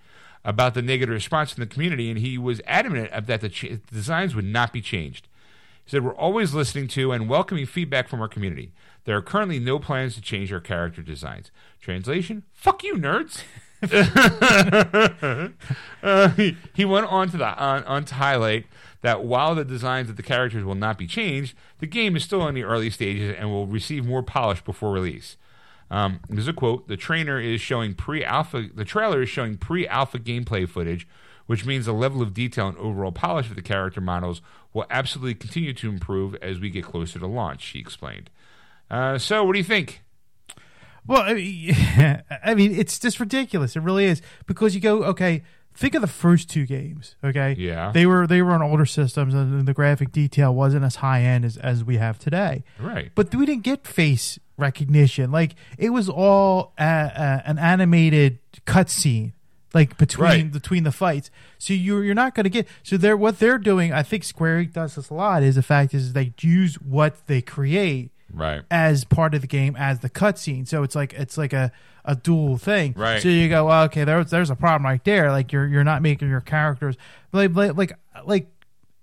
[0.46, 4.36] about the negative response from the community, and he was adamant that the ch- designs
[4.36, 5.28] would not be changed.
[5.84, 8.72] He said, We're always listening to and welcoming feedback from our community.
[9.06, 11.52] There are currently no plans to change our character designs.
[11.82, 13.44] Translation Fuck you, nerds.
[16.04, 18.66] Uh, he, he went on to the on, on to highlight
[19.02, 22.48] that while the designs of the characters will not be changed, the game is still
[22.48, 25.36] in the early stages and will receive more polish before release.
[25.92, 28.70] Um, there's a quote: "The trainer is showing pre-alpha.
[28.74, 31.08] The trailer is showing pre-alpha gameplay footage,
[31.46, 34.42] which means the level of detail and overall polish of the character models
[34.74, 38.30] will absolutely continue to improve as we get closer to launch." He explained.
[38.90, 40.02] Uh, so, what do you think?
[41.08, 41.76] Well, I mean,
[42.44, 43.76] I mean, it's just ridiculous.
[43.76, 45.44] It really is because you go, okay,
[45.76, 47.16] think of the first two games.
[47.24, 47.92] Okay, Yeah.
[47.92, 51.46] they were they were on older systems, and the graphic detail wasn't as high end
[51.46, 52.64] as as we have today.
[52.80, 53.12] Right.
[53.14, 55.32] But we didn't get face recognition.
[55.32, 59.34] Like it was all uh, uh, an animated cutscene,
[59.74, 60.52] like between Right.
[60.52, 61.30] between the fights.
[61.58, 62.68] So you're you're not going to get.
[62.84, 63.92] So they're what they're doing.
[63.94, 65.44] I think Square Enix does this a lot.
[65.44, 68.64] Is the fact is they use what they create Right.
[68.70, 70.68] as part of the game as the cutscene.
[70.68, 71.72] So it's like it's like a,
[72.04, 72.94] a dual thing.
[72.98, 73.22] Right.
[73.22, 75.32] So you go, well, okay, there's there's a problem right there.
[75.32, 76.98] Like you're you're not making your characters
[77.32, 77.94] like like like,
[78.26, 78.48] like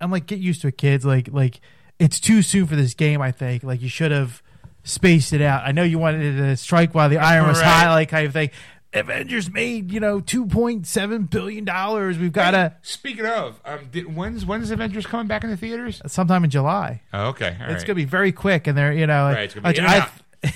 [0.01, 1.05] I'm like get used to it, kids.
[1.07, 1.61] Like like
[1.99, 3.23] it's too soon for this game.
[3.23, 4.43] I think like you should have
[4.85, 5.63] spaced it out.
[5.67, 7.67] I know you wanted to strike while the iron was Right.
[7.67, 8.51] high, like kind of thing.
[8.95, 12.19] Avengers made you know two point seven billion dollars.
[12.19, 16.03] We've got to Speaking of, um, did, when's when's Avengers coming back in the theaters?
[16.07, 17.01] sometime in July.
[17.13, 17.87] Oh, okay, all it's right.
[17.87, 19.95] gonna be very quick, and they're you know Right, it's gonna be I- in and
[19.95, 20.11] I- out.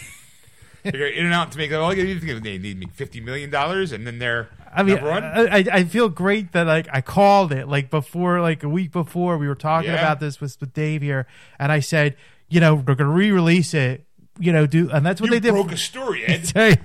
[0.85, 3.91] They're in and out to make all you need to they need fifty million dollars,
[3.91, 4.99] and then they're I mean.
[4.99, 8.93] I, I I feel great that like I called it like before, like a week
[8.93, 9.97] before we were talking Yeah.
[9.99, 11.27] about this with, with Dave here,
[11.59, 12.15] and I said,
[12.49, 14.06] you know, we're gonna re-release it,
[14.39, 15.53] you know, do and that's what you they did.
[15.53, 16.45] broke a story, Ed.
[16.45, 16.77] Tell you.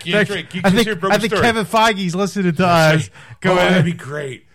[0.00, 1.42] Geek Drake, Geek I think, broke I think story.
[1.42, 3.10] Kevin Feige's listening to us.
[3.40, 4.46] Go oh, that'd be great.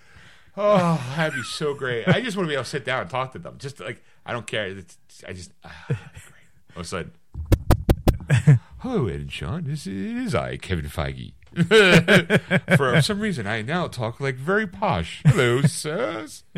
[0.56, 2.07] Oh, that'd be so great.
[2.07, 3.57] I just want to be able to sit down and talk to them.
[3.60, 4.68] Just like I don't care.
[4.68, 4.98] It's,
[5.28, 5.99] I just ah, great.
[6.76, 7.11] All of a sudden,
[8.80, 9.64] hello, Ed and Sean.
[9.65, 11.34] This is I, Kevin Feige.
[12.78, 15.22] For some reason, I now talk like very posh.
[15.26, 16.44] Hello, sirs.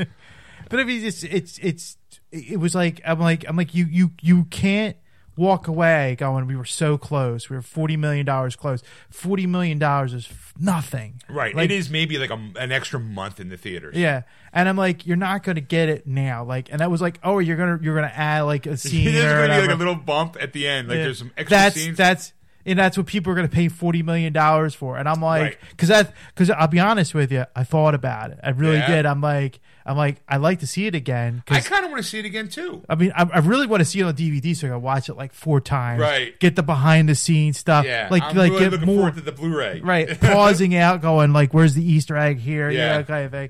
[0.70, 1.98] But I mean, it's it's it's
[2.32, 4.95] it was like I'm like I'm like you you you can't
[5.40, 9.80] walk away going we were so close we were forty million dollars close forty million
[9.80, 11.56] dollars is f- nothing Right.
[11.56, 13.95] Like, it is maybe like a, an extra month in the theaters.
[13.95, 16.44] Yeah, and I'm like, you're not gonna get it now.
[16.44, 19.24] Like, and that was like, oh, you're gonna you're gonna add like a scene There's
[19.34, 20.88] going to be like a little bump at the end.
[20.90, 21.03] Like Yeah.
[21.03, 21.98] there's some extra that's scenes.
[21.98, 22.34] that's
[22.66, 24.98] and that's what people are gonna pay forty million dollars for.
[24.98, 25.57] And I'm like, Right.
[25.70, 28.40] because that because I'll be honest with you, I thought about it.
[28.44, 28.88] I really Yeah.
[28.88, 29.06] did.
[29.06, 29.60] I'm like,
[29.90, 31.41] I'm like, I'd like to see it again.
[31.49, 32.84] I kind of want to see it again too.
[32.88, 35.10] I mean, I, I really want to see it on DVD so I can watch
[35.10, 35.99] it like four times.
[35.99, 36.40] Right.
[36.40, 37.86] Get the behind the scenes stuff.
[37.86, 39.82] Yeah, Like I'm like really get looking more forward to the Blu-ray.
[39.82, 42.98] right pausing out going like where's the easter egg here Yeah.
[42.98, 43.49] yeah kind of thing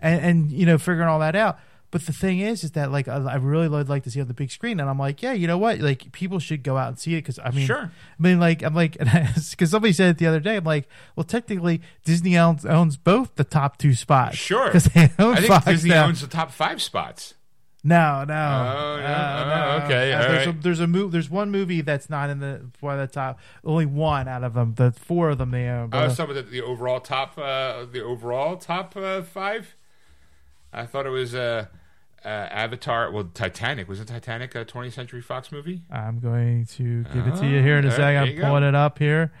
[0.00, 1.58] and and you know figuring all that out
[1.90, 4.22] but the thing is is that like i, I really would like to see it
[4.22, 6.76] on the big screen and i'm like yeah you know what like people should go
[6.76, 7.90] out and see it because i mean Sure.
[8.18, 11.24] i mean like i'm like because somebody said it the other day i'm like well
[11.24, 14.66] technically disney owns, owns both the top two spots Sure.
[14.66, 16.06] because they own I think Fox Disney now.
[16.06, 17.34] owns the top five spots.
[17.82, 19.78] no no Oh, Uh, yeah.
[19.80, 22.66] Oh, okay, Uh, there's, a, there's a move there's one movie that's not in the
[22.80, 25.88] one of the top only one out of them the four of them they own
[25.92, 29.74] Oh, uh, some of the, the overall top, uh, the overall top uh, five.
[30.72, 31.34] I thought it was
[32.24, 33.10] uh, uh, Avatar.
[33.10, 35.82] Well, Titanic wasn't Titanic a 20th Century Fox movie?
[35.90, 38.28] I'm going to give it to you here in a second.
[38.30, 38.42] I'm go.
[38.46, 39.32] pulling it up here.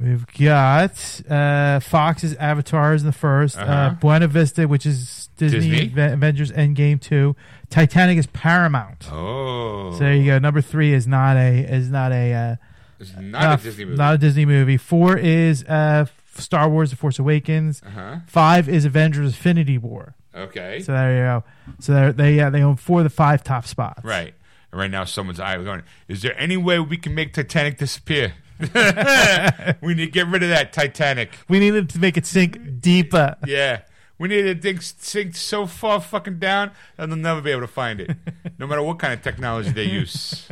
[0.00, 3.90] We've got uh, Fox's Avatar is the 1st uh Uh-huh.
[4.00, 5.90] Buena Vista, which is Disney, Disney.
[5.92, 7.36] Ave- Avengers Endgame 2.
[7.68, 9.08] Titanic is Paramount.
[9.12, 10.38] Oh, So there you go.
[10.38, 12.56] Number three is not a is not a uh,
[12.98, 13.96] It's not uh, a Disney movie.
[13.98, 14.76] not a Disney movie.
[14.78, 17.82] Four is uh, Star Wars: The Force Awakens.
[17.84, 18.20] uh-huh.
[18.26, 20.14] Five is Avengers: Infinity War.
[20.34, 20.80] Okay.
[20.80, 21.44] So there you go.
[21.80, 24.04] So they're- they uh, they own four of the five top spots.
[24.04, 24.34] Right.
[24.72, 28.34] And right now, someone's eye going, Is there any way we can make Titanic disappear?
[28.60, 31.30] we need to get rid of that Titanic.
[31.48, 33.36] We needed to make it sink deeper.
[33.46, 33.80] Yeah.
[34.18, 37.66] We need to dig, sink so far fucking down that they'll never be able to
[37.66, 38.14] find it,
[38.58, 40.46] no matter what kind of technology they use.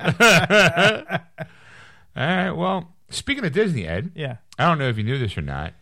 [0.00, 0.08] All
[2.16, 2.50] right.
[2.50, 4.36] Well, speaking of Disney, Ed, Yeah.
[4.58, 5.74] I don't know if you knew this or not.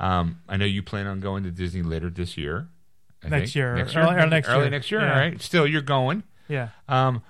[0.00, 2.68] Um, I know you plan on going to Disney later this year.
[3.24, 3.54] I Next think.
[3.56, 4.24] year, Next early- year.
[4.24, 4.70] or next Early year.
[4.70, 5.00] next year.
[5.00, 5.12] Yeah.
[5.12, 5.42] All right.
[5.42, 6.22] Still, you're going.
[6.48, 6.68] Yeah.
[6.88, 7.22] Um,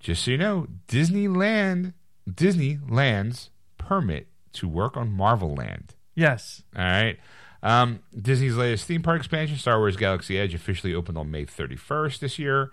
[0.00, 1.92] just so you know, Disneyland
[2.28, 5.94] Disneyland's permit to work on Marvel Land.
[6.14, 6.62] Yes.
[6.76, 7.18] All right.
[7.62, 12.20] Um, Disney's latest theme park expansion, Star Wars Galaxy Edge, officially opened on May 31st
[12.20, 12.70] this year.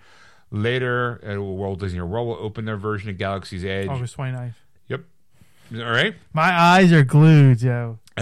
[0.51, 3.87] Later, uh, Walt Disney World will open their version of Galaxy's Edge.
[3.89, 4.53] August 29th.
[4.87, 5.01] Yep.
[5.77, 6.15] All right.
[6.33, 7.97] My eyes are glued, yo.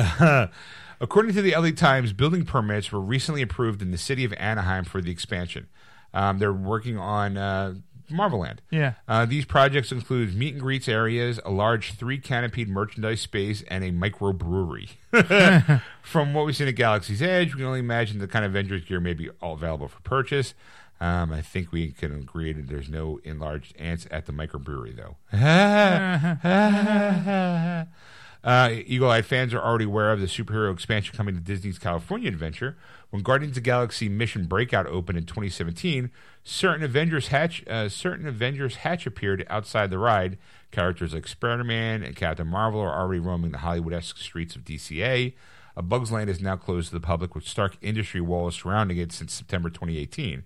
[1.03, 4.85] According to the LA Times, building permits were recently approved in the city of Anaheim
[4.85, 5.67] for the expansion.
[6.13, 7.75] Um, they're working on uh,
[8.09, 8.61] Marvel Land.
[8.71, 8.93] Yeah.
[9.05, 13.83] Uh, these projects include meet and greets areas, a large three canopied merchandise space, and
[13.83, 14.91] a microbrewery.
[16.01, 18.85] From what we've seen at Galaxy's Edge, we can only imagine the kind of Avengers
[18.85, 20.53] gear may be all available for purchase.
[21.01, 25.17] Um, I think we can agree that there's no enlarged ants at the microbrewery, though.
[28.43, 32.27] Uh, Eagle Eye fans are already aware of the superhero expansion coming to Disney's California
[32.27, 32.75] adventure.
[33.09, 36.11] When Guardians of the Galaxy Mission Breakout opened in 2017,
[36.43, 40.37] certain Avengers hatch, uh, certain Avengers hatch appeared outside the ride.
[40.71, 45.33] Characters like Spider-Man and Captain Marvel are already roaming the Hollywood-esque streets of DCA.
[45.77, 49.13] A Bug's Land is now closed to the public with Stark Industry walls surrounding it
[49.13, 50.43] since September 2018.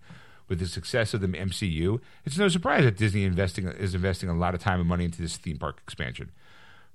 [0.47, 4.33] With the success of the MCU, it's no surprise that Disney investing is investing a
[4.37, 6.31] lot of time and money into this theme park expansion.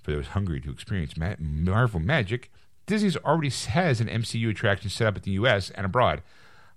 [0.03, 2.51] For those hungry to experience ma- Marvel magic,
[2.87, 5.71] Disney's already has an MCU attraction set up in the U.S.
[5.71, 6.23] and abroad.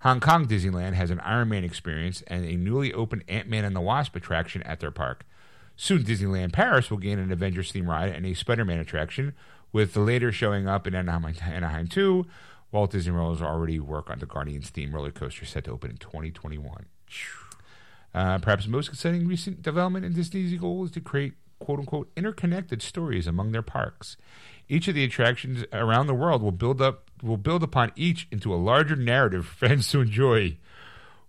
[0.02, 3.76] Hong Kong Disneyland has an Iron Man experience and a newly opened Ant Man and
[3.76, 5.26] the Wasp attraction at their park.
[5.76, 9.34] Soon, Disneyland Paris will gain an Avengers theme ride and a Spider Man attraction,
[9.73, 12.26] with the later showing up in Anaheim, Anaheim 2.
[12.72, 15.91] Walt Disney World has already worked on the Guardians theme roller coaster set to open
[15.91, 16.85] in 2021.
[18.14, 22.11] Uh, perhaps the most exciting recent development in Disney's goal is to create quote unquote
[22.15, 24.18] interconnected stories among their parks.
[24.68, 28.53] Each of the attractions around the world will build up will build upon each into
[28.53, 30.57] a larger narrative for fans to enjoy.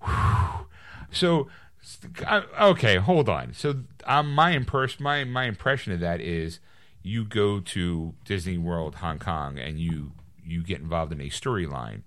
[0.03, 0.67] Whew.
[1.11, 1.49] So,
[2.27, 3.53] uh, okay, hold on.
[3.55, 6.61] So, um, my impress my my impression of that is
[7.03, 10.13] you go to Disney World Hong Kong and you
[10.45, 12.03] you get involved in a storyline,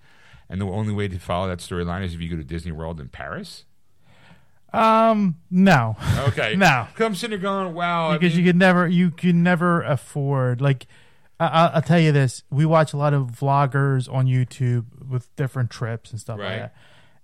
[0.50, 3.00] and the only way to follow that storyline is if you go to Disney World
[3.00, 3.66] in Paris.
[4.74, 5.98] Um, no.
[6.28, 6.88] Okay, No.
[6.96, 10.62] Come sitting there going, wow, I because mean- you can never you can never afford
[10.62, 10.86] like
[11.40, 15.34] I, I- I'll tell you this we watch a lot of vloggers on youtube with
[15.36, 16.50] different trips and stuff Right.
[16.50, 16.76] like that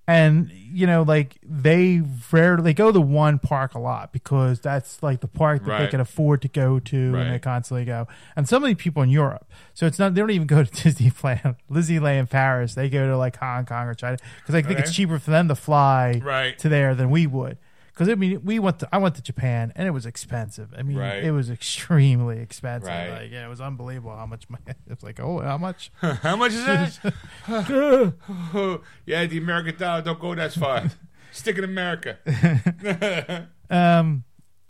[0.08, 2.02] and you know like they
[2.32, 5.84] rarely they go to one park a lot because that's like the park that they
[5.84, 5.90] Right.
[5.90, 9.10] can afford to go to and they constantly go and some of the people in
[9.10, 13.18] europe so it's not they don't even go to disneyland disneyland paris they go to
[13.18, 14.82] like hong kong or china because i think Okay.
[14.82, 16.58] it's cheaper for them to fly Right.
[16.60, 17.58] to there than we would
[17.96, 20.74] because I mean, we went to I went to Japan and it was expensive.
[20.78, 21.24] I mean, Right.
[21.24, 22.90] it was extremely expensive.
[22.90, 23.10] Right.
[23.10, 24.64] Like, yeah, it was unbelievable how much money.
[24.88, 25.92] It's like, oh, how much?
[26.02, 27.00] How much is that?
[29.06, 30.92] yeah, the American dollar don't go that far.
[31.32, 32.18] Stick in America.
[33.70, 34.24] um,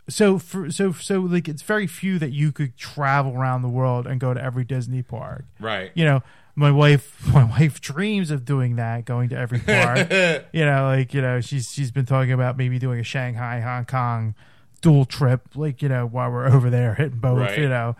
[0.08, 4.06] so for so so like it's very few that you could travel around the world
[4.06, 5.44] and go to every Disney park.
[5.60, 5.90] Right.
[5.94, 6.22] You know,
[6.56, 10.10] my wife my wife dreams of doing that, going to every park.
[10.52, 13.84] you know, like you know, she's she's been talking about maybe doing a Shanghai Hong
[13.84, 14.34] Kong
[14.80, 17.38] dual trip, like you know, while we're over there hitting both.
[17.38, 17.58] Right.
[17.58, 17.94] You know,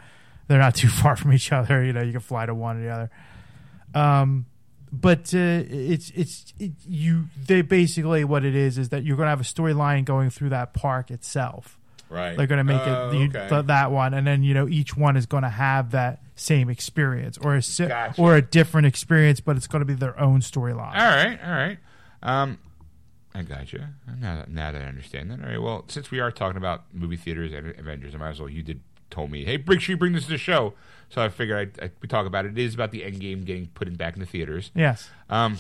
[0.49, 1.85] they're not too far from each other.
[1.85, 3.11] You know, you can fly to one or the other.
[3.95, 4.47] Um,
[4.91, 7.27] but uh, it's it's it, you.
[7.47, 10.51] They basically what it is is that you're going to have a storyline going through
[10.51, 11.76] that park itself.
[12.09, 12.37] Right.
[12.37, 13.49] They're going to make Oh, it you, okay.
[13.49, 16.69] th- that one, and then you know each one is going to have that same
[16.71, 18.21] experience or a si- Gotcha.
[18.21, 20.95] or a different experience, but it's going to be their own storyline.
[20.95, 21.79] All right, all right.
[22.23, 22.59] Um,
[23.35, 23.81] I got you.
[24.21, 25.41] Now that, now that I understand that.
[25.43, 25.61] All right.
[25.61, 28.49] Well, since we are talking about movie theaters and Avengers, I might as well.
[28.49, 28.81] You did
[29.11, 30.75] told me, hey, make sure you bring this to the show.
[31.11, 32.53] So I figured I'd, I, we talk about it.
[32.53, 34.71] It is about the end game getting put in back in the theaters.
[34.75, 35.09] Yes.
[35.31, 35.59] Um,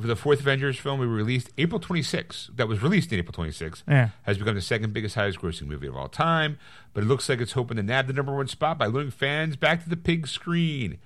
[0.00, 2.50] for the fourth Avengers film, we released April 26.
[2.56, 3.84] That was released in April 26.
[3.88, 4.10] Yeah.
[4.22, 6.58] Has become the second biggest, highest grossing movie of all time.
[6.94, 9.56] But it looks like it's hoping to nab the number one spot by luring fans
[9.56, 10.98] back to the big screen.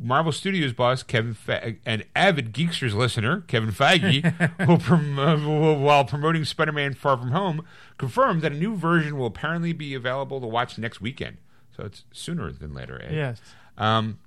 [0.00, 4.24] Marvel Studios boss Kevin Fe- and avid Geeksters listener Kevin Feige,
[4.66, 7.64] will prom- uh, while promoting Spider-Man: Far From Home,
[7.96, 11.36] confirmed that a new version will apparently be available to watch next weekend.
[11.76, 13.00] So it's sooner than later.
[13.02, 13.14] Ed.
[13.14, 13.40] Yes.
[13.78, 14.18] Um,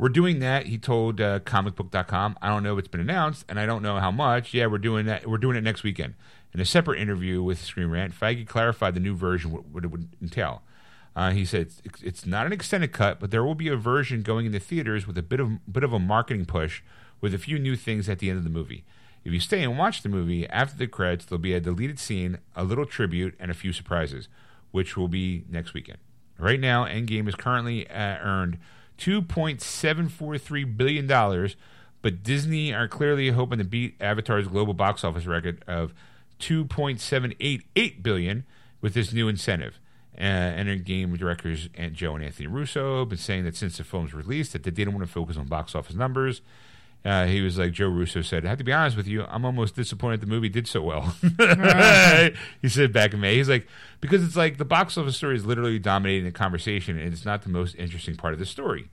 [0.00, 0.66] we're doing that.
[0.66, 2.38] He told uh, comicbook.com.
[2.40, 4.54] I don't know if it's been announced, and I don't know how much.
[4.54, 5.28] Yeah, we're doing that.
[5.28, 6.14] We're doing it next weekend.
[6.54, 9.88] In a separate interview with Screen Rant, Feige clarified the new version what, what it
[9.88, 10.62] would entail.
[11.14, 14.22] Uh, he said it's, it's not an extended cut, but there will be a version
[14.22, 16.80] going into theaters with a bit of bit of a marketing push,
[17.20, 18.84] with a few new things at the end of the movie.
[19.22, 22.38] If you stay and watch the movie after the credits, there'll be a deleted scene,
[22.56, 24.28] a little tribute, and a few surprises,
[24.70, 25.98] which will be next weekend.
[26.38, 28.56] Right now, Endgame is currently uh, earned
[29.00, 31.56] two point seven four three billion dollars,
[32.02, 35.92] but Disney are clearly hoping to beat Avatar's global box office record of
[36.38, 38.44] two point seven eight eight billion
[38.80, 39.80] with this new incentive.
[40.16, 44.12] Uh, Endgame directors Aunt Joe and Anthony Russo have been saying that since the film's
[44.12, 46.42] released that they didn't want to focus on box office numbers.
[47.04, 49.44] Uh, he was like Joe Russo said, "I have to be honest with you, I'm
[49.44, 51.14] almost disappointed the movie did so well."
[52.62, 53.66] he said back in May, he's like
[54.00, 57.42] because it's like the box office story is literally dominating the conversation, and it's not
[57.42, 58.90] the most interesting part of the story.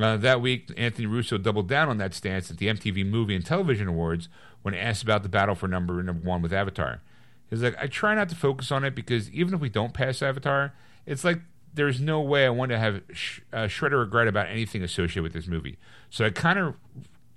[0.00, 3.44] Uh, that week, Anthony Russo doubled down on that stance at the MTV Movie and
[3.44, 4.28] Television Awards
[4.62, 7.00] when asked about the battle for number number one with Avatar.
[7.48, 10.22] He's like, I try not to focus on it because even if we don't pass
[10.22, 10.72] Avatar,
[11.04, 11.40] it's like
[11.74, 15.22] there's no way I want to have sh- uh, shred of regret about anything associated
[15.22, 15.78] with this movie.
[16.08, 16.74] So I kind of,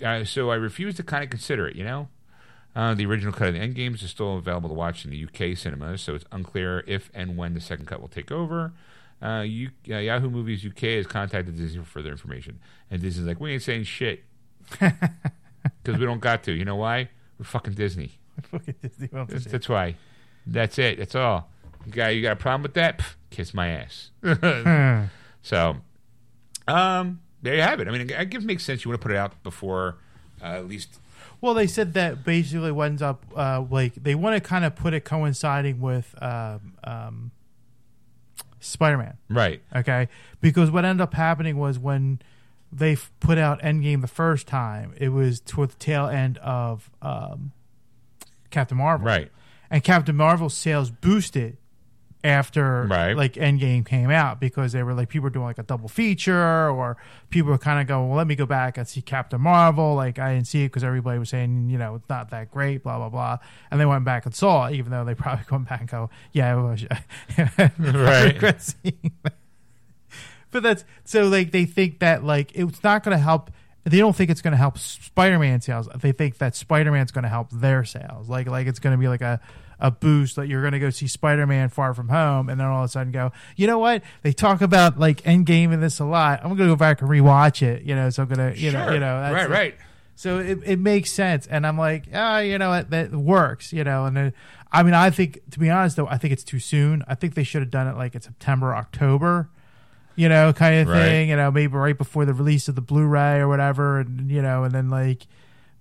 [0.04, 1.76] uh, so I refuse to kind of consider it.
[1.76, 2.10] You know,
[2.76, 5.58] uh, the original cut of the Endgames is still available to watch in the UK
[5.58, 8.74] cinemas, so it's unclear if and when the second cut will take over.
[9.22, 12.60] Uh, you, uh, Yahoo Movies UK has contacted Disney for further information,
[12.92, 14.24] and Disney's like, we ain't saying shit
[14.70, 16.52] because we don't got to.
[16.52, 17.10] You know why?
[17.40, 18.20] We're fucking Disney.
[18.52, 19.96] Fucking Disney That's, that's why.
[20.46, 20.98] That's it.
[20.98, 21.50] That's all.
[21.86, 23.00] You got you got a problem with that?
[23.00, 24.12] Pff, kiss my ass.
[25.44, 25.76] So,
[26.70, 27.88] um, there you have it.
[27.88, 28.84] I mean, it gives makes sense.
[28.84, 29.98] You want to put it out before
[30.41, 30.98] uh, at least.
[31.41, 34.94] Well, they said that basically winds up uh, like they want to kind of put
[34.94, 37.32] it coinciding with um, um,
[38.60, 39.18] Spider-Man.
[39.30, 39.61] Right.
[39.76, 40.07] Okay,
[40.41, 42.22] because what ended up happening was when
[42.72, 46.90] they f- put out Endgame the first time, it was toward the tail end of
[47.02, 47.52] um,
[48.49, 49.06] Captain Marvel.
[49.06, 49.30] Right.
[49.70, 51.57] and Captain Marvel's sales boosted
[52.24, 53.18] after Right.
[53.18, 56.70] like Endgame came out because they were like people were doing like a double feature
[56.70, 56.95] or
[57.30, 59.95] people were kind of going, well, let me go back and see Captain Marvel.
[59.95, 62.84] Like I didn't see it because everybody was saying you know it's not that great,
[62.84, 63.38] blah blah blah,
[63.72, 66.10] and they went back and saw it, even though they probably went back and go,
[66.32, 66.84] yeah, it was,
[67.78, 68.40] Right.
[68.40, 68.74] that.
[70.52, 73.50] But that's so like they think that like it's not going to help.
[73.86, 75.90] They don't think it's going to help Spider-Man sales.
[75.95, 78.30] They think that Spider-Man's going to help their sales.
[78.30, 79.41] Like like it's going to be like a
[79.84, 82.84] a boost that you're going to go see Spider-Man Far From Home, and then all
[82.84, 84.02] of a sudden go, you know what?
[84.24, 86.40] They talk about like Endgame and this a lot.
[86.42, 87.84] I'm going to go back and rewatch it.
[87.84, 89.50] You know, so I'm going to you know you know right.
[89.50, 89.76] Right.
[90.16, 93.84] so it, it makes sense, and I'm like, ah, you know, that, that works, you
[93.84, 94.06] know.
[94.06, 94.34] And then,
[94.72, 97.04] I mean, I think to be honest, though, I think it's too soon.
[97.08, 99.50] I think they should have done it like in September, October,
[100.16, 101.04] you know, kind of Right.
[101.04, 101.30] thing.
[101.30, 104.64] You know, maybe right before the release of the Blu-ray or whatever, and you know,
[104.64, 105.28] and then like,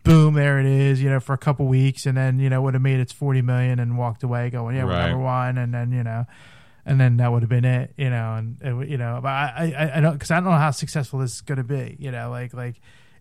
[0.02, 2.74] boom, there it is, you know, for a couple weeks, and then you know would
[2.74, 5.08] have made its forty million and walked away, going, yeah, we're Right.
[5.10, 6.26] number one, and then you know.
[6.84, 9.72] And then that would have been it, you know, and it, you know, but I,
[9.78, 12.10] I, I don't, because I don't know how successful this is going to be, you
[12.10, 12.74] know, like, like,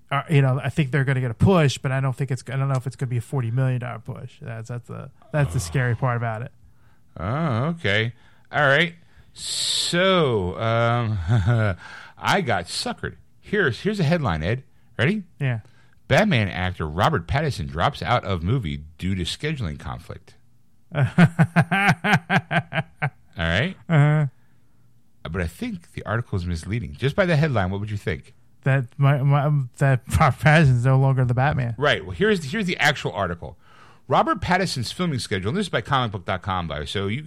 [0.10, 2.32] uh, you know, I think they're going to get a push, but I don't think
[2.32, 2.44] it's.
[2.52, 4.32] I don't know if it's going to be a forty million dollar push.
[4.42, 6.52] That's that's the that's the scary part about it.
[7.20, 8.14] Oh, okay.
[8.52, 8.96] All right.
[9.34, 11.20] So, um,
[12.18, 13.18] I got suckered.
[13.42, 14.42] Here's here's a headline.
[14.42, 14.64] Ed,
[14.98, 15.22] ready?
[15.40, 15.60] Yeah.
[16.12, 20.36] Batman actor Robert Pattinson drops out of movie due to scheduling conflict.
[20.94, 21.04] All
[23.38, 23.76] right.
[23.88, 24.26] Uh,
[25.24, 26.96] But I think the article is misleading.
[26.98, 28.34] Just by the headline, what would you think?
[28.64, 31.74] that my, my that Robert Pattinson's no longer the Batman.
[31.80, 32.06] Right.
[32.06, 33.58] Well, here's here's the actual article.
[34.08, 35.50] Robert Pattinson's filming schedule.
[35.50, 37.24] And this is by comicbook.com, by so you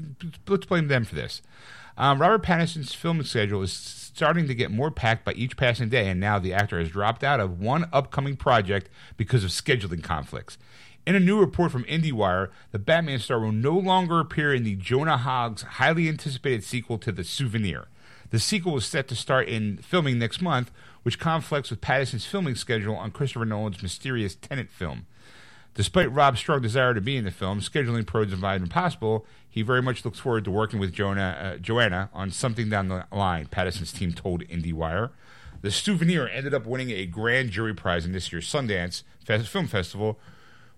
[0.46, 1.40] let's blame them for this.
[1.96, 6.08] Um, Robert Pattinson's filming schedule is starting to get more packed by each passing day,
[6.08, 10.56] and now the actor has dropped out of one upcoming project because of scheduling conflicts.
[11.04, 14.76] In a new report from IndieWire, the Batman star will no longer appear in the
[14.76, 17.88] Jonah Hogg's highly anticipated sequel to The Souvenir.
[18.30, 20.70] The sequel is set to start in filming next month,
[21.02, 25.06] which conflicts with Pattinson's filming schedule on Christopher Nolan's mysterious Tenet film.
[25.74, 29.26] Despite Rob's strong desire to be in the film, scheduling pros have impossible.
[29.54, 33.06] He very much looks forward to working with Jonah, uh, Joanna on something down the
[33.12, 35.10] line, Pattinson's team told IndieWire.
[35.62, 39.04] The Souvenir ended up winning a grand jury prize in this year's Sundance
[39.46, 40.18] Film Festival,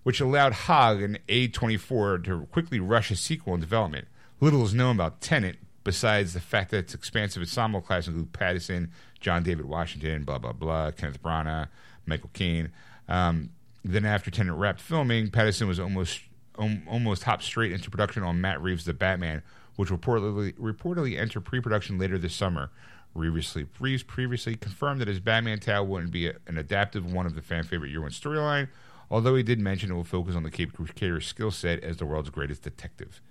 [0.03, 4.07] which allowed Hogg and A24 to quickly rush a sequel in development.
[4.39, 8.91] Little is known about Tenet, besides the fact that its expansive ensemble cast include Patterson,
[9.19, 11.69] John David Washington, blah, blah, blah, Kenneth Branagh,
[12.05, 12.69] Michael Caine.
[13.09, 13.49] Um,
[13.83, 16.21] then after Tenet wrapped filming, Patterson was almost
[16.57, 19.43] um, almost hopped straight into production on Matt Reeves' The Batman,
[19.75, 22.69] which reportedly reportedly entered pre-production later this summer.
[23.15, 27.33] Previously, Reeves previously confirmed that his Batman tale wouldn't be a, an adaptive one of
[27.33, 28.67] the fan favorite year one storyline,
[29.09, 32.05] although he did mention it will focus on the Cape Crusader's skill set as the
[32.05, 33.21] world's greatest detective.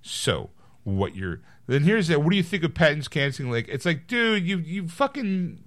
[0.00, 0.50] So,
[0.84, 2.22] what you're then here's that.
[2.22, 3.50] What do you think of Patton's canceling?
[3.50, 5.62] Like, it's like, dude, you you fucking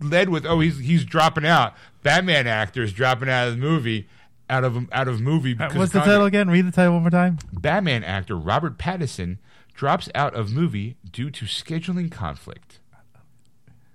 [0.00, 1.74] led with, oh, he's he's dropping out.
[2.02, 4.08] Batman actors dropping out of the movie,
[4.50, 5.52] out of out of movie.
[5.52, 6.48] Uh, because What's the title again?
[6.50, 7.38] Read the title one more time.
[7.52, 9.38] Batman actor Robert Pattinson
[9.74, 12.80] drops out of movie due to scheduling conflict.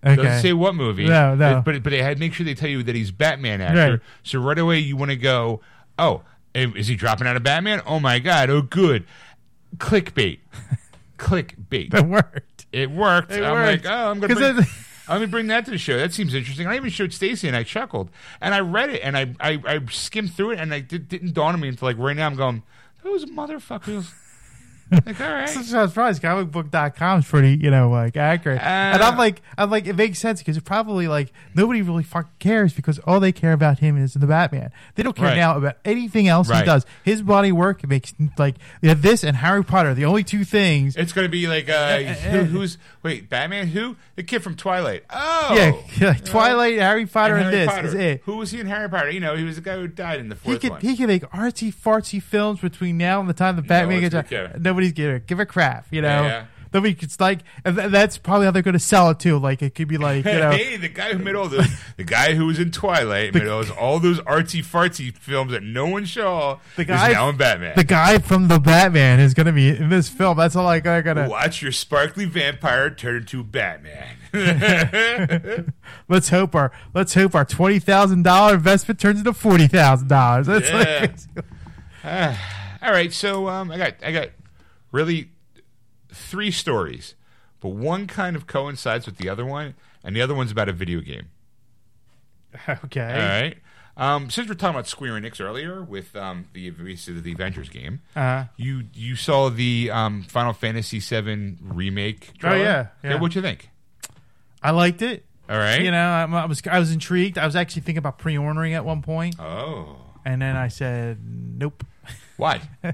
[0.06, 0.16] Okay.
[0.18, 1.08] Doesn't say what movie.
[1.08, 1.62] No, no.
[1.64, 3.92] But but they had make sure they tell you that he's Batman actor.
[3.92, 4.00] Right.
[4.24, 5.62] So right away you want to go,
[5.98, 6.24] oh,
[6.54, 7.82] is he dropping out of Batman?
[7.86, 9.06] Oh my god, oh good,
[9.78, 10.40] clickbait.
[11.18, 11.92] clickbait.
[11.92, 12.66] That worked.
[12.74, 13.32] It worked.
[13.32, 13.86] It I'm worked.
[13.86, 14.36] like, oh, I'm gonna.
[14.36, 14.66] bring,
[15.08, 15.98] then- I'm bring that to the show.
[15.98, 16.68] That seems interesting.
[16.68, 18.10] I even showed Stacy and I chuckled
[18.42, 21.34] and I read it and I I, I skimmed through it and I did, didn't
[21.34, 22.26] dawn on me until like right now.
[22.26, 22.64] I'm going,
[23.04, 24.12] those motherfuckers.
[25.06, 25.50] like, all right.
[25.50, 26.22] I was surprised.
[26.22, 28.62] Comicbook.com is pretty, you know, like accurate.
[28.62, 32.04] and I'm Uh, like, I'm like, it makes sense because it probably like nobody really
[32.04, 34.72] fucking cares because all they care about him is the Batman.
[34.96, 35.38] They don't care Right.
[35.38, 36.86] now about anything else he does.
[37.04, 40.96] His body work makes like know, this and Harry Potter the only two things.
[40.96, 43.68] It's gonna be like uh, who, who's wait Batman?
[43.68, 45.04] Who the kid from Twilight?
[45.10, 47.88] Oh, yeah, yeah, Twilight, Harry Potter, and, Harry this Potter.
[47.88, 48.22] is it.
[48.26, 49.10] Who was he in Harry Potter?
[49.12, 50.82] You know, he was the guy who died in the He fourth could one.
[50.82, 54.16] he can make artsy fartsy films between now and the time the Batman one's gets
[54.16, 54.28] out.
[54.30, 54.52] care.
[54.84, 56.24] Nobody's gonna give a crap, you know.
[56.24, 56.46] Yeah.
[56.74, 59.38] Nobody it's like, and th- that's probably how they're going to sell it too.
[59.38, 62.04] Like it could be like, you know, hey, the guy who made all those, the
[62.04, 66.08] guy who was in Twilight, made those all those artsy fartsy films that no one
[66.08, 66.58] saw.
[66.76, 67.74] the guy is now in Batman.
[67.76, 70.36] The guy from the Batman is going to be in this film.
[70.36, 71.04] That's all I got.
[71.04, 74.18] Gotta Watch your sparkly vampire turn into Batman.
[76.10, 80.48] let's hope our let's hope our twenty thousand dollar investment turns into forty thousand dollars.
[80.48, 81.08] That's Yeah.
[82.04, 82.38] like
[82.82, 84.30] all right, so um, I got I got
[84.94, 85.30] really
[86.14, 87.16] three stories,
[87.60, 89.74] but one kind of coincides with the other one,
[90.06, 91.28] and the other one's about a video game.
[92.86, 93.02] okay.
[93.02, 93.58] All right.
[93.96, 98.02] Um, since we're talking about Square Enix earlier with um, the obviously the Avengers game,
[98.16, 102.30] Uh, you you saw the um, Final Fantasy VII remake.
[102.36, 102.58] Oh, Trailer?
[102.64, 103.20] yeah, yeah.
[103.20, 103.70] What'd you think?
[104.64, 105.26] I liked it.
[105.50, 105.82] All right.
[105.82, 107.38] You know, I, I was I was intrigued.
[107.38, 111.84] I was actually thinking about pre-ordering at one point, Oh, and then I said nope.
[112.38, 112.62] why?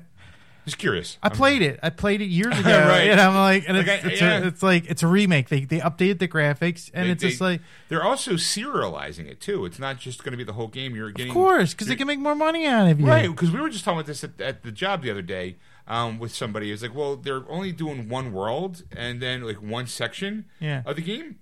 [0.65, 1.18] Just curious.
[1.23, 1.80] I played it.
[1.81, 3.10] I played it years ago, Right.
[3.10, 4.38] and I'm like, and it's, Like, I- it's, yeah.
[4.40, 5.49] a, it's like it's a remake.
[5.49, 9.40] They they updated the graphics, and They- it's just they- like, they're also serializing it
[9.41, 9.65] too.
[9.65, 10.95] It's not just going to be the whole game.
[10.95, 13.07] You're getting of course, because they you're- can make more money out of you.
[13.07, 15.56] Right, because we were just talking about this at, at the job the other day
[15.88, 16.72] um, with somebody.
[16.72, 20.84] It's like, well, they're only doing one world and then like one section Yeah.
[20.86, 21.40] of the game,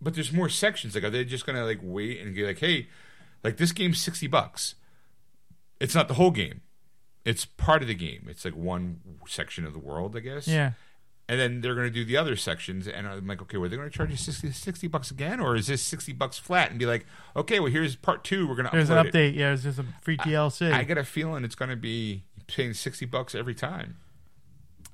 [0.00, 0.94] but there's more sections.
[0.94, 2.88] Like, are they just gonna like wait and be like, hey,
[3.42, 4.74] like this game's sixty bucks?
[5.80, 6.60] It's not the whole game;
[7.24, 8.26] it's part of the game.
[8.28, 10.46] It's like one section of the world, I guess.
[10.48, 10.72] Yeah.
[11.26, 13.78] And then they're going to do the other sections, and I'm like, okay, well, they're
[13.78, 16.68] going to charge you 60, 60 bucks again, or is this sixty bucks flat?
[16.68, 18.46] And be like, okay, well, here's part two.
[18.46, 19.12] We're going to There's an upload it.
[19.14, 19.34] update.
[19.34, 20.70] Yeah, there's just a free DLC.
[20.70, 23.96] I got a feeling it's going to be paying sixty bucks every time.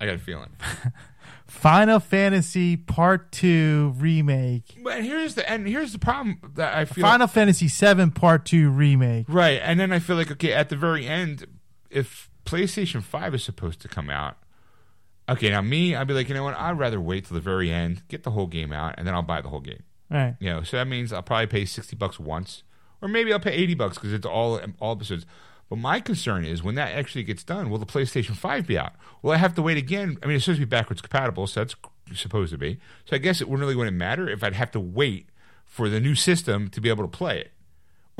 [0.00, 0.50] I got a feeling.
[1.46, 4.76] Final Fantasy Part Two remake.
[4.84, 7.02] But here's the and here's the problem that I feel.
[7.02, 9.26] Final Fantasy Seven Part Two remake.
[9.28, 11.44] right, and then I feel like okay, at the very end,
[11.90, 14.36] if PlayStation Five is supposed to come out,
[15.28, 16.56] okay, now me, I'd be like, you know what?
[16.56, 19.22] I'd rather wait till the very end, get the whole game out, and then I'll
[19.22, 19.82] buy the whole game.
[20.10, 20.36] Right.
[20.40, 22.62] You know, so that means I'll probably pay sixty bucks once,
[23.00, 25.26] or maybe I'll pay eighty bucks because it's all all episodes.
[25.68, 28.94] But my concern is when that actually gets done, will the PlayStation Five be out?
[29.22, 30.18] Will I have to wait again?
[30.20, 31.76] I mean, it's supposed to be backwards compatible, so that's
[32.12, 32.80] supposed to be.
[33.04, 35.28] So I guess it wouldn't really wouldn't matter if I'd have to wait
[35.64, 37.52] for the new system to be able to play it,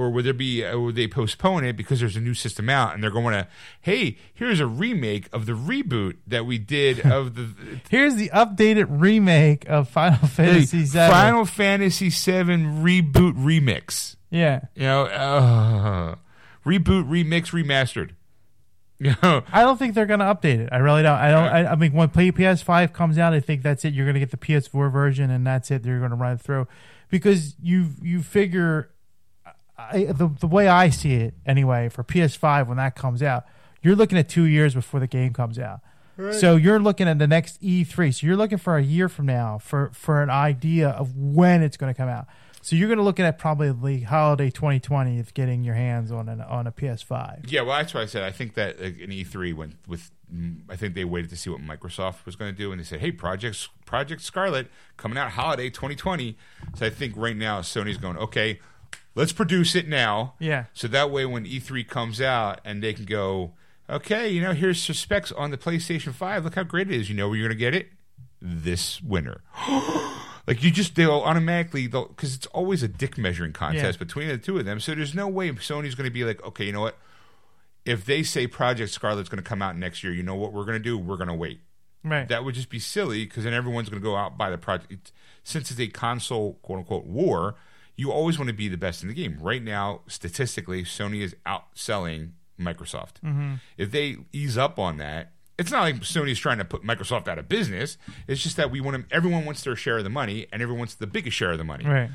[0.01, 0.65] or would there be?
[0.65, 3.47] Or would they postpone it because there's a new system out and they're going to,
[3.83, 7.51] hey, here's a remake of the reboot that we did of the
[7.91, 11.11] Here's the updated remake of Final Fantasy Seven.
[11.11, 14.17] Final Fantasy VII reboot remix.
[14.31, 14.63] Yeah.
[14.75, 16.15] You know, uh,
[16.65, 18.13] reboot, remix, remastered.
[19.03, 20.69] You know, I don't think they're going to update it.
[20.71, 21.17] I really don't.
[21.17, 21.49] I don't.
[21.49, 23.95] I, I mean, when Play PS5 comes out, I think that's it.
[23.95, 25.87] You're going to get the PS4 version, and that's it.
[25.87, 26.69] You're going to run it through
[27.09, 28.91] because you you figure
[29.93, 33.45] I, the the way I see it anyway for PS5 when that comes out,
[33.83, 35.81] you're looking at two years before the game comes out.
[36.33, 38.15] So you're looking at the next E3.
[38.15, 41.79] So you're looking for a year from now for for an idea of when it's
[41.79, 42.27] going to come out.
[42.63, 46.29] So you're going to look at probably the holiday 2020 of getting your hands on
[46.29, 47.51] an on a PS5.
[47.51, 47.63] yeah.
[47.63, 50.11] Well, that's why I said I think that an E3 went with.
[50.69, 53.01] I think they waited to see what Microsoft was going to do, and they said,
[53.01, 56.37] "Hey, Project Project Scarlett coming out holiday 2020."
[56.75, 58.61] So I think right now Sony's going, "Okay,
[59.21, 60.65] let's produce it now." Yeah.
[60.73, 63.53] So that way, when E3 comes out, and they can go,
[63.89, 66.45] "Okay, you know, here's specs on the PlayStation 5.
[66.45, 67.09] Look how great it is.
[67.09, 67.91] You know where you're going to get it
[68.41, 69.43] this winter."
[70.47, 74.05] Like you just they'll automatically because it's always a dick measuring contest Yeah.
[74.05, 74.81] between the two of them.
[74.81, 76.99] So there's no way Sony's going to be like, okay, you know what?
[77.85, 80.65] If they say Project Scarlett's going to come out next year, you know what we're
[80.65, 80.99] going to do?
[80.99, 81.61] We're going to wait.
[82.03, 82.27] Right.
[82.29, 85.13] That would just be silly because then everyone's going to go out buy the project.
[85.45, 87.55] Since it's a console quote unquote war,
[88.01, 89.37] you always want to be the best in the game.
[89.39, 93.21] Right now, statistically, Sony is outselling Microsoft.
[93.23, 93.57] Mm-hmm.
[93.77, 97.39] If they ease up on that, it's not like Sony's trying to put Microsoft out
[97.39, 97.99] of business.
[98.27, 100.95] It's just that we want everyone wants their share of the money, and everyone wants
[100.95, 101.85] the biggest share of the money.
[101.85, 102.11] right.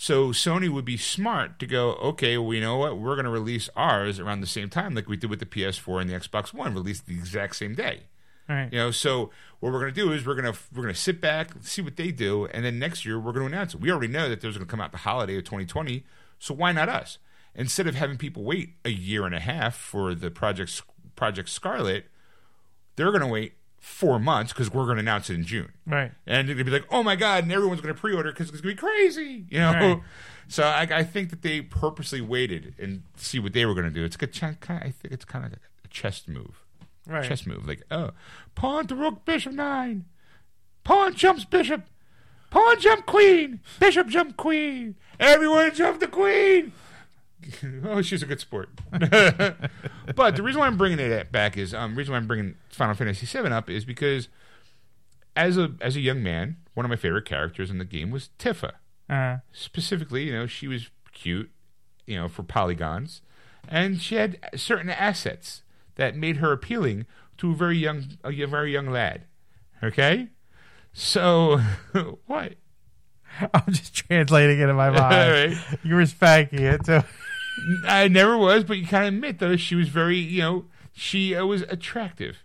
[0.00, 2.98] So Sony would be smart to go, okay, well, you know what?
[2.98, 6.00] We're going to release ours around the same time, like we did with the PS4
[6.00, 8.02] and the Xbox One, released the exact same day.
[8.48, 8.68] Right.
[8.72, 9.30] You know, so
[9.60, 11.82] what we're going to do is we're going to we're going to sit back, see
[11.82, 13.80] what they do, and then next year we're going to announce it.
[13.80, 16.04] We already know that there's going to come out the holiday of 2020,
[16.38, 17.18] so why not us?
[17.54, 20.82] Instead of having people wait a year and a half for the project
[21.16, 22.06] Project Scarlett,
[22.96, 25.72] they're going to wait four months because we're going to announce it in June.
[25.86, 26.12] Right.
[26.26, 28.76] And it'd be like, oh my god, and everyone's going to pre-order because it's going
[28.76, 29.72] to be crazy, you know.
[29.72, 30.00] Right.
[30.50, 33.90] So I, I think that they purposely waited and see what they were going to
[33.90, 34.02] do.
[34.02, 36.64] It's kind of, I think it's kind of a chess move,
[37.08, 37.24] Right.
[37.24, 37.66] chess move.
[37.66, 38.10] Like, oh,
[38.54, 40.04] pawn to rook, bishop nine,
[40.84, 41.84] pawn jumps bishop,
[42.50, 46.72] pawn jump queen, bishop jump queen, everyone jump the queen.
[47.84, 48.68] oh, she's a good sport.
[48.90, 52.56] but the reason why I'm bringing it back is um, the reason why I'm bringing
[52.70, 54.28] Final Fantasy VII up is because
[55.34, 58.30] as a as a young man, one of my favorite characters in the game was
[58.38, 58.72] Tifa.
[59.08, 61.50] Uh, Specifically, you know, she was cute,
[62.06, 63.22] you know, for polygons,
[63.66, 65.62] and she had certain assets
[65.98, 67.04] that made her appealing
[67.36, 69.24] to a very young a very young lad.
[69.82, 70.28] Okay,
[70.92, 71.58] so
[72.26, 72.54] what?
[73.52, 75.14] I'm just translating it in my mind.
[75.14, 75.56] Alright.
[75.84, 77.04] You were spanking it, so
[77.86, 81.34] I never was, but you kind of admit though she was very, you know, she
[81.36, 82.38] uh, was attractive.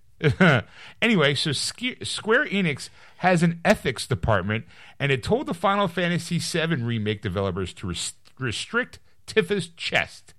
[1.02, 4.66] anyway, so Square Enix has an ethics department,
[5.00, 10.34] and it told the Final Fantasy VII remake developers to res- restrict Tifa's chest,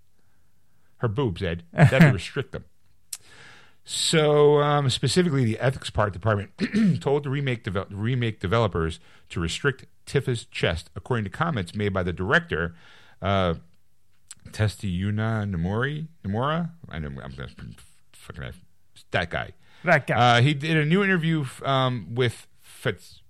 [0.99, 1.65] her boobs, Ed.
[1.73, 2.65] Had restrict them.
[3.85, 6.53] So, um, specifically, the ethics part department
[7.03, 8.99] told the remake, remake developers
[9.29, 12.75] to restrict Tifa's chest, according to comments made by the director,
[13.21, 13.55] uh,
[14.51, 16.07] Testiyuna Nomori.
[16.25, 16.71] Nomura?
[16.89, 17.49] I know, I'm gonna
[18.13, 18.53] fucking
[19.11, 19.51] that guy.
[19.85, 20.39] that guy.
[20.39, 23.21] Uh, he did a new interview um, with Fats-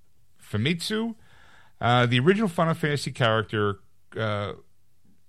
[0.40, 1.14] Famitsu.
[1.81, 3.81] Uh, the original Final Fantasy character
[4.16, 4.52] uh,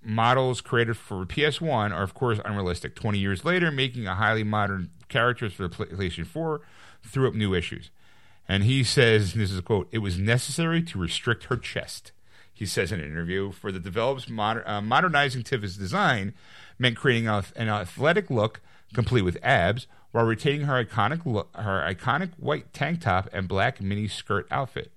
[0.03, 2.95] models created for PS1 are, of course, unrealistic.
[2.95, 6.61] 20 years later, making a highly modern characters for the PlayStation 4
[7.03, 7.89] threw up new issues.
[8.47, 12.11] And he says, and this is a quote, it was necessary to restrict her chest.
[12.53, 16.33] He says in an interview, for the developers, moder- uh, modernizing Tifa's design
[16.79, 18.61] meant creating a, an athletic look
[18.93, 23.81] complete with abs while retaining her iconic look, her iconic white tank top and black
[23.81, 24.91] mini skirt outfit.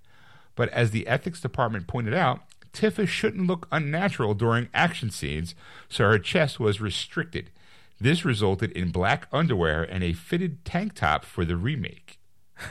[0.55, 5.55] But as the ethics department pointed out, Tifa shouldn't look unnatural during action scenes,
[5.89, 7.51] so her chest was restricted.
[8.01, 12.19] This resulted in black underwear and a fitted tank top for the remake.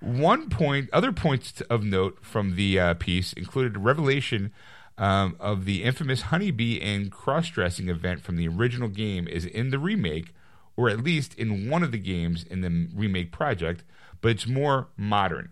[0.00, 4.52] One point, other points of note from the uh, piece included a revelation
[4.98, 9.78] um, of the infamous honeybee and cross-dressing event from the original game is in the
[9.78, 10.34] remake,
[10.76, 13.82] or at least in one of the games in the remake project,
[14.20, 15.50] but it's more modern.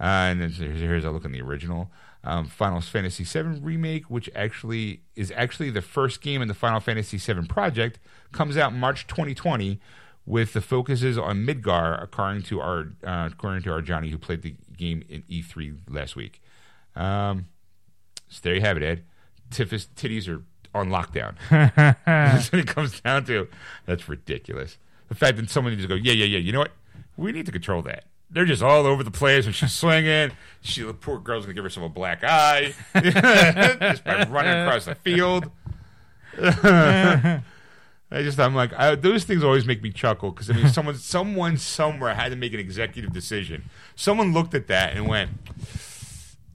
[0.00, 1.90] Uh, and then here's, a look in the original
[2.22, 6.80] um, Final Fantasy VII remake, which actually is actually the first game in the Final
[6.80, 7.98] Fantasy VII project,
[8.32, 9.80] comes out March 2020,
[10.28, 14.42] with the focuses on Midgar, according to our uh, according to our Johnny who played
[14.42, 16.42] the game in E3 last week.
[16.94, 17.46] Um,
[18.28, 19.04] so there you have it, Ed.
[19.50, 20.44] Tiff's titties are
[20.74, 21.34] on lockdown.
[22.04, 23.48] That's what it comes down to.
[23.86, 24.76] That's ridiculous.
[25.08, 26.38] The fact that someone just go, yeah, yeah, yeah.
[26.38, 26.72] You know what?
[27.16, 28.04] We need to control that.
[28.30, 30.32] They're just all over the place when she's swinging.
[30.60, 34.94] She, the poor girl's gonna give herself a black eye just by running across the
[34.94, 35.50] field.
[38.10, 40.94] I just, I'm like, I, those things always make me chuckle because I mean, someone,
[40.96, 43.64] someone somewhere had to make an executive decision.
[43.96, 45.30] Someone looked at that and went,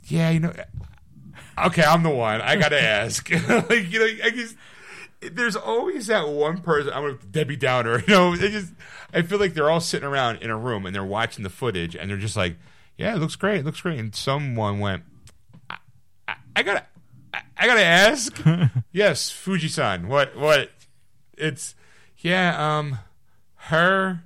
[0.06, 0.54] "Yeah, you know,
[1.66, 2.42] okay, I'm the one.
[2.42, 4.56] I got to ask." like, you know, I just,
[5.32, 6.92] there's always that one person.
[6.94, 8.00] I'm gonna Debbie Downer.
[8.08, 8.74] You know, they just,
[9.14, 11.96] I feel like they're all sitting around in a room and they're watching the footage
[11.96, 12.58] and they're just like,
[12.98, 13.60] "Yeah, it looks great.
[13.60, 15.04] It looks great." And someone went,
[15.70, 15.78] "I,
[16.28, 16.86] I, I gotta."
[17.34, 18.40] I, I gotta ask.
[18.92, 20.08] yes, Fuji-san.
[20.08, 20.36] What?
[20.36, 20.70] What?
[21.38, 21.74] It's
[22.20, 22.78] yeah.
[22.78, 23.00] Um,
[23.56, 24.24] her,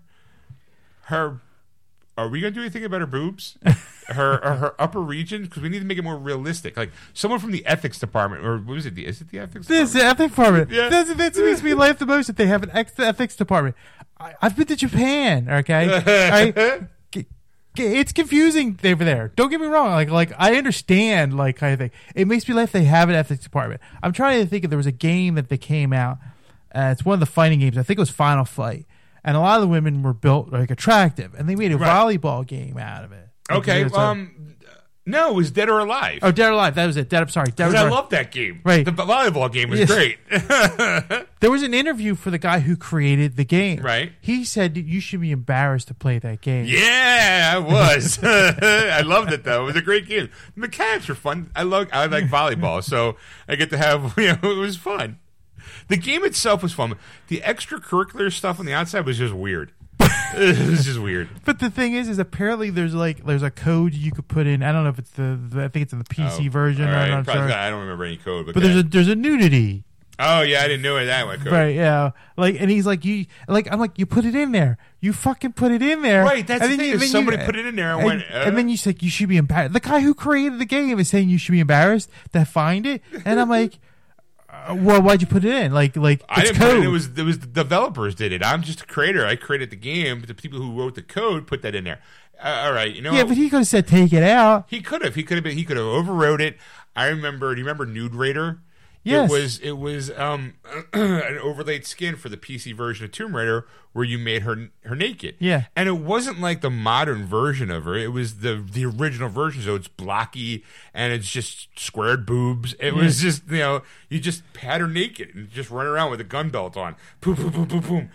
[1.03, 1.39] her.
[2.17, 3.57] Are we gonna do anything about her boobs?
[4.09, 6.77] her her upper region because we need to make it more realistic.
[6.77, 8.95] Like someone from the ethics department, or what was it?
[8.95, 9.67] The, is it the ethics?
[9.67, 10.19] This department?
[10.19, 10.71] ethics department.
[10.71, 10.89] Yeah.
[10.89, 13.75] That's, that makes me laugh the most that they have an ex- ethics department.
[14.19, 15.47] I, I've been to Japan.
[15.49, 16.87] Okay, I,
[17.75, 19.31] it's confusing over there.
[19.35, 19.91] Don't get me wrong.
[19.91, 21.91] Like, like I understand, like kind of thing.
[22.15, 22.71] It makes me laugh.
[22.71, 23.81] They have an ethics department.
[24.01, 26.17] I'm trying to think if there was a game that they came out.
[26.75, 27.77] Uh, it's one of the fighting games.
[27.77, 28.85] I think it was Final Fight,
[29.23, 31.89] and a lot of the women were built like attractive, and they made a Right.
[31.89, 33.26] volleyball game out of it.
[33.51, 33.83] Okay.
[33.85, 34.33] Um,
[35.05, 36.19] no, it was Dead or Alive.
[36.21, 36.75] oh, Dead or Alive.
[36.75, 37.07] That was it.
[37.07, 37.21] Dead.
[37.21, 37.49] I'm sorry.
[37.51, 37.91] Dead or I Alive.
[37.93, 38.59] love that game.
[38.65, 38.83] Right.
[38.83, 39.89] The volleyball game was Yes.
[39.89, 40.17] great.
[41.39, 43.79] There was an interview for the guy who created the game.
[43.81, 44.11] Right.
[44.19, 46.65] He said that you should be embarrassed to play that game.
[46.65, 48.17] Yeah, I was.
[48.23, 49.61] I loved it though.
[49.63, 50.29] It was a great game.
[50.55, 51.51] The mechanics were fun.
[51.55, 51.87] I love.
[51.93, 53.17] I like volleyball, so
[53.47, 54.15] I get to have.
[54.17, 55.19] You know, it was fun.
[55.89, 56.95] The game itself was fun.
[57.27, 59.71] The extracurricular stuff on the outside was just weird.
[60.33, 61.29] it's just weird.
[61.45, 64.63] But the thing is, is apparently there's like there's a code you could put in.
[64.63, 66.87] I don't know if it's the, the I think it's in the PC Oh, version.
[66.87, 67.57] all I'm not Probably sure.
[67.57, 69.83] I don't remember any code, but, But there's a there's a nudity.
[70.19, 71.53] oh yeah, I didn't know that one code.
[71.53, 72.11] Right, yeah.
[72.37, 74.77] Like, and he's like, you, like, I'm like, you put it in there.
[74.99, 76.23] You fucking put it in there.
[76.23, 78.23] Right, that's And the then thing, is then somebody put it in there and went,
[78.23, 78.43] uh.
[78.45, 79.73] and then you said you should be embarrassed.
[79.73, 83.01] The guy who created the game is saying you should be embarrassed to find it,
[83.25, 83.77] and I'm like, uh,
[84.75, 85.73] well, why'd you put it in?
[85.73, 86.83] Like, like I didn't put code.
[86.83, 86.85] it.
[86.85, 88.43] It was it was the developers did it.
[88.43, 89.25] I'm just a creator.
[89.25, 91.99] I created the game, but the people who wrote the code put that in there.
[92.41, 93.13] Uh, all right, you know.
[93.13, 94.65] yeah, but he could have said take it out.
[94.69, 95.15] He could have.
[95.15, 95.57] He could have been.
[95.57, 96.57] He could have overwrote it.
[96.95, 97.53] I remember.
[97.53, 98.59] Do you remember Nude Raider?
[99.07, 99.29] Yes.
[99.29, 99.59] It was.
[99.59, 100.55] It was um,
[100.93, 104.95] an overlaid skin for the PC version of Tomb Raider, where you made her her
[104.95, 105.35] naked.
[105.39, 105.65] Yeah.
[105.75, 107.95] And it wasn't like the modern version of her.
[107.95, 109.63] It was the the original version.
[109.63, 110.63] So it's blocky
[110.93, 112.75] and it's just squared boobs.
[112.79, 116.21] It was just you know you just pat her naked and just run around with
[116.21, 116.95] a gun belt on.
[117.21, 118.09] Boom boom boom boom boom.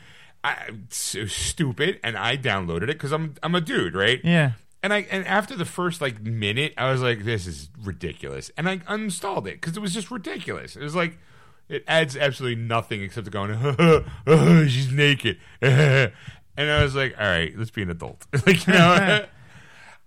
[0.44, 4.20] I, so stupid, and I downloaded it because I'm I'm a dude, right?
[4.24, 4.52] Yeah.
[4.82, 8.68] And I and after the first like minute, I was like, "This is ridiculous," and
[8.68, 10.74] I uninstalled it because it was just ridiculous.
[10.74, 11.18] It was like
[11.68, 13.56] it adds absolutely nothing except going,
[14.26, 16.12] oh, "She's naked," and
[16.56, 19.26] I was like, "All right, let's be an adult." like you know,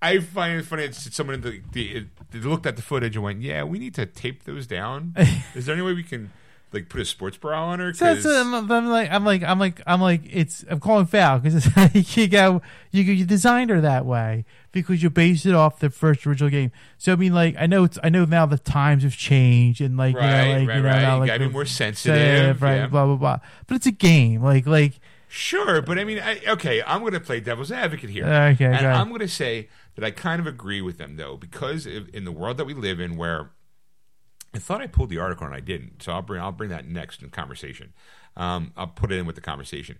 [0.01, 0.83] I find it funny.
[0.83, 1.41] It's someone in
[1.71, 5.15] the, the looked at the footage and went, "Yeah, we need to tape those down.
[5.55, 6.31] Is there any way we can
[6.75, 9.57] like put a sports bra on her?" So 'Cause- I'm, I'm like I'm like I'm
[9.59, 11.65] like I'm like it's I'm calling foul because
[12.17, 12.61] you go
[12.91, 16.71] you you designed her that way because you based it off the first original game.
[16.99, 19.97] So I mean like I know it's I know now the times have changed and
[19.97, 21.01] like Right, you know like right, you know right.
[21.01, 22.87] now like gotta be more sensitive, right yeah.
[22.87, 23.39] blah blah blah.
[23.65, 27.19] But it's a game like like Sure, but I mean, I, okay, I'm going to
[27.19, 28.23] play devil's advocate here.
[28.25, 28.89] Okay, and go.
[28.89, 32.31] I'm going to say that I kind of agree with them though, because in the
[32.31, 33.49] world that we live in, where
[34.55, 36.87] I thought I pulled the article and I didn't, so I'll bring I'll bring that
[36.87, 37.91] next in conversation.
[38.37, 39.97] Um, I'll put it in with the conversation.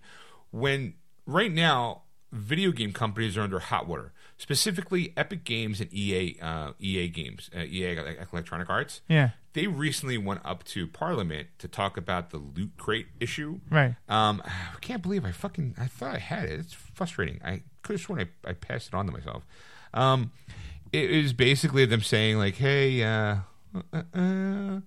[0.50, 0.94] When
[1.26, 2.02] right now,
[2.32, 7.50] video game companies are under hot water, specifically Epic Games and EA uh, EA Games,
[7.54, 7.98] uh, EA
[8.32, 9.02] Electronic Arts.
[9.08, 13.60] yeah They recently went up to Parliament to talk about the loot crate issue.
[13.70, 16.60] right Um, I can't believe I fucking I thought I had it.
[16.60, 17.40] It's frustrating.
[17.44, 19.44] I could have sworn I, I passed it on to myself.
[19.92, 20.32] Um,
[20.92, 23.36] it is basically them saying like, "Hey, uh,
[23.92, 24.80] uh, uh,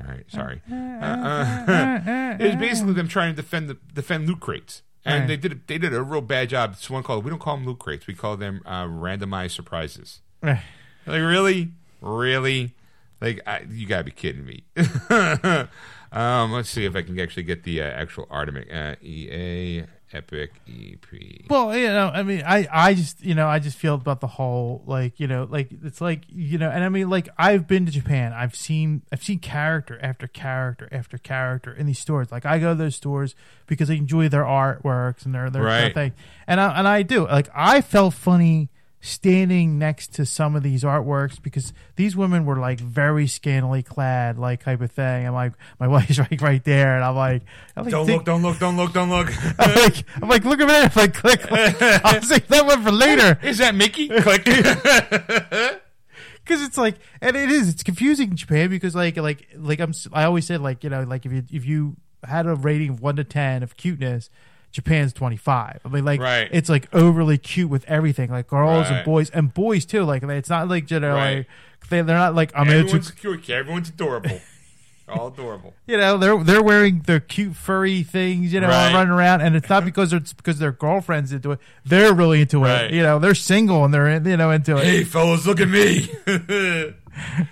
[0.00, 4.40] all right, sorry." Uh, uh, it was basically them trying to defend the defend loot
[4.40, 5.28] crates, and Right.
[5.28, 6.72] they did they did a real bad job.
[6.74, 8.06] It's one called we don't call them loot crates.
[8.06, 10.20] We call them uh, randomized surprises.
[10.42, 10.60] Like
[11.06, 12.74] really, really,
[13.20, 14.64] like I, you gotta be kidding me.
[16.12, 20.52] um, let's see if I can actually get the uh, actual artemic uh, EA Epic
[20.66, 21.06] EP.
[21.50, 24.26] Well, you know, I mean, I, I just, you know, I just feel about the
[24.26, 27.84] whole, like, you know, like it's like, you know, and I mean, like, I've been
[27.86, 28.32] to Japan.
[28.32, 32.32] I've seen, I've seen character after character after character in these stores.
[32.32, 33.34] Like, I go to those stores
[33.66, 35.92] because I enjoy their artworks and their their Right.
[35.92, 36.12] thing,
[36.46, 37.26] and I and I do.
[37.26, 38.70] Like, I felt funny
[39.00, 44.38] standing next to some of these artworks because these women were like very scantily clad,
[44.38, 45.26] like type of thing.
[45.26, 47.42] I'm like, my wife's right, right there, and I'm like,
[47.76, 48.24] I'm like Don't look!
[48.24, 48.58] Don't look!
[48.58, 48.92] Don't look!
[48.92, 49.30] Don't look!
[49.58, 50.86] I'm like, I'm like, look at that.
[50.86, 51.42] If I'm like, click.
[51.42, 51.76] click.
[51.80, 53.38] I'll save that one for later.
[53.42, 54.08] Is that Mickey?
[54.08, 54.44] Click.
[54.44, 59.92] Because it's like, and it is, it's confusing in Japan because like, like, like I'm,
[60.12, 63.00] I always said like, you know, like if you if you had a rating of
[63.00, 64.30] one to ten of cuteness,
[64.78, 65.80] Japan's twenty five.
[65.84, 66.48] I mean, like, Right.
[66.52, 70.04] it's like overly cute with everything, like girls and boys and boys too.
[70.04, 71.36] Like, it's not like you know, Right.
[71.38, 71.46] like,
[71.90, 73.50] they, they're not like I'm into, Everyone's cute.
[73.50, 74.40] Everyone's adorable.
[75.08, 75.72] All adorable.
[75.86, 78.92] you know, they're they're wearing their cute furry things, you know, Right.
[78.92, 81.58] running around, and it's not because it's because their girlfriends into it.
[81.84, 82.84] They're really into Right.
[82.84, 82.92] it.
[82.92, 84.84] You know, they're single and they're you know into it.
[84.84, 86.08] Hey, fellas, look at me.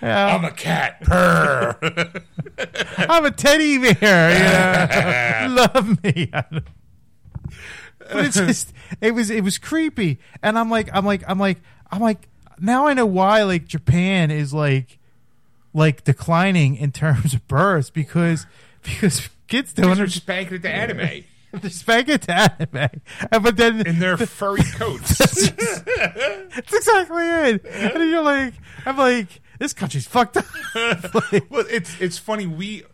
[0.01, 0.37] Yeah.
[0.37, 1.01] I'm a cat.
[1.01, 1.77] Purr.
[2.99, 4.31] I'm a teddy bear.
[5.43, 5.63] You know?
[5.75, 6.31] Love me.
[8.13, 11.59] But it's just it was it was creepy, and I'm like I'm like I'm like
[11.91, 12.29] I'm like
[12.59, 14.99] now I know why like Japan is like
[15.75, 18.47] like declining in terms of births because
[18.83, 21.25] because kids don't They're understand spanking at the anime
[21.63, 23.01] the spaghetti anime,
[23.33, 25.19] And- but then in their furry coats.
[25.19, 27.65] that's exactly it.
[27.67, 28.55] And you're like
[28.85, 30.45] I'm like this country's fucked up.
[31.33, 32.47] Like, well, it's it's funny.
[32.47, 32.85] We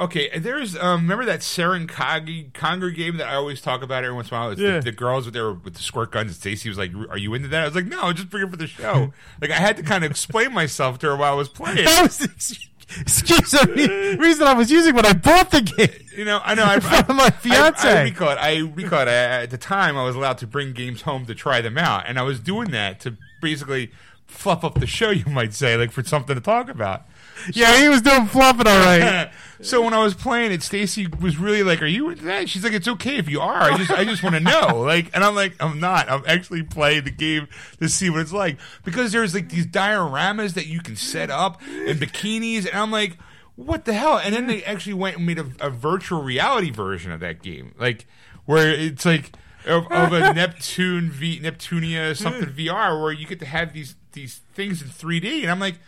[0.00, 0.38] okay.
[0.38, 4.36] There's um, remember that Senran Kagura game that I always talk about every once in
[4.36, 4.50] a while.
[4.50, 4.76] It's Yeah.
[4.78, 6.28] the, the girls with their with the squirt guns.
[6.30, 8.50] And Stacy was like, "Are you into that?" I was like, "No, just bring it
[8.50, 11.36] for the show." like I had to kind of explain myself to her while I
[11.36, 11.76] was playing.
[11.84, 12.68] that was the ex-
[13.00, 15.88] excuse me reason I was using when I bought the game.
[16.16, 16.64] You know, I know.
[16.64, 17.88] I, From my I, fiance.
[17.88, 18.38] I, recall it.
[18.38, 19.08] I recall it.
[19.08, 22.04] I, at the time, I was allowed to bring games home to try them out,
[22.06, 23.90] and I was doing that to basically
[24.26, 27.02] fluff up the show, you might say, like for something to talk about.
[27.52, 29.30] Yeah, he was doing fluffing all right.
[29.60, 32.64] so when I was playing it, Stacy was really like, "Are you into that?" She's
[32.64, 33.62] like, "It's okay if you are.
[33.62, 36.08] I just, I just want to know." Like, and I'm like, "I'm not.
[36.08, 37.48] I'm actually playing the game
[37.80, 41.60] to see what it's like because there's like these dioramas that you can set up
[41.62, 43.18] and bikinis, and I'm like,
[43.56, 47.10] "What the hell?" And then they actually went and made a, a virtual reality version
[47.10, 48.06] of that game, like
[48.44, 49.32] where it's like
[49.66, 54.40] of, of a Neptune v Neptunia something VR, where you get to have these these
[54.54, 55.78] things in 3D, and I'm like,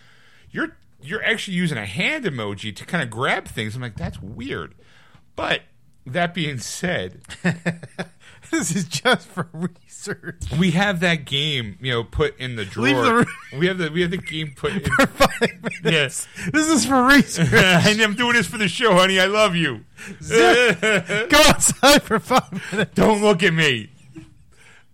[0.50, 3.76] "You're." You're actually using a hand emoji to kind of grab things.
[3.76, 4.74] I'm like, that's weird.
[5.36, 5.62] But
[6.04, 7.22] that being said,
[8.50, 10.42] this is just for research.
[10.58, 13.24] we have that game, you know, put in the drawer.
[13.52, 14.80] The we have the we have the game put in.
[14.96, 15.80] For five minutes.
[15.84, 16.28] Yes.
[16.52, 17.52] This is for research.
[17.52, 19.20] and I'm doing this for the show, honey.
[19.20, 19.84] I love you.
[20.28, 22.92] Go outside for five minutes.
[22.94, 23.90] Don't look at me.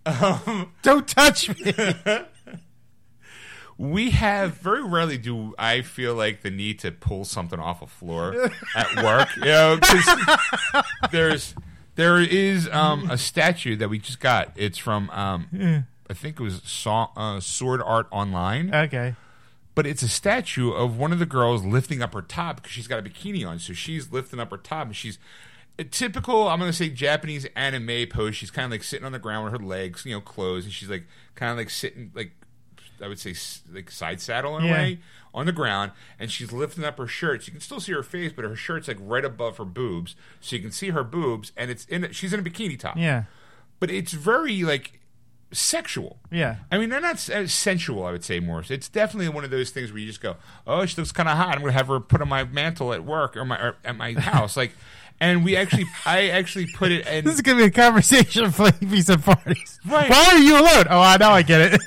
[0.05, 1.73] Um, Don't touch me.
[3.77, 7.87] We have very rarely do I feel like the need to pull something off a
[7.87, 9.29] floor at work.
[9.37, 11.55] You know, 'cause there's
[11.95, 14.51] there is um, a statue that we just got.
[14.55, 18.73] It's from um, I think it was Saw, uh, Sword Art Online.
[18.73, 19.15] Okay.
[19.73, 22.87] but it's a statue of one of the girls lifting up her top because she's
[22.87, 23.59] got a bikini on.
[23.59, 25.19] So she's lifting up her top, and she's
[25.77, 28.35] a typical, I'm going to say Japanese anime pose.
[28.37, 30.73] She's kind of like sitting on the ground with her legs, you know, closed, and
[30.73, 32.31] she's like kind of like sitting, like
[33.01, 33.33] I would say,
[33.73, 34.99] like side saddle in a way
[35.33, 37.45] on the ground, and she's lifting up her shirt.
[37.47, 40.55] You can still see her face, but her shirt's like right above her boobs, so
[40.55, 42.11] you can see her boobs, and it's in.
[42.11, 43.23] She's in a bikini top, Yeah.
[43.79, 44.99] but it's very like
[45.51, 46.17] sexual.
[46.31, 46.57] Yeah.
[46.71, 48.05] I mean, they're not uh, sensual.
[48.05, 48.63] I would say more.
[48.67, 50.35] It's definitely one of those things where you just go,
[50.65, 51.55] "Oh, she looks kind of hot.
[51.55, 53.95] I'm going to have her put on my mantle at work or my or at
[53.95, 54.71] my house." Like,
[55.19, 57.23] and we actually, I actually put it in.
[57.25, 59.79] This is gonna be a conversation for pizza parties.
[59.85, 60.09] Right.
[60.09, 60.85] Why are you alone?
[60.89, 61.29] Oh, I know.
[61.29, 61.81] I get it.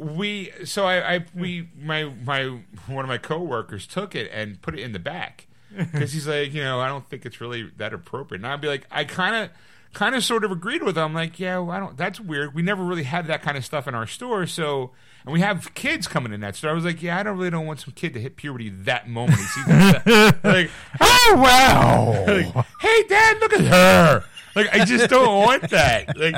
[0.00, 4.78] We so I, I we my my one of my coworkers took it and put
[4.78, 5.46] it in the back
[5.76, 8.40] because he's like, you know, I don't think it's really that appropriate.
[8.40, 9.50] And I'd be like, I kind of.
[9.92, 11.02] Kind of, sort of agreed with him.
[11.02, 11.96] I'm like, yeah, well, I don't.
[11.96, 12.54] That's weird.
[12.54, 14.46] We never really had that kind of stuff in our store.
[14.46, 14.92] So,
[15.24, 16.70] and we have kids coming in that store.
[16.70, 19.08] I was like, yeah, I don't really don't want some kid to hit puberty that
[19.08, 19.40] moment.
[19.40, 20.38] He sees that.
[20.44, 20.70] like,
[21.00, 22.24] Oh wow.
[22.24, 24.24] like, hey, Dad, look at her.
[24.54, 26.16] Like, I just don't want that.
[26.16, 26.36] Like,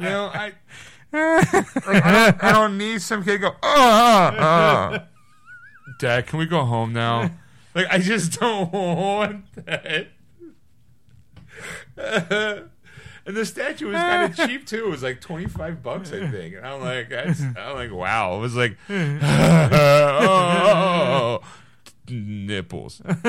[0.00, 0.52] you know, I,
[1.12, 4.98] like, I, don't, I don't need some kid to go, oh, oh, oh.
[5.98, 7.30] Dad, can we go home now?
[7.74, 10.08] Like, I just don't want that.
[13.26, 14.86] and the statue was kind of cheap too.
[14.86, 16.54] It was like twenty five bucks, I think.
[16.54, 18.36] And I'm like, I'm like, wow.
[18.36, 18.76] It was like,
[20.10, 21.40] oh,
[22.08, 23.02] nipples.
[23.04, 23.26] Like,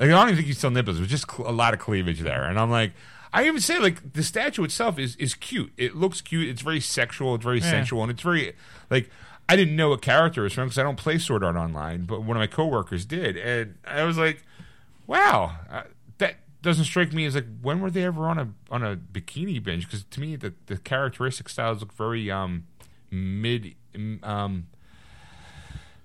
[0.00, 0.96] I don't even think you saw nipples.
[0.98, 2.92] It was just a lot of cleavage there, and I'm like,
[3.32, 5.72] I even say like the statue itself is is cute.
[5.76, 6.48] It looks cute.
[6.48, 7.34] It's very sexual.
[7.34, 8.54] It's very sensual, and it's very
[8.90, 9.10] like.
[9.50, 12.22] I didn't know what character was from because I don't play Sword Art Online, but
[12.22, 14.42] one of my coworkers did, and I was like,
[15.06, 15.84] "Wow, uh,
[16.18, 19.62] that doesn't strike me as like when were they ever on a on a bikini
[19.62, 22.66] binge?" Because to me, the the characteristic styles look very um
[23.10, 23.74] mid
[24.22, 24.66] um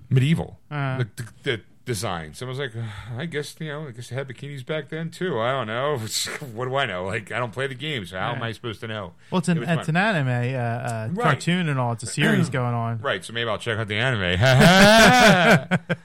[0.10, 0.60] medieval.
[0.72, 1.00] Uh.
[1.00, 2.34] the, the, the design.
[2.34, 2.72] So I was like,
[3.18, 5.40] I guess you know, I guess they had bikinis back then too.
[5.40, 5.98] I don't know.
[6.54, 7.06] what do I know?
[7.06, 9.14] Like, I don't play the game, so how am I supposed to know?
[9.32, 11.24] Well, it's an It it's an anime uh, uh, Right.
[11.24, 11.94] cartoon and all.
[11.94, 13.00] It's a series going on.
[13.00, 14.40] Right, so maybe I'll check out the anime.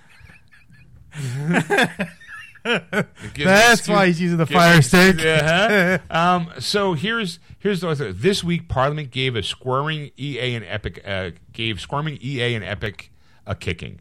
[2.65, 5.21] That's why he's using the fire stick.
[5.21, 5.99] Yeah.
[6.11, 11.03] um, so here's here's the other- this week Parliament gave a squirming EA and Epic
[11.07, 13.11] uh, gave squirming EA and Epic
[13.47, 14.01] a kicking.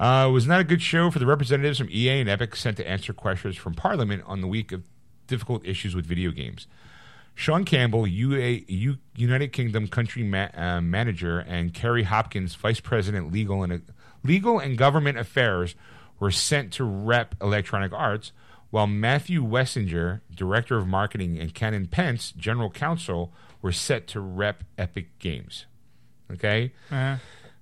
[0.00, 2.78] Uh, it was not a good show for the representatives from EA and Epic sent
[2.78, 4.82] to answer questions from Parliament on the week of
[5.26, 6.66] difficult issues with video games.
[7.34, 13.30] Sean Campbell, UA, U, United Kingdom country ma- uh, manager, and Kerry Hopkins, vice president
[13.30, 13.82] legal and
[14.24, 15.74] legal and government affairs,
[16.18, 18.32] were sent to rep Electronic Arts,
[18.70, 24.64] while Matthew Wessinger, director of marketing, and Canon Pence, general counsel, were set to rep
[24.78, 25.66] Epic Games.
[26.32, 26.72] Okay.
[26.90, 27.16] Uh,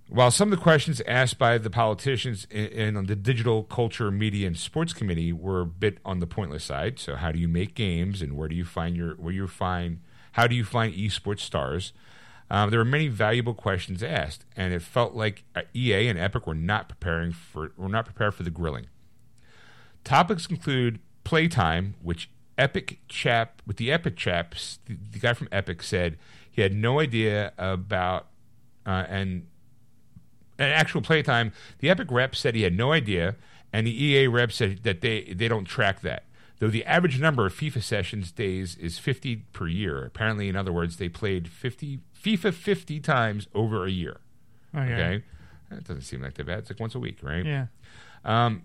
[0.08, 4.46] While some of the questions asked by the politicians in, in the Digital Culture, Media,
[4.46, 6.98] and Sports Committee were a bit on the pointless side.
[6.98, 10.00] So, how do you make games, and where do you find your where you find
[10.32, 11.92] how do you find esports stars?
[12.50, 16.46] Um, there were many valuable questions asked, and it felt like uh, EA and Epic
[16.46, 18.86] were not preparing for were not prepared for the grilling.
[20.04, 25.82] Topics include playtime, which Epic chap with the Epic chaps, the, the guy from Epic
[25.82, 26.16] said
[26.50, 28.28] he had no idea about,
[28.86, 29.46] uh, and an
[30.66, 31.52] actual playtime.
[31.78, 33.36] The Epic rep said he had no idea,
[33.72, 36.24] and the EA rep said that they they don't track that.
[36.58, 40.04] Though the average number of FIFA sessions days is 50 per year.
[40.04, 44.18] Apparently, in other words, they played 50 FIFA 50 times over a year.
[44.74, 44.92] Oh, okay.
[44.92, 45.24] Okay,
[45.70, 46.58] that doesn't seem like that bad.
[46.60, 47.44] It's like once a week, right?
[47.44, 47.66] Yeah.
[48.24, 48.64] Um,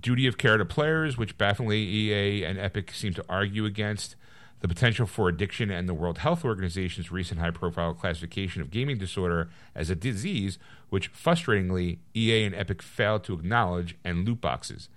[0.00, 4.16] duty of care to players, which bafflingly EA and Epic seem to argue against.
[4.60, 8.98] The potential for addiction and the World Health Organization's recent high profile classification of gaming
[8.98, 10.58] disorder as a disease,
[10.90, 14.88] which frustratingly EA and Epic failed to acknowledge, and loot boxes.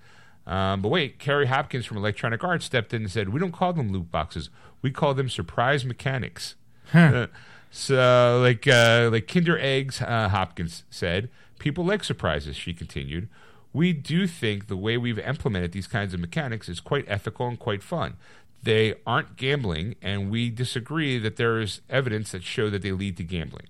[0.46, 3.72] Um, but wait, Kerry Hopkins from Electronic Arts stepped in and said, We don't call
[3.72, 4.50] them loot boxes,
[4.82, 6.56] we call them surprise mechanics.
[7.76, 12.56] So, like uh, like Kinder Eggs, uh, Hopkins said, people like surprises.
[12.56, 13.30] She continued,
[13.74, 17.58] "We do think the way we've implemented these kinds of mechanics is quite ethical and
[17.58, 18.14] quite fun.
[18.64, 23.18] They aren't gambling, and we disagree that there is evidence that show that they lead
[23.18, 23.68] to gambling."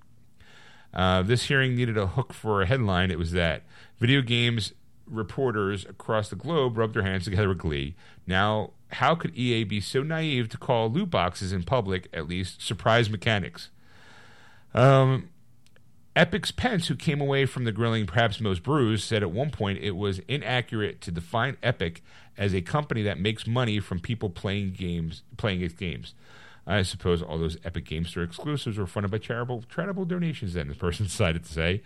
[0.94, 3.10] Uh, this hearing needed a hook for a headline.
[3.10, 3.64] It was that
[4.00, 4.74] video games
[5.08, 7.96] reporters across the globe rubbed their hands together with glee.
[8.26, 12.62] Now, how could EA be so naive to call loot boxes in public, at least,
[12.62, 13.70] surprise mechanics?
[14.74, 15.30] Um,
[16.16, 19.80] Epic's Pence, who came away from the grilling perhaps most bruised, said at one point
[19.80, 22.04] it was inaccurate to define Epic
[22.38, 26.14] as a company that makes money from people playing games, playing its games.
[26.66, 30.54] I suppose all those Epic Game Store exclusives were funded by charitable, charitable donations.
[30.54, 31.82] Then the person decided to say.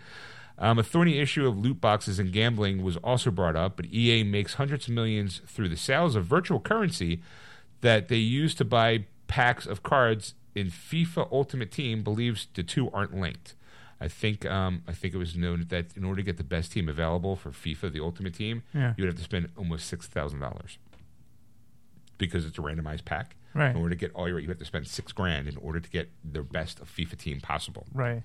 [0.60, 4.24] Um, a thorny issue of loot boxes and gambling was also brought up, but EA
[4.24, 7.22] makes hundreds of millions through the sales of virtual currency
[7.80, 12.02] that they use to buy packs of cards in FIFA Ultimate Team.
[12.02, 13.54] Believes the two aren't linked.
[14.00, 16.70] I think um, I think it was known that in order to get the best
[16.72, 18.94] team available for FIFA, the Ultimate Team, Yeah.
[18.96, 20.78] you would have to spend almost six thousand dollars
[22.18, 23.36] because it's a randomized pack.
[23.54, 23.70] Right.
[23.70, 25.90] In order to get all your, you have to spend six grand in order to
[25.90, 27.86] get the best of FIFA team possible.
[27.92, 28.22] Right.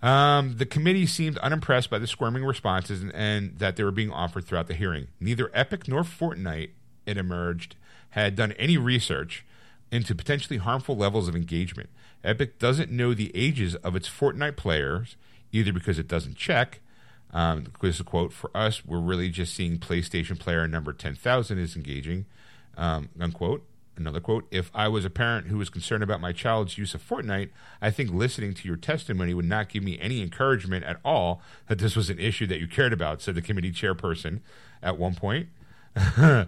[0.00, 4.12] Um, the committee seemed unimpressed by the squirming responses and, and that they were being
[4.12, 5.08] offered throughout the hearing.
[5.18, 6.70] Neither Epic nor Fortnite,
[7.04, 7.74] it emerged,
[8.10, 9.44] had done any research
[9.90, 11.88] into potentially harmful levels of engagement.
[12.24, 15.16] Epic doesn't know the ages of its Fortnite players,
[15.52, 16.80] either because it doesn't check.
[17.32, 18.84] Um, this is a quote for us.
[18.84, 22.26] We're really just seeing PlayStation player number ten thousand is engaging.
[22.76, 23.64] Um, unquote.
[23.96, 27.06] Another quote: If I was a parent who was concerned about my child's use of
[27.06, 27.50] Fortnite,
[27.82, 31.80] I think listening to your testimony would not give me any encouragement at all that
[31.80, 34.40] this was an issue that you cared about," said the committee chairperson
[34.82, 35.48] at one point.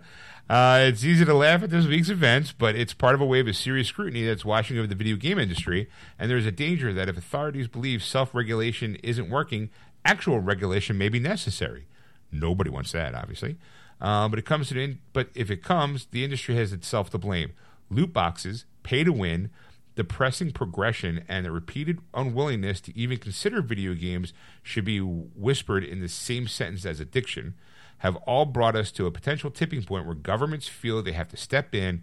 [0.51, 3.47] uh, it's easy to laugh at this week's events, but it's part of a wave
[3.47, 5.89] of serious scrutiny that's washing over the video game industry.
[6.19, 9.71] And there's a danger that if authorities believe self regulation isn't working,
[10.05, 11.87] actual regulation may be necessary.
[12.33, 13.59] Nobody wants that, obviously.
[14.01, 17.19] Uh, but it comes to in- but if it comes, the industry has itself to
[17.19, 17.53] blame.
[17.89, 19.51] Loot boxes, pay to win,
[19.95, 24.33] depressing progression, and the repeated unwillingness to even consider video games
[24.65, 27.55] should be whispered in the same sentence as addiction
[28.01, 31.37] have all brought us to a potential tipping point where governments feel they have to
[31.37, 32.03] step in.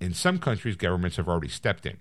[0.00, 1.98] In some countries, governments have already stepped in.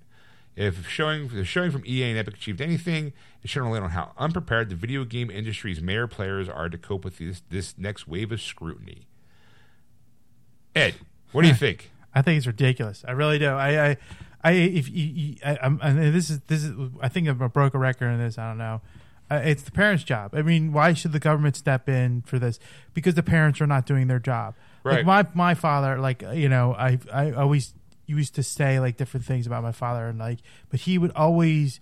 [0.57, 3.14] If showing if showing from EA and Epic achieved anything,
[3.44, 7.06] it a light on how unprepared the video game industry's mayor players are to cope
[7.06, 9.07] with this, this next wave of scrutiny.
[10.76, 10.95] Ed,
[11.32, 11.91] what do you think?
[12.14, 13.06] I think it's ridiculous.
[13.07, 13.49] I really do.
[13.49, 13.98] I, I,
[14.44, 17.76] I if you, you I, I'm, and this is this is, I think I'm broke
[17.76, 18.38] a record in this.
[18.38, 18.82] I don't know.
[19.29, 20.33] Uh, it's the parents' job.
[20.33, 22.59] I mean, why should the government step in for this?
[22.93, 24.55] Because the parents are not doing their job.
[24.83, 25.05] Right.
[25.05, 27.73] Like my my father, like you know, I I always
[28.05, 30.39] used to say like different things about my father, and like,
[30.69, 31.81] but he would always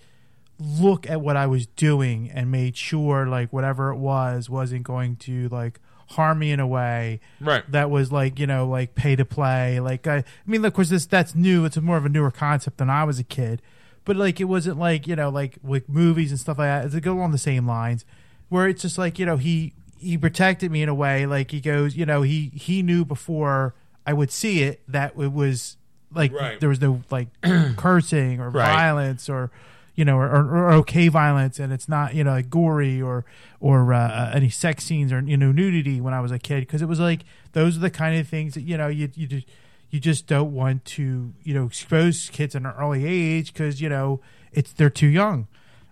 [0.59, 5.17] look at what I was doing and made sure like whatever it was wasn't going
[5.17, 5.79] to like
[6.11, 7.69] harm me in a way Right.
[7.71, 10.89] that was like you know like pay to play like I, I mean of course
[10.89, 13.61] this that's new it's more of a newer concept than I was a kid
[14.05, 17.01] but like it wasn't like you know like with movies and stuff like that it
[17.01, 18.05] go along the same lines
[18.49, 21.59] where it's just like you know he he protected me in a way like he
[21.59, 23.73] goes you know he he knew before
[24.05, 25.77] I would see it that it was
[26.13, 26.59] like Right.
[26.59, 27.27] there was no like
[27.75, 28.67] cursing or Right.
[28.67, 29.51] violence or
[29.97, 33.23] you know, or, or, or okay violence, and it's not you know like gory or
[33.61, 36.59] or uh, uh, any sex scenes or you know nudity when I was a kid
[36.59, 37.21] because it was like
[37.53, 39.47] those are the kind of things that you know you you just
[39.95, 43.89] you just don't want to you know expose kids at an early age because you
[43.89, 44.19] know
[44.51, 45.47] it's they're too young,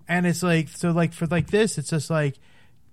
[0.07, 2.35] and it's like so like for like this it's just like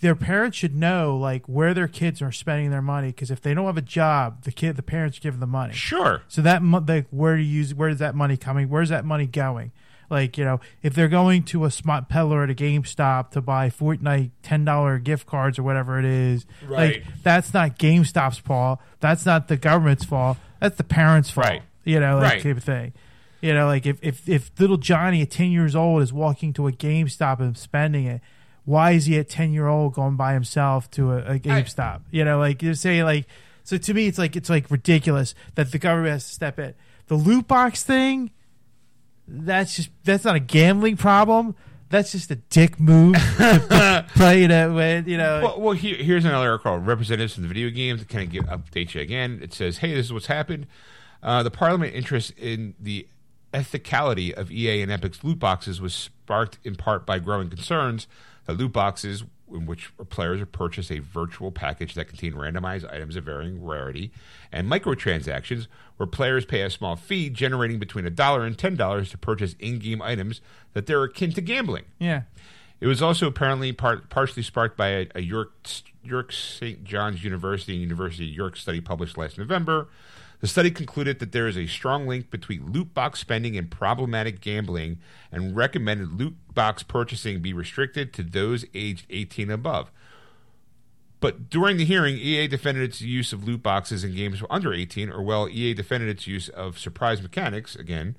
[0.01, 3.53] their parents should know like where their kids are spending their money because if they
[3.53, 6.23] don't have a job the kid the parents give them the money Sure.
[6.29, 8.69] so that like where do you use where is that money coming?
[8.71, 9.73] Where's that money going?
[10.09, 13.71] Like you know, if they're going to a smart peddler at a GameStop to buy
[13.71, 17.05] Fortnite ten dollar gift cards or whatever it is, Right.
[17.05, 18.81] like that's not GameStop's fault.
[18.99, 20.37] That's not the government's fault.
[20.61, 21.47] That's the parents' fault.
[21.47, 21.63] Right.
[21.85, 22.43] You know, like Right.
[22.43, 22.93] type of thing.
[23.41, 26.67] You know, like if, if if little Johnny at ten years old is walking to
[26.67, 28.21] a GameStop and spending it,
[28.67, 32.03] why is he at ten year old going by himself to a, a GameStop?
[32.11, 33.27] you know, like you say like
[33.65, 36.75] so to me it's like it's like ridiculous that the government has to step in.
[37.07, 38.31] The loot box thing,
[39.27, 41.55] that's just that's not a gambling problem.
[41.91, 45.03] That's just a dick move to play that way.
[45.07, 46.79] You know, Well, well here, here's another article.
[46.79, 49.41] Representatives from the video games kind of give, update you again.
[49.43, 50.67] It says, "Hey, this is what's happened.
[51.23, 53.07] Uh, the Parliament interest in the
[53.53, 58.07] ethicality of EA and Epic's loot boxes was sparked in part by growing concerns
[58.47, 63.17] that loot boxes, in which players are purchased a virtual package that contain randomized items
[63.17, 64.11] of varying rarity,
[64.53, 65.67] and microtransactions,
[65.97, 69.55] where players pay a small fee, generating between a dollar and ten dollars to purchase
[69.59, 70.41] in-game items
[70.73, 72.23] that they're akin to gambling." yeah,
[72.81, 75.53] It was also apparently part, partially sparked by a, a York
[76.03, 76.83] York St.
[76.85, 79.89] John's University and University of York study published last November.
[80.41, 84.41] The study concluded that there is a strong link between loot box spending and problematic
[84.41, 84.99] gambling,
[85.31, 89.91] and recommended loot box purchasing be restricted to those aged 18 and above.
[91.21, 94.73] But during the hearing, EA defended its use of loot boxes in games for under
[94.73, 98.17] 18, or well, EA defended its use of surprise mechanics again.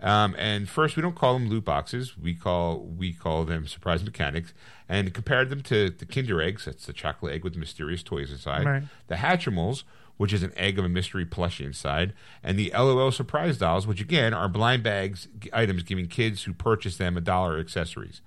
[0.00, 4.04] Um, and first, we don't call them loot boxes; we call we call them surprise
[4.04, 4.52] mechanics,
[4.88, 6.66] and compared them to the Kinder eggs.
[6.66, 8.66] That's the chocolate egg with mysterious toys inside.
[8.66, 8.82] Right.
[9.06, 9.84] The Hatchimals,
[10.16, 12.12] which is an egg of a mystery plushie inside,
[12.42, 16.96] and the LOL surprise dolls, which again are blind bags items giving kids who purchase
[16.96, 18.20] them a dollar accessories.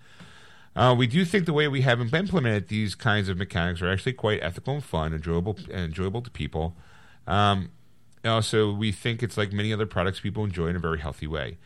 [0.75, 4.13] Uh, we do think the way we have implemented these kinds of mechanics are actually
[4.13, 6.75] quite ethical and fun, enjoyable, and enjoyable to people.
[7.25, 7.71] Um,
[8.23, 11.57] also, we think it's like many other products people enjoy in a very healthy way.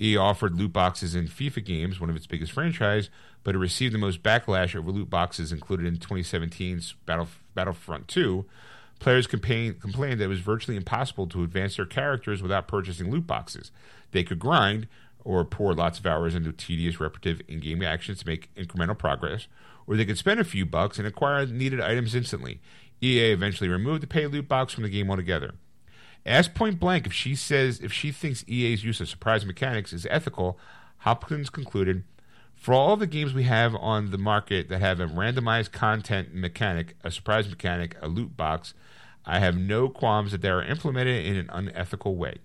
[0.00, 3.10] EA offered loot boxes in FIFA games, one of its biggest franchise,
[3.44, 8.44] but it received the most backlash over loot boxes included in 2017's Battle, Battlefront 2.
[9.02, 13.26] Players complained, complained that it was virtually impossible to advance their characters without purchasing loot
[13.26, 13.72] boxes.
[14.12, 14.86] They could grind
[15.24, 19.48] or pour lots of hours into tedious, repetitive in game actions to make incremental progress,
[19.88, 22.60] or they could spend a few bucks and acquire needed items instantly.
[23.02, 25.54] EA eventually removed the pay loot box from the game altogether.
[26.24, 30.06] Asked point blank if she says if she thinks EA's use of surprise mechanics is
[30.10, 30.60] ethical,
[30.98, 32.04] Hopkins concluded,
[32.54, 36.94] "For all the games we have on the market that have a randomized content mechanic,
[37.02, 38.74] a surprise mechanic, a loot box,
[39.24, 42.38] I have no qualms that they are implemented in an unethical way."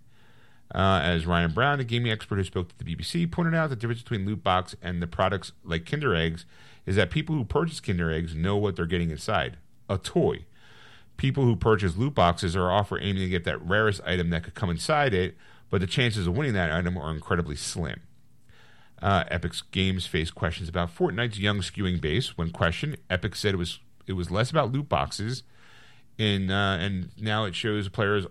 [0.74, 3.76] Uh, as Ryan Brown, the gaming expert who spoke to the BBC, pointed out, the
[3.76, 6.46] difference between loot box and the products like Kinder Eggs
[6.86, 9.58] is that people who purchase Kinder Eggs know what they're getting inside
[9.90, 10.46] a toy.
[11.16, 14.54] People who purchase loot boxes are often aiming to get that rarest item that could
[14.54, 15.36] come inside it,
[15.70, 18.02] but the chances of winning that item are incredibly slim.
[19.02, 22.38] Uh, Epic's games face questions about Fortnite's young skewing base.
[22.38, 25.44] When questioned, Epic said it was it was less about loot boxes,
[26.20, 28.26] and uh, and now it shows players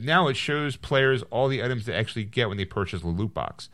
[0.00, 3.32] now it shows players all the items they actually get when they purchase the loot
[3.34, 3.68] box,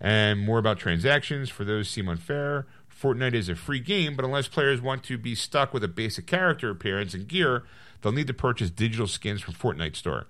[0.00, 1.48] and more about transactions.
[1.50, 2.66] For those seem unfair.
[3.00, 6.26] Fortnite is a free game, but unless players want to be stuck with a basic
[6.26, 7.64] character appearance and gear,
[8.02, 10.26] they'll need to purchase digital skins from Fortnite store.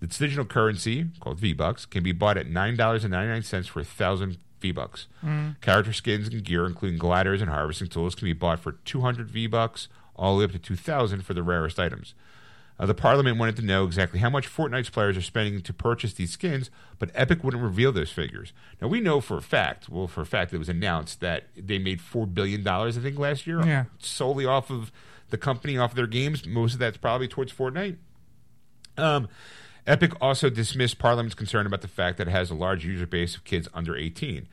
[0.00, 3.42] This digital currency, called V Bucks, can be bought at nine dollars and ninety nine
[3.42, 5.06] cents for a thousand V Bucks.
[5.60, 9.28] Character skins and gear, including gliders and harvesting tools, can be bought for two hundred
[9.30, 12.14] V Bucks, all the way up to two thousand for the rarest items.
[12.78, 16.12] Uh, the Parliament wanted to know exactly how much Fortnite's players are spending to purchase
[16.14, 18.52] these skins, but Epic wouldn't reveal those figures.
[18.82, 21.78] Now we know for a fact, well, for a fact, it was announced that they
[21.78, 23.84] made four billion dollars, I think, last year, Yeah.
[24.00, 24.90] solely off of
[25.30, 26.44] the company, off of their games.
[26.46, 27.96] Most of that's probably towards Fortnite.
[28.98, 29.28] Um,
[29.86, 33.36] Epic also dismissed Parliament's concern about the fact that it has a large user base
[33.36, 34.48] of kids under 18.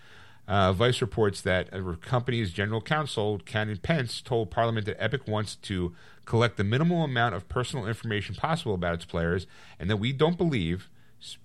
[0.52, 5.56] Uh, Vice reports that a company's general counsel, Canon Pence, told Parliament that Epic wants
[5.56, 5.96] to
[6.26, 9.48] collect the minimal amount of personal information possible about its players,
[9.80, 10.90] and that we don't believe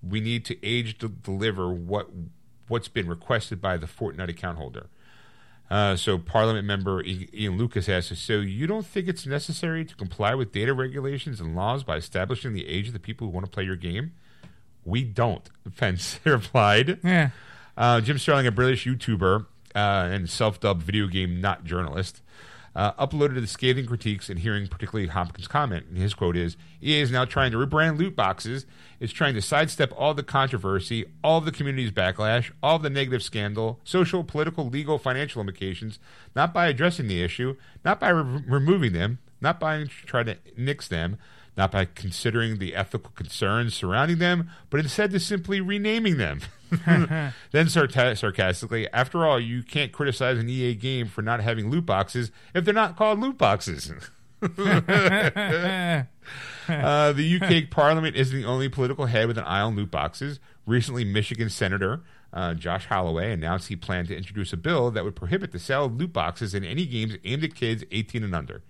[0.02, 2.08] we need to age deliver what
[2.66, 4.88] what's been requested by the Fortnite account holder.
[5.70, 10.34] Uh, so, Parliament member Ian Lucas asks, "So you don't think it's necessary to comply
[10.34, 13.52] with data regulations and laws by establishing the age of the people who want to
[13.52, 14.14] play your game?"
[14.84, 15.48] We don't.
[15.76, 16.98] Pence replied.
[17.04, 17.30] Yeah.
[17.76, 22.22] Uh, Jim Sterling, a British YouTuber uh, and self-dubbed video game not journalist,
[22.74, 25.86] uh, uploaded the scathing critiques and hearing particularly Hopkins' comment.
[25.88, 28.66] And his quote is, "EA is now trying to rebrand loot boxes.
[29.00, 33.80] It's trying to sidestep all the controversy, all the community's backlash, all the negative scandal,
[33.84, 35.98] social, political, legal, financial implications,
[36.34, 40.88] not by addressing the issue, not by re- removing them, not by trying to nix
[40.88, 41.18] them."
[41.56, 46.40] Not by considering the ethical concerns surrounding them, but instead to simply renaming them.
[47.50, 51.86] then sarta- sarcastically, after all, you can't criticize an EA game for not having loot
[51.86, 53.92] boxes if they're not called loot boxes.
[56.68, 60.40] Uh, the UK Parliament isn't the only political head with an eye on loot boxes.
[60.66, 62.00] Recently, Michigan Senator
[62.32, 65.86] uh, Josh Holloway announced he planned to introduce a bill that would prohibit the sale
[65.86, 68.62] of loot boxes in any games aimed at kids 18 and under.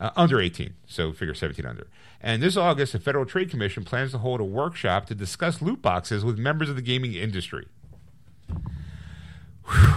[0.00, 1.88] Uh, under 18, so figure 17 under.
[2.20, 5.82] And this August, the Federal Trade Commission plans to hold a workshop to discuss loot
[5.82, 7.66] boxes with members of the gaming industry.
[9.68, 9.94] Whew.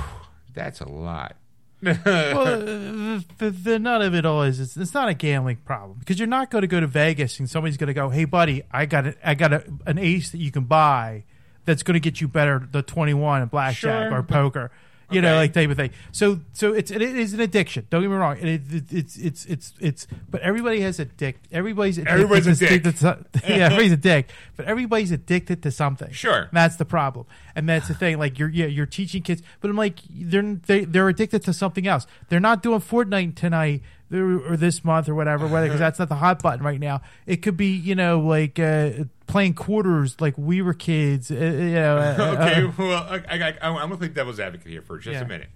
[0.54, 1.36] That's a lot.
[1.84, 5.98] well, the, the, the none of it all is it's, it's not a gambling problem
[5.98, 8.62] because you're not going to go to Vegas and somebody's going to go, "Hey, buddy,
[8.72, 11.24] I got a, I got a, an ace that you can buy
[11.66, 14.14] that's going to get you better the 21 in blackjack Sure.
[14.20, 14.72] or poker."
[15.12, 15.92] You know, like type of thing.
[16.12, 17.88] So, so it's it is an addiction.
[17.90, 18.38] Don't get me wrong.
[18.40, 20.08] And it, it, it's it's it's it's.
[20.30, 21.40] But everybody has a dick.
[21.52, 24.30] Everybody's addicted Everybody's a to- yeah, everybody's a dick.
[24.56, 26.12] But everybody's addicted to something.
[26.12, 26.50] Sure.
[26.52, 27.26] That's the problem,
[27.56, 28.18] and that's the thing.
[28.18, 31.88] Like you're, yeah, you're teaching kids, but I'm like, they're they, they're addicted to something
[31.88, 32.08] else.
[32.30, 33.82] They're not doing Fortnite tonight
[34.14, 37.02] or this month or whatever, whether because that's not the hot button right now.
[37.26, 41.32] It could be, you know, like uh, playing quarters, like we were kids.
[41.32, 44.40] Uh, you know, uh, okay, uh, well, I, I, I, I'm going to play devil's
[44.40, 45.22] advocate here for just Yeah.
[45.22, 45.50] a minute.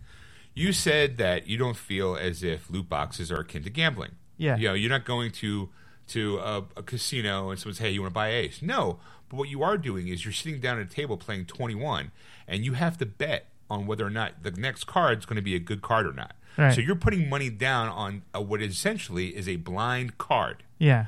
[0.54, 4.12] You said that you don't feel as if loot boxes are akin to gambling.
[4.38, 4.56] Yeah.
[4.58, 5.70] You know, you're not going to
[6.08, 9.38] to a, a casino and someone says, "Hey, you want to buy Ace?" No, but
[9.38, 12.12] what you are doing is you're sitting down at a table playing 21,
[12.48, 15.42] and you have to bet on whether or not the next card is going to
[15.42, 16.36] be a good card or not.
[16.58, 16.74] Right.
[16.74, 20.64] So you're putting money down on uh what essentially is a blind card.
[20.80, 21.06] yeah.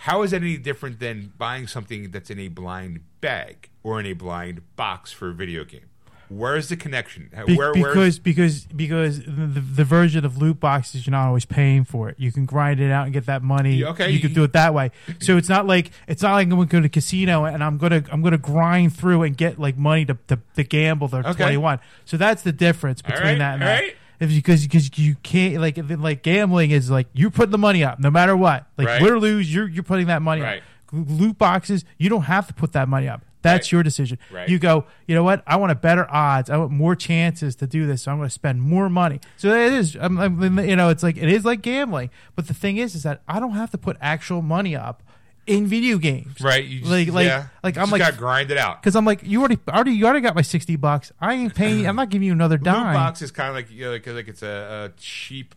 [0.00, 4.04] How is that any different than buying something that's in a blind bag or in
[4.04, 5.86] a blind box for a video game?
[6.28, 7.30] Where's the connection?
[7.46, 11.84] Be- Where, because because because the, the version of loot boxes you're not always paying
[11.84, 12.16] for it.
[12.18, 13.76] You can grind it out and get that money.
[13.76, 14.90] Yeah, okay, you can do it that way.
[15.20, 17.64] So it's not like it's not like I'm going to go to a casino and
[17.64, 21.18] I'm gonna I'm gonna grind through and get like money to to, to gamble the
[21.18, 21.32] Okay.
[21.44, 21.78] 21.
[22.04, 23.80] So that's the difference between right, that and all that.
[23.82, 23.96] right.
[24.20, 27.98] If because because you can't like like gambling is like you put the money up
[28.00, 29.02] no matter what like Right.
[29.02, 30.58] win or lose you're you're putting that money Right.
[30.58, 30.64] up.
[30.92, 33.22] Loot boxes you don't have to put that money up.
[33.42, 33.72] That's Right.
[33.72, 34.18] your decision.
[34.32, 34.48] Right.
[34.48, 35.44] You go, you know what?
[35.46, 36.50] I want a better odds.
[36.50, 38.02] I want more chances to do this.
[38.02, 39.20] So I'm going to spend more money.
[39.36, 42.10] So it is, I'm, I'm, you know, it's like it is like gambling.
[42.34, 45.00] But the thing is, is that I don't have to put actual money up
[45.46, 46.40] in video games.
[46.40, 46.64] right?
[46.64, 48.82] You just, Like, like, yeah, like you I'm just like, got grind it out.
[48.82, 51.12] because I'm like, you already, already, you already got my sixty bucks.
[51.20, 51.86] I ain't paying.
[51.86, 52.94] I'm not giving you another Loot dime.
[52.94, 55.54] box is kind of like you know, like, like it's a, a cheap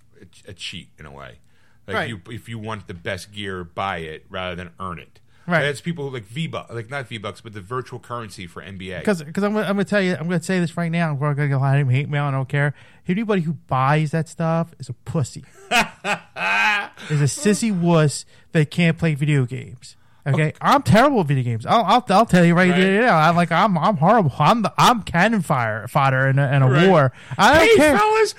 [0.48, 1.40] a cheat in a way.
[1.88, 2.10] Like Right.
[2.10, 5.20] you, if you want the best gear, buy it rather than earn it.
[5.50, 5.62] Right.
[5.64, 8.62] That's people who like V bucks, like not V bucks, but the virtual currency for
[8.62, 9.00] NBA.
[9.00, 11.14] Because I'm, gonna- I'm going to tell you, I'm going to say this right now.
[11.14, 12.26] We're going to get a lot of hate mail.
[12.26, 12.74] I don't care.
[13.08, 15.44] Anybody who buys that stuff is a pussy.
[15.72, 19.96] is a sissy wuss that can't play video games.
[20.28, 21.66] Okay, I'm terrible at video games.
[21.66, 23.00] I'll, I'll, I'll tell you right, Right.
[23.00, 23.18] now.
[23.18, 24.32] I'm like I'm I'm horrible.
[24.38, 26.88] I'm the, I'm cannon fire fodder in a, in a Right.
[26.88, 27.12] war.
[27.36, 27.98] I don't hey, care.
[27.98, 28.36] fellas!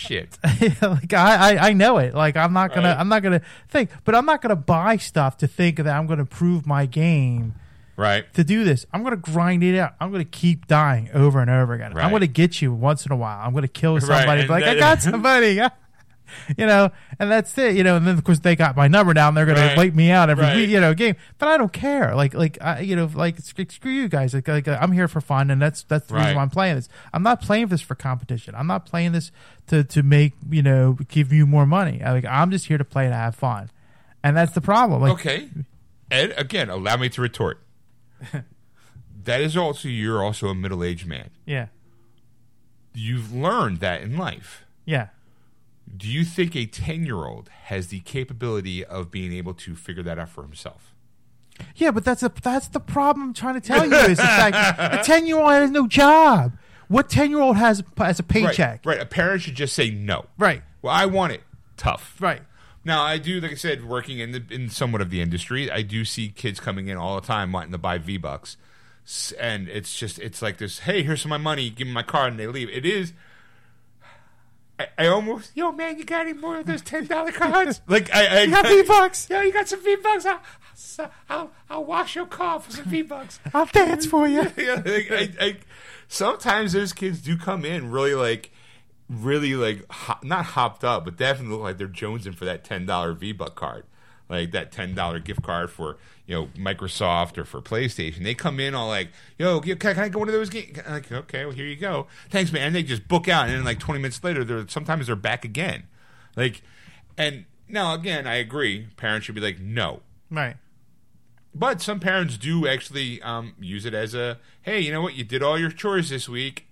[0.00, 0.38] Shit.
[0.82, 2.14] like I, I I know it.
[2.14, 2.98] Like I'm not gonna Right.
[2.98, 6.22] I'm not gonna think, but I'm not gonna buy stuff to think that I'm gonna
[6.22, 7.54] improve my game
[7.96, 8.32] Right.
[8.34, 8.86] to do this.
[8.94, 9.92] I'm to grind it out.
[10.00, 11.92] I'm to keep dying over and over again.
[11.92, 12.04] Right.
[12.04, 13.38] I'm to get you once in a while.
[13.46, 14.42] I'm to kill somebody.
[14.42, 15.60] Be like I got somebody.
[16.56, 17.76] you know, and that's it.
[17.76, 19.34] You know, and then of course they got my number down.
[19.34, 19.70] They're going Right.
[19.74, 20.56] to wipe me out every Right.
[20.56, 21.16] week, you know game.
[21.38, 22.14] But I don't care.
[22.14, 24.34] Like like I, you know like screw you guys.
[24.34, 26.88] Like, like I'm here for fun, and that's that's the reason why I'm playing this.
[27.12, 28.54] I'm not playing this for competition.
[28.54, 29.30] I'm not playing this
[29.68, 32.02] to to make you know give you more money.
[32.02, 33.70] I, like I'm just here to play to have fun,
[34.22, 35.02] and that's the problem.
[35.02, 35.48] Like Okay.
[36.10, 37.60] Ed, again, allow me to retort.
[39.24, 41.30] that is also you're also a middle aged man.
[41.46, 41.66] yeah
[42.92, 44.64] You've learned that in life.
[44.84, 45.08] yeah.
[45.96, 50.02] Do you think a ten year old has the capability of being able to figure
[50.02, 50.94] that out for himself?
[51.76, 54.54] Yeah, but that's a that's the problem I'm trying to tell you is the fact
[54.54, 56.52] that a ten year old has no job.
[56.88, 58.84] What ten year old has has a paycheck?
[58.84, 59.00] Right, right.
[59.00, 60.26] A parent should just say no.
[60.38, 60.62] Right.
[60.82, 61.42] Well, I want it.
[61.76, 62.16] Tough.
[62.20, 62.42] Right.
[62.84, 65.82] Now, I do, like I said, working in the, in somewhat of the industry, I
[65.82, 68.56] do see kids coming in all the time wanting to buy V Bucks,
[69.38, 70.80] and it's just it's like this.
[70.80, 71.68] Hey, here's some of my money.
[71.68, 72.70] Give me my card, and they leave.
[72.70, 73.12] It is.
[74.80, 77.82] I, I almost, yo, man, you got any more of those ten dollar cards?
[77.88, 79.28] like I, I You got V-Bucks?
[79.28, 80.24] Yeah, you got some V Bucks.
[80.24, 80.40] I'll,
[81.28, 83.40] I'll, I'll wash your car for some V Bucks.
[83.54, 84.50] I'll dance for you.
[84.56, 85.56] yeah, like, I, I,
[86.08, 88.52] sometimes those kids do come in really like,
[89.10, 92.86] really like ho- not hopped up, but definitely look like they're jonesing for that ten
[92.86, 93.84] dollar V Buck card,
[94.30, 98.22] like that ten dollar gift card for you know Microsoft or for PlayStation.
[98.24, 101.44] They come in all like, "Yo, can, I go one of those games?" Like, okay,
[101.44, 102.68] well here you go, thanks, man.
[102.68, 105.44] And they just book out, and then like twenty minutes later, they're sometimes they're back
[105.44, 105.82] again,
[106.36, 106.62] like,
[107.18, 108.86] and now again, I agree.
[108.96, 110.00] Parents should be like, no,
[110.30, 110.56] Right.
[111.54, 115.14] but some parents do actually um, use it as a hey, you know what?
[115.14, 116.66] You did all your chores this week.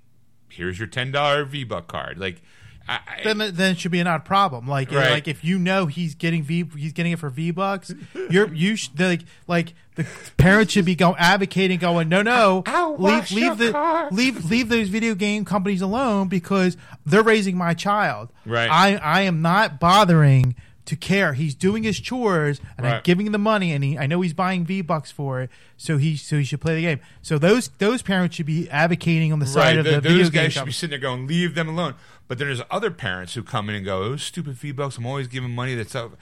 [0.49, 2.19] Here's your ten dollar V Buck card.
[2.19, 2.41] Like,
[2.89, 4.67] I, Then, then it should be not a problem.
[4.67, 5.11] Like, Right.
[5.11, 7.93] like if you know he's getting V, he's getting it for V bucks.
[8.31, 10.07] You're you should like like the
[10.37, 14.69] parents should be going advocating, going, no, no, I'll leave leave the car." leave leave
[14.69, 18.31] those video game companies alone because they're raising my child.
[18.47, 18.71] Right.
[18.71, 20.55] I I am not bothering
[20.89, 21.33] to care.
[21.35, 24.33] He's doing his chores and I'm giving him the money, and he, I know he's
[24.35, 27.01] buying V bucks for it, so he so he should play the game.
[27.23, 30.19] So those those parents should be advocating on the side Right, of th- the video
[30.19, 31.95] those guys should be sitting there going, "Leave them alone."
[32.27, 34.97] But then there's other parents who come in and go, "Those stupid V bucks!
[34.99, 36.17] I'm always giving money that's up."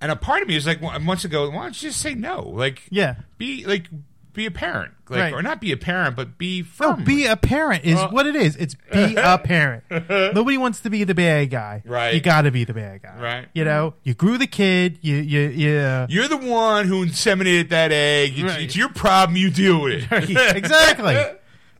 [0.00, 2.42] And a part of me is like, months ago, why don't you just say no?
[2.42, 3.14] Like, Yeah.
[3.38, 3.88] be like,
[4.36, 5.32] be a parent, like, Right.
[5.32, 7.04] or not be a parent, but be No, firm.
[7.04, 8.54] be a parent is Well- what it is.
[8.56, 9.82] It's be a parent.
[9.90, 11.82] Nobody wants to be the bad guy.
[11.84, 12.14] Right.
[12.14, 13.16] You got to be the bad guy.
[13.20, 13.48] Right.
[13.54, 14.98] You know, you grew the kid.
[15.02, 15.76] You you you.
[15.78, 18.34] Uh, You're the one who inseminated that egg.
[18.38, 18.62] It's, Right.
[18.62, 19.36] it's your problem.
[19.36, 20.56] You deal with it.
[20.56, 21.16] exactly.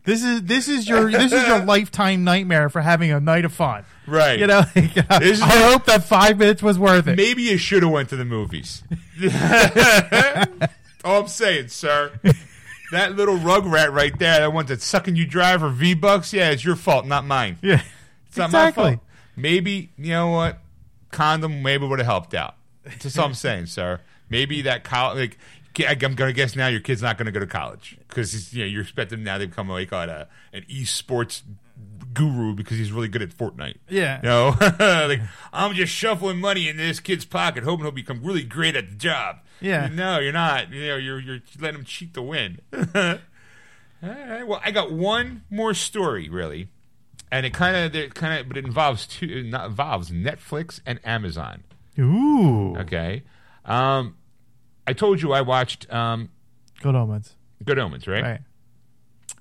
[0.04, 3.52] This is this is your this is your lifetime nightmare for having a night of
[3.52, 3.84] fun.
[4.06, 4.38] Right.
[4.38, 4.58] You know.
[4.60, 7.16] Uh, this is- I hope that five minutes was worth it.
[7.16, 8.84] Maybe you should have went to the movies.
[11.06, 12.20] All I'm saying, sir.
[12.92, 16.32] That little rug rat right there, that one that's sucking you dry for V bucks,
[16.32, 17.58] yeah, it's your fault, not mine.
[17.60, 17.82] Yeah.
[18.28, 18.84] It's not exactly.
[18.84, 19.04] my fault.
[19.34, 20.60] Maybe you know what?
[21.10, 22.54] Condom maybe would have helped out.
[22.84, 24.00] That's all I'm saying, sir.
[24.30, 25.36] Maybe that college.
[25.78, 28.66] Like, I'm gonna guess now your kid's not gonna go to college because you know
[28.66, 31.42] you're expecting now to become like uh, an esports
[32.16, 33.76] guru because he's really good at Fortnite.
[33.88, 34.16] Yeah.
[34.22, 34.56] You know,
[35.08, 35.20] like
[35.52, 38.96] I'm just shuffling money in this kid's pocket, hoping he'll become really great at the
[38.96, 39.38] job.
[39.60, 39.88] Yeah.
[39.92, 40.72] No, you're not.
[40.72, 42.60] You know, you're you're letting him cheat to win.
[42.72, 43.18] All
[44.02, 44.46] right.
[44.46, 46.68] Well, I got one more story really,
[47.30, 49.26] and it kind of kind of but it involves two.
[49.26, 51.62] It not- involves Netflix and Amazon.
[51.98, 52.76] Ooh.
[52.76, 53.22] Okay.
[53.64, 54.16] Um,
[54.86, 56.28] I told you I watched um,
[56.82, 57.34] Good omens.
[57.64, 58.22] Good Omens, right?
[58.22, 58.40] Right.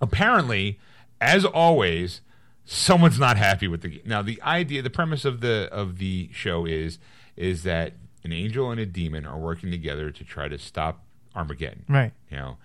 [0.01, 0.79] apparently,
[1.21, 2.21] as always,
[2.65, 4.21] someone's not happy with the now.
[4.21, 6.99] The idea, the premise of the of the show is
[7.35, 7.93] is that
[8.23, 11.03] an angel and a demon are working together to try to stop
[11.35, 11.85] Armageddon.
[11.87, 12.11] Right.
[12.29, 12.57] You know,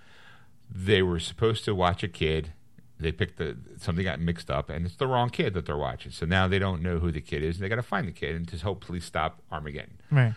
[0.70, 2.52] they were supposed to watch a kid.
[2.98, 6.12] They picked the something got mixed up, and it's the wrong kid that they're watching.
[6.12, 8.12] So now they don't know who the kid is, and they got to find the
[8.12, 10.01] kid and to hopefully stop Armageddon.
[10.10, 10.35] Right.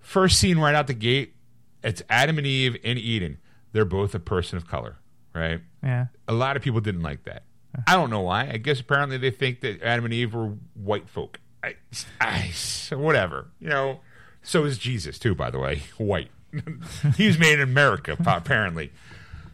[0.00, 1.34] First scene right out the gate,
[1.82, 3.38] it's Adam and Eve in Eden.
[3.72, 4.96] They're both a person of color,
[5.34, 5.60] right?
[5.82, 6.06] Yeah.
[6.28, 7.44] a lot of people didn't like that.
[7.86, 8.48] I don't know why.
[8.52, 11.40] I guess apparently they think that Adam and Eve were white folk.
[11.62, 11.74] I,
[12.20, 13.48] I, so whatever.
[13.58, 14.00] You know,
[14.42, 15.82] so is Jesus too, by the way.
[15.98, 16.30] White.
[17.16, 18.92] he was made in America, apparently.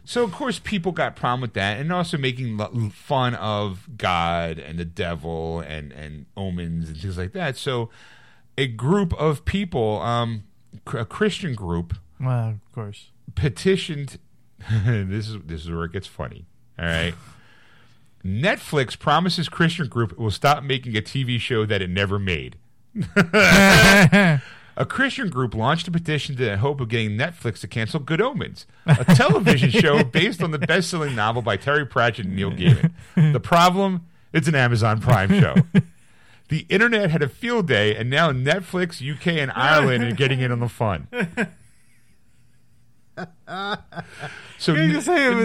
[0.03, 4.59] So of course people got problem with that, and also making lo- fun of God
[4.59, 7.55] and the devil and and omens and things like that.
[7.57, 7.89] So
[8.57, 10.43] a group of people, um,
[10.93, 13.09] a Christian group, Well, of course.
[13.35, 14.17] petitioned
[14.69, 16.45] this is this is where it gets funny.
[16.77, 17.13] All right.
[18.23, 22.57] Netflix promises Christian group will stop making a TV show that it never made.
[24.77, 28.21] A Christian group launched a petition in the hope of getting Netflix to cancel Good
[28.21, 32.91] Omens, a television show based on the best-selling novel by Terry Pratchett and Neil Gaiman.
[33.15, 35.55] The problem: it's an Amazon Prime show.
[36.47, 40.51] The internet had a field day, and now Netflix, UK, and Ireland are getting in
[40.51, 41.07] on the fun.
[44.57, 44.73] So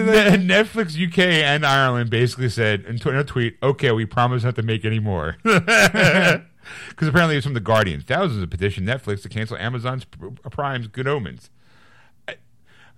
[0.07, 4.45] Ne- Netflix UK and Ireland basically said in tw- in a tweet, "Okay, we promise
[4.45, 5.37] not to make any more."
[6.89, 8.01] Because apparently it's from the Guardian.
[8.01, 10.05] Thousands of petition Netflix to cancel Amazon's
[10.51, 11.49] Prime's Good Omens.
[12.27, 12.35] I-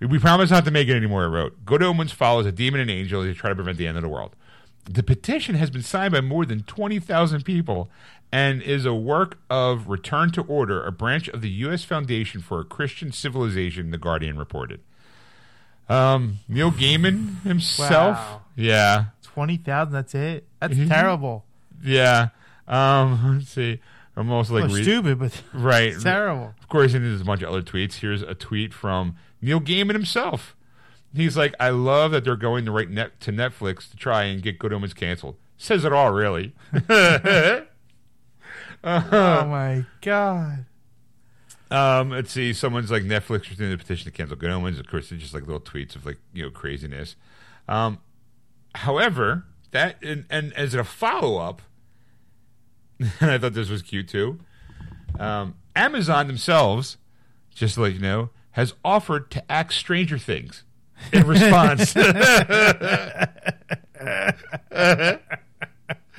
[0.01, 1.23] We promise not to make it anymore.
[1.23, 3.95] I wrote, "Good Omens follows a demon and angel to try to prevent the end
[3.97, 4.35] of the world."
[4.85, 7.91] The petition has been signed by more than twenty thousand people
[8.31, 11.83] and is a work of Return to Order, a branch of the U.S.
[11.83, 13.91] Foundation for a Christian Civilization.
[13.91, 14.81] The Guardian reported.
[15.87, 18.17] Um, Neil Gaiman himself.
[18.17, 18.41] Wow.
[18.55, 19.93] Yeah, Twenty thousand.
[19.93, 20.45] That's it.
[20.59, 20.87] That's Mhm.
[20.89, 21.45] terrible.
[21.83, 22.29] yeah.
[22.67, 23.79] Um, let's see.
[24.15, 25.95] I'm also like read- stupid, but right.
[25.99, 26.53] terrible.
[26.59, 27.95] Of course, and there's a bunch of other tweets.
[27.95, 30.55] Here's a tweet from Neil Gaiman himself.
[31.15, 34.43] He's like, "I love that they're going to right net to Netflix to try and
[34.43, 36.53] get Good Omens canceled." Says it all, really.
[38.83, 40.65] Oh my god.
[41.71, 42.53] Um, let's see.
[42.53, 44.79] Someone's like Netflix is doing the petition to cancel Good Omens.
[44.79, 47.15] Of course, it's just like little tweets of like you know craziness.
[47.67, 47.99] Um,
[48.75, 51.61] however, that and, and as a follow up,
[52.99, 54.39] and I thought this was cute too.
[55.19, 56.97] Um, Amazon themselves,
[57.53, 60.63] just to let you know, has offered to act Stranger Things
[61.13, 61.95] in response.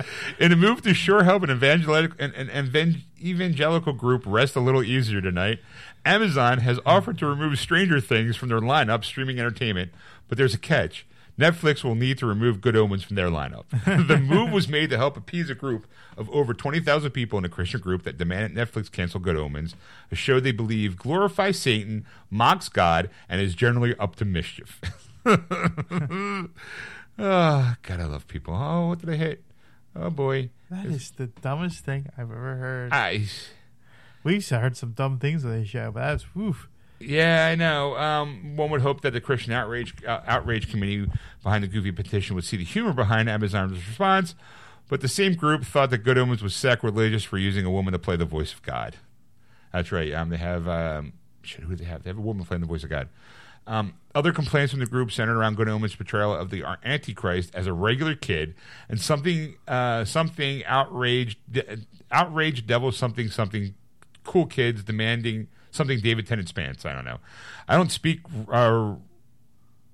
[0.38, 4.60] In a move to sure help an evangelical, an, an evan- evangelical group rest a
[4.60, 5.60] little easier tonight,
[6.04, 9.92] Amazon has offered to remove Stranger Things from their lineup streaming entertainment,
[10.28, 11.06] but there's a catch.
[11.38, 13.64] Netflix will need to remove Good Omens from their lineup.
[14.08, 15.86] the move was made to help appease a group
[16.16, 19.74] of over 20,000 people in a Christian group that demanded Netflix cancel Good Omens,
[20.12, 24.80] a show they believe glorifies Satan, mocks God, and is generally up to mischief.
[25.24, 25.38] oh,
[27.18, 28.54] God, I love people.
[28.54, 29.42] Oh, what did I hit?
[29.96, 30.50] Oh, boy.
[30.70, 32.92] That is the dumbest thing I've ever heard.
[32.92, 33.26] I,
[34.22, 36.68] We used to heard some dumb things on this show, but that's woof.
[37.00, 37.96] Yeah, I know.
[37.96, 41.10] Um, one would hope that the Christian outrage uh, outrage committee
[41.42, 44.34] behind the goofy petition would see the humor behind Amazon's response,
[44.88, 47.98] but the same group thought that Good Omens was sacrilegious for using a woman to
[47.98, 48.96] play the voice of God.
[49.72, 50.12] That's right.
[50.12, 52.02] Um, they have um, shit, who do they have?
[52.02, 53.08] They have a woman playing the voice of God.
[53.70, 57.68] Um, other complaints from the group centered around Good Omens' portrayal of the Antichrist as
[57.68, 58.54] a regular kid
[58.88, 61.38] and something, uh, something outraged,
[62.10, 63.74] outraged devil, something, something,
[64.24, 66.84] cool kids demanding something David Tennant's pants.
[66.84, 67.18] I don't know.
[67.68, 68.96] I don't speak uh,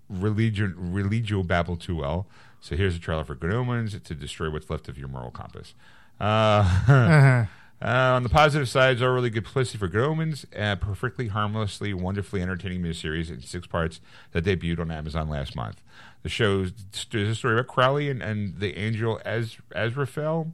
[0.08, 2.26] religion, religio babble too well.
[2.62, 5.74] So here's a trailer for Good Omens to destroy what's left of your moral compass.
[6.18, 7.44] Uh,
[7.80, 11.92] Uh, on the positive side, it's a really good publicity for Omens, a perfectly harmlessly,
[11.92, 14.00] wonderfully entertaining miniseries in six parts
[14.32, 15.82] that debuted on Amazon last month.
[16.22, 16.72] The show is
[17.14, 20.52] a story about Crowley and, and the angel Az- Aziraphale,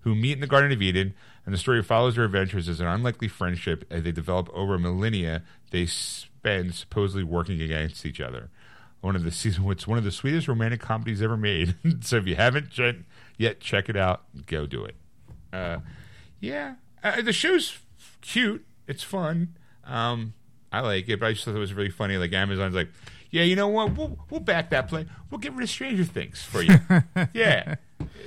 [0.00, 1.12] who meet in the Garden of Eden,
[1.44, 5.42] and the story follows their adventures as an unlikely friendship as they develop over millennia
[5.70, 8.50] they spend supposedly working against each other.
[9.00, 11.74] One of the season, it's one of the sweetest romantic comedies ever made.
[12.00, 12.78] so if you haven't
[13.36, 14.22] yet, check it out.
[14.46, 14.96] Go do it.
[15.52, 15.78] Uh,
[16.40, 17.78] yeah, uh, the show's
[18.20, 18.64] cute.
[18.86, 19.56] It's fun.
[19.84, 20.34] Um,
[20.72, 22.16] I like it, but I just thought it was really funny.
[22.16, 22.88] Like Amazon's like,
[23.30, 23.96] yeah, you know what?
[23.96, 25.06] We'll we'll back that play.
[25.30, 26.78] We'll get rid of Stranger Things for you.
[27.34, 27.76] yeah.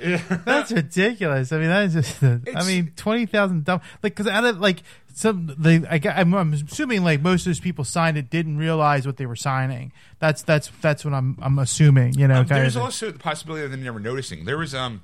[0.44, 1.52] That's ridiculous.
[1.52, 2.22] I mean, that is just.
[2.22, 3.80] I mean, twenty thousand dumb.
[4.02, 4.82] Like, because out of like
[5.14, 9.16] some, they, I, I'm assuming like most of those people signed it didn't realize what
[9.16, 9.92] they were signing.
[10.18, 12.14] That's that's that's what I'm I'm assuming.
[12.14, 14.44] You know, Um, there's also the possibility of them never noticing.
[14.44, 15.02] There was um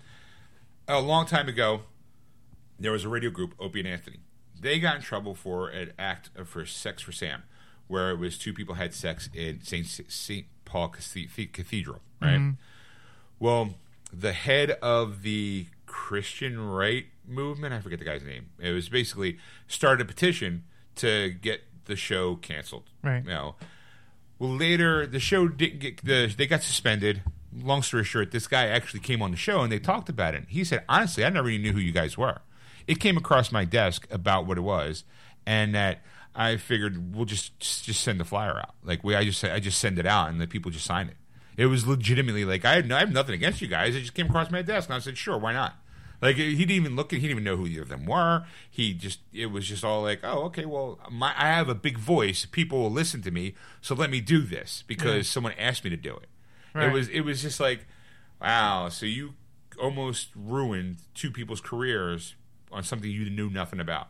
[0.86, 1.82] a long time ago,
[2.78, 4.20] there was a radio group, Opie and Anthony.
[4.60, 7.42] They got in trouble for an act of for sex for Sam,
[7.86, 12.38] where it was two people had sex in Saint Saint Paul Cathedral, right?
[12.38, 12.50] Mm-hmm.
[13.38, 13.74] Well,
[14.12, 18.50] the head of the Christian right movement, I forget the guy's name.
[18.58, 20.64] It was basically started a petition
[20.96, 22.90] to get the show canceled.
[23.02, 23.22] Right.
[23.24, 23.54] You know,
[24.38, 27.22] well, later the show didn't get the they got suspended.
[27.52, 30.44] Long story short, this guy actually came on the show and they talked about it.
[30.48, 32.40] He said, honestly, I never even knew who you guys were.
[32.88, 35.04] It came across my desk about what it was,
[35.46, 36.00] and that
[36.34, 38.74] I figured we'll just just send the flyer out.
[38.82, 41.16] Like we, I just I just send it out and the people just sign it.
[41.56, 43.94] It was legitimately like I had no, I have nothing against you guys.
[43.94, 45.74] It just came across my desk and I said, sure, why not?
[46.20, 48.44] Like he didn't even look at, he didn't even know who either of them were.
[48.68, 51.96] He just, it was just all like, oh, okay, well, my, I have a big
[51.96, 52.44] voice.
[52.44, 55.96] People will listen to me, so let me do this because someone asked me to
[55.96, 56.28] do it.
[56.88, 57.86] It was, it was just like,
[58.40, 58.88] wow.
[58.88, 59.34] So you
[59.80, 62.34] almost ruined two people's careers
[62.72, 64.08] on something you knew nothing about.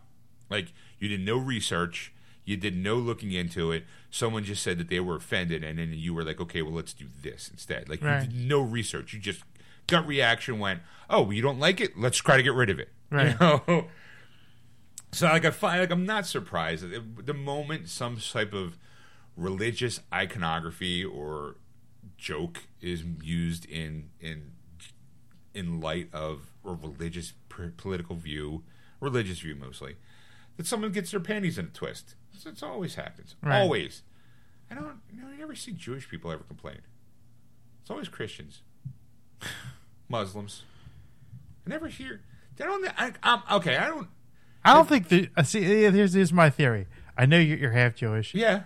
[0.51, 2.12] Like you did no research,
[2.44, 3.85] you did no looking into it.
[4.10, 6.94] Someone just said that they were offended, and then you were like, okay, well, let's
[6.94, 7.89] do this instead.
[7.89, 8.22] Like Right.
[8.22, 9.12] you did no research.
[9.12, 9.43] You just
[9.86, 10.80] gut reaction went,
[11.10, 11.98] oh, well, you don't like it?
[11.98, 12.89] Let's try to get rid of it.
[13.10, 13.28] Right.
[13.30, 13.89] You know?
[15.12, 18.76] So like I find like I'm not surprised that the moment some type of
[19.36, 21.56] religious iconography or
[22.18, 24.52] joke is used in in
[25.55, 28.62] in light of a religious p- political view,
[29.01, 29.97] religious view mostly,
[30.57, 32.15] that someone gets their panties in a twist.
[32.35, 33.37] It's, it's always happens.
[33.43, 33.61] Right.
[33.61, 34.03] Always.
[34.70, 35.01] I don't.
[35.12, 36.79] You know, I never see Jewish people ever complain.
[37.81, 38.61] It's always Christians,
[40.09, 40.62] Muslims.
[41.66, 42.20] I never hear.
[42.57, 42.87] They don't.
[42.99, 44.09] I, I'm, okay, I don't.
[44.65, 45.31] I don't think the.
[45.37, 46.87] Uh, see, here's here's my theory.
[47.16, 48.35] I know you're, you're half Jewish.
[48.35, 48.62] Yeah.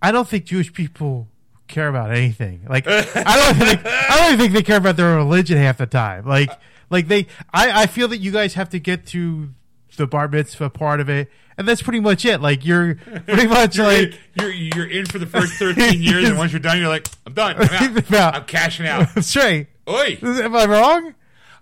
[0.00, 1.28] I don't think Jewish people
[1.68, 2.66] care about anything.
[2.68, 5.86] Like I don't think I don't even think they care about their religion half the
[5.86, 6.26] time.
[6.26, 6.50] Like
[6.90, 9.50] like they I, I feel that you guys have to get to
[9.96, 12.40] the bar mitzvah part of it, and that's pretty much it.
[12.42, 16.36] Like you're pretty much You're, like you're you're in for the first 13 years, and
[16.36, 17.56] once you're done, you're like, I'm done.
[17.58, 18.34] I'm out.
[18.34, 19.24] I'm cashing out.
[19.24, 19.68] straight.
[19.88, 20.18] Oi.
[20.22, 21.14] Am I wrong?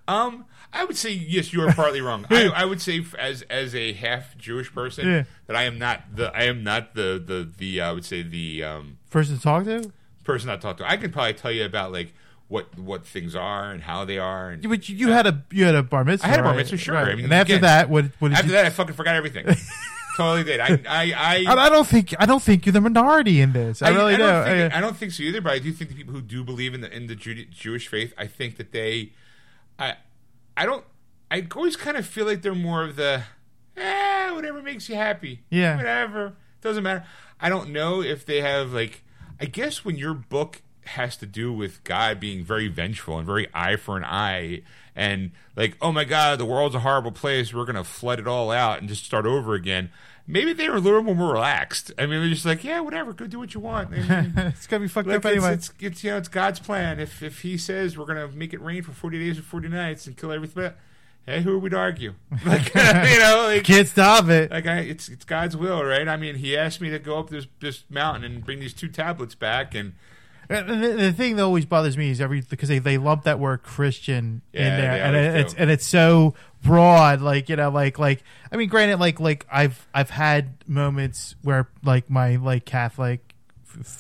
[0.09, 1.53] Um, I would say yes.
[1.53, 2.27] You are partly wrong.
[2.29, 5.25] I, I would say as as a half Jewish person Yeah.
[5.47, 8.65] that I am not the I am not the the the I would say the
[8.65, 9.93] um, Person to talk to?
[10.25, 10.91] person I talk to.
[10.91, 12.13] I can probably tell you about like
[12.49, 14.51] what what things are and how they are.
[14.51, 16.27] And But you, you had a you had a bar mitzvah.
[16.27, 16.57] I had a bar right?
[16.59, 16.95] mitzvah, sure.
[16.95, 17.09] Right.
[17.11, 18.53] I mean, and after again, that, what what did after you?
[18.55, 19.47] that, I fucking forgot everything.
[20.17, 20.59] totally did.
[20.61, 21.45] I I I.
[21.47, 23.83] I, I don't think I don't think you're the minority in this.
[23.83, 24.45] I, really don't don't.
[24.47, 25.41] Think, I- I don't think so either.
[25.41, 27.87] But I do think the people who do believe in the in the Ju- Jewish
[27.87, 29.13] faith, I think that they,
[29.79, 29.95] I,
[30.57, 30.85] I don't.
[31.31, 33.23] I always kind of feel like they're more of the,
[33.77, 35.41] eh, whatever makes you happy.
[35.51, 35.77] Yeah.
[35.77, 36.33] whatever
[36.63, 37.05] doesn't matter.
[37.45, 39.03] I don't know if they have like.
[39.39, 43.49] I guess when your book has to do with God being very vengeful and very
[43.53, 44.63] eye for an eye,
[44.97, 47.53] and like, oh my God, the world's a horrible place.
[47.53, 49.91] We're gonna flood it all out and just start over again.
[50.27, 51.93] Maybe they're a little more relaxed.
[51.99, 53.91] I mean, they're just like, yeah, whatever, go do what you want.
[53.93, 55.53] It's gonna be fucked Look, up anyway.
[55.53, 56.99] it's, it's, it's you know it's God's plan.
[56.99, 60.07] If if He says we're gonna make it rain for forty days or forty nights
[60.07, 60.73] and kill everything,
[61.27, 62.15] hey, who would argue?
[62.45, 64.51] Like, you know, like, Can't stop it.
[64.51, 66.07] like I, it's it's God's will, right?
[66.09, 68.89] I mean, He asked me to go up this this mountain and bring these two
[68.89, 69.95] tablets back, and
[70.49, 73.39] And the, the thing that always bothers me is every because they, they lump that
[73.39, 77.21] word Christian in there, and it, it's and it's so broad.
[77.23, 78.23] Like you know, like like
[78.53, 83.35] I mean, granted, like like I've I've had moments where like my like Catholic,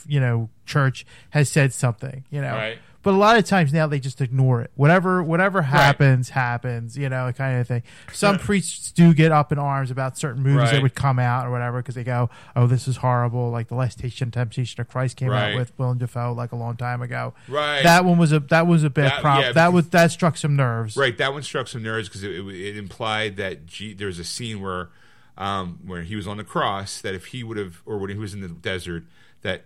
[0.06, 2.52] you know, church has said something, you know.
[2.52, 2.78] Right.
[3.04, 4.70] But a lot of times now they just ignore it.
[4.74, 7.82] Whatever whatever happens, happens, you know, kind of thing.
[8.12, 11.50] Some priests do get up in arms about certain movies that would come out or
[11.50, 15.16] whatever because they go, "Oh, this is horrible." Like the Last Temptation Temptation of Christ
[15.16, 15.52] came Right.
[15.52, 17.34] out with Willem Dafoe like a long time ago.
[17.46, 17.82] Right.
[17.82, 20.56] That one was a that was a bad That- yeah, that was that struck some
[20.56, 20.96] nerves.
[20.96, 24.18] Right, that one struck some nerves because it, it, it implied that G, there was
[24.18, 24.88] a scene where,
[25.36, 27.00] um, where he was on the cross.
[27.02, 29.04] That if he would have, or when he was in the desert,
[29.42, 29.64] that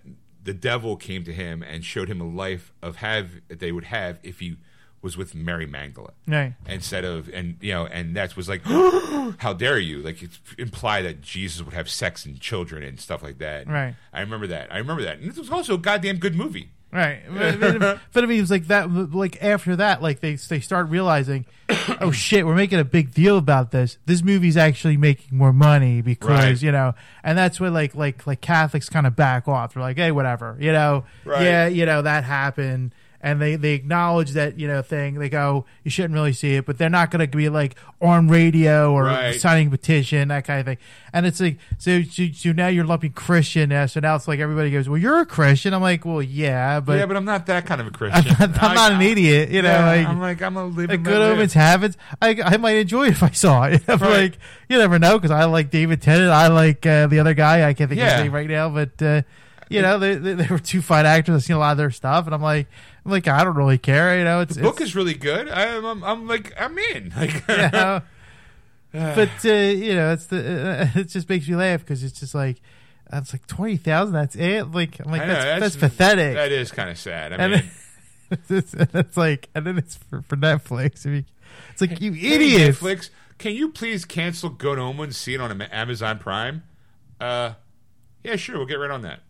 [0.49, 3.85] the devil came to him and showed him a life of have that they would
[3.85, 4.57] have if he
[5.03, 6.16] was with Mary Magdalene.
[6.27, 6.55] Right.
[6.66, 8.62] instead of and you know and that was like
[9.37, 9.99] how dare you?
[9.99, 13.69] Like it implied that jesus would have sex and children and stuff like that.
[13.69, 13.95] Right.
[14.11, 14.73] i remember that.
[14.73, 15.19] I remember that.
[15.19, 17.78] And it was also a goddamn good movie Right, but, I mean,
[18.12, 18.90] but I mean, it was like that.
[18.90, 21.44] Like after that, like they they start realizing,
[22.01, 23.98] oh shit, we're making a big deal about this.
[24.06, 26.62] This movie's actually making more money because Right.
[26.62, 29.74] you know, and that's where like like like Catholics kind of back off.
[29.74, 31.43] They're like, hey, whatever, you know, Right.
[31.43, 35.15] yeah, you know that happened, and they they acknowledge that you know thing.
[35.15, 38.28] They go, you shouldn't really see it, but they're not going to be like on
[38.28, 39.40] radio or Right.
[39.40, 40.78] signing a petition that kind of thing.
[41.12, 44.39] And it's like so so, so now you're lumping Christian, uh, so now it's like
[44.40, 45.74] everybody goes, well, you're a Christian.
[45.74, 48.51] I'm like, well, yeah, but yeah but i'm not that kind of a christian I'm
[48.53, 49.69] not, I'm not an idiot, you know.
[49.69, 51.97] Yeah, like, i'm like i'm a living like good omens happens.
[52.23, 53.82] I, I might enjoy it if I saw it.
[53.89, 54.01] Right.
[54.01, 54.39] Like
[54.69, 56.31] you never know because I like David Tennant.
[56.31, 57.69] I like uh, the other guy.
[57.69, 59.23] I can't think of his name right now, but uh,
[59.69, 61.35] you know they, they, they were two fine actors.
[61.35, 62.69] I've seen a lot of their stuff, and I'm like,
[63.09, 64.18] like I don't really care.
[64.18, 67.12] You know, it's the book it's, is really good I'm, I'm, I'm like i'm in
[67.16, 68.02] like you know.
[68.93, 72.35] but uh, you know, it's the uh, it just makes me laugh because it's just
[72.35, 72.60] like.
[73.10, 74.12] That's like twenty thousand.
[74.12, 74.64] That's it.
[74.64, 76.35] Like I'm like I know, that's, that's pathetic.
[76.35, 77.70] that is kind of sad i and mean
[78.30, 81.06] it's, it's like, and then it's for, for Netflix.
[81.06, 81.26] I mean,
[81.70, 82.78] it's like you Hey, idiots.
[82.78, 85.16] Netflix, can you please cancel Good Omens?
[85.16, 86.62] See it on Amazon Prime.
[87.20, 87.55] Uh,
[88.22, 89.20] yeah, sure, we'll get right on that.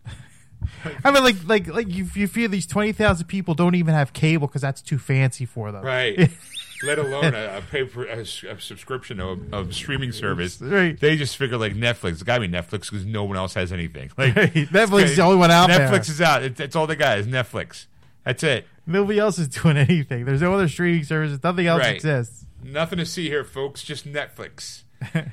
[1.05, 4.13] I mean, like, like, like you, you feel these twenty thousand people don't even have
[4.13, 5.85] cable because that's too fancy for them.
[5.85, 6.31] Right.
[6.85, 10.61] Let alone a, a pay for a, a subscription of, of streaming service.
[10.61, 10.99] Right.
[10.99, 12.11] They just figure like Netflix.
[12.13, 14.11] It's got to be Netflix because no one else has anything.
[14.17, 14.53] Like Right.
[14.53, 16.01] Netflix is the only one out Netflix there.
[16.01, 16.43] is out.
[16.45, 17.87] It, that's all they got is Netflix.
[18.25, 18.65] That's it.
[18.87, 20.25] Nobody else is doing anything.
[20.25, 21.41] There's no other streaming services.
[21.43, 21.97] Nothing else Right.
[21.97, 22.47] exists.
[22.63, 23.83] Nothing to see here, folks.
[23.83, 24.83] Just Netflix.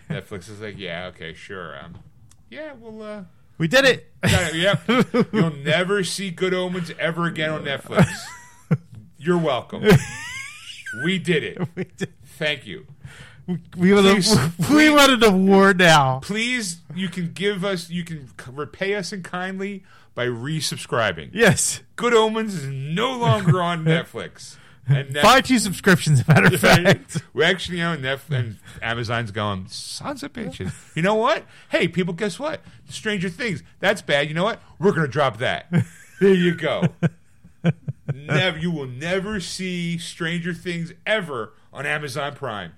[0.09, 1.77] Netflix is like, yeah, okay, sure.
[1.79, 1.99] Um,
[2.49, 3.23] yeah, well, uh,
[3.57, 4.11] We did it.
[4.53, 4.81] Yep.
[5.31, 8.07] You'll never see Good Omens ever again on Netflix.
[9.19, 9.83] You're welcome.
[11.03, 11.59] We did it.
[11.75, 12.87] we, did- Thank you.
[13.77, 14.91] we want Please, a, we please.
[14.91, 16.19] want an award now.
[16.21, 19.83] Please, you can give us, you can repay us in kindly
[20.15, 21.29] by resubscribing.
[21.33, 21.81] Yes.
[21.95, 24.57] Good Omens is no longer on Netflix.
[24.89, 26.19] Netflix- Buy two subscriptions.
[26.21, 27.23] As a matter of fact.
[27.33, 30.71] we actually, you know, Netf- and Amazon's going, sons of bitches.
[30.95, 31.43] You know what?
[31.69, 32.61] Hey, people, guess what?
[32.89, 33.63] Stranger Things.
[33.79, 34.27] That's bad.
[34.27, 34.61] You know what?
[34.79, 35.67] We're going to drop that.
[36.21, 36.83] There you go.
[38.13, 42.71] never, you will never see Stranger Things ever on Amazon Prime.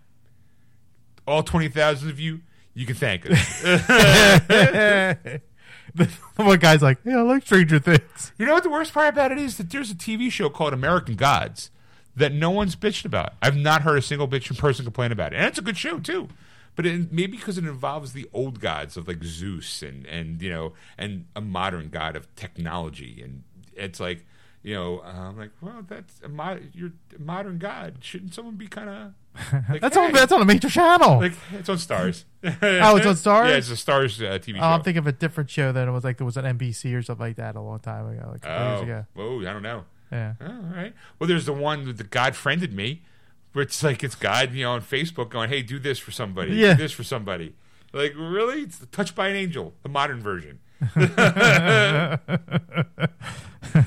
[1.27, 2.41] All 20,000 of you,
[2.73, 3.63] you can thank us.
[6.35, 9.31] One guy's like, "Yeah, I like Stranger Things." you know what the worst part about
[9.31, 9.57] it is?
[9.57, 11.69] That there's a TV show called American Gods
[12.17, 13.33] that no one's bitched about.
[13.41, 15.37] I've not heard a single bitch person complain about it.
[15.37, 16.27] And it's a good show, too.
[16.75, 20.49] But it, maybe because it involves the old gods of like Zeus and, and you
[20.51, 23.41] know and a modern god of technology and
[23.75, 24.27] it's like
[24.61, 28.89] you know uh, I'm like well that's a you're modern god shouldn't someone be kind
[28.91, 29.13] of
[29.71, 30.11] like, That's hey, on.
[30.13, 31.19] That's on a major channel.
[31.19, 33.49] like it's on Starz Oh, it's on Starz?
[33.49, 35.87] yeah it's a Starz uh, TV show Oh, I'm thinking of a different show that
[35.87, 38.29] it was like there was an NBC or something like that a long time ago,
[38.31, 39.05] like couple years oh ago.
[39.15, 40.33] whoa I don't know Yeah.
[40.41, 40.93] Oh, all right.
[41.19, 43.03] Well, there's the one that God friended me,
[43.53, 46.53] where it's like it's God, you know, on Facebook going, "Hey, do this for somebody.
[46.53, 46.73] Yeah.
[46.73, 47.55] Do this for somebody."
[47.93, 48.61] Like, really?
[48.61, 50.59] It's the Touched by an Angel, the modern version.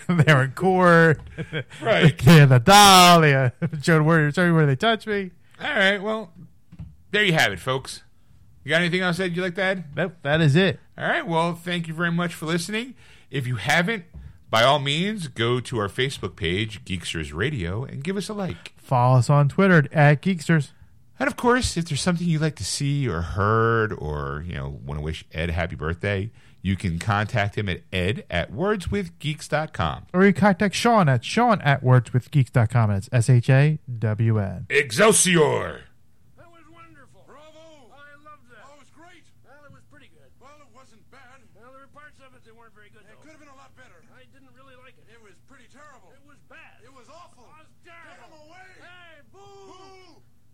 [0.09, 1.21] They're in court.
[1.81, 2.21] Right.
[2.27, 3.27] Yeah, the doll.
[3.27, 3.51] Yeah,
[3.83, 5.31] showed where, showed where they touch me.
[5.63, 6.03] All right.
[6.03, 6.33] Well,
[7.11, 8.03] there you have it, folks.
[8.65, 9.85] You got anything else that you'd like to add?
[9.97, 10.81] Nope, that is it.
[10.99, 11.27] All right.
[11.27, 12.95] Well, thank you very much for listening.
[13.31, 14.05] If you haven't,
[14.51, 18.75] by all means, go to our Facebook page, Geeksters Radio, and give us a like.
[18.77, 20.73] Follow us on Twitter at Geeksters.
[21.19, 24.81] And of course, if there's something you'd like to see or heard or, you know,
[24.85, 26.31] want to wish Ed a happy birthday,
[26.63, 30.07] you can contact him at ed at wordswithgeeks.com.
[30.13, 32.91] Or you contact Shawn at Shawn at wordswithgeeks.com.
[32.91, 34.67] That's S H A W N.
[34.69, 35.83] Excelsior!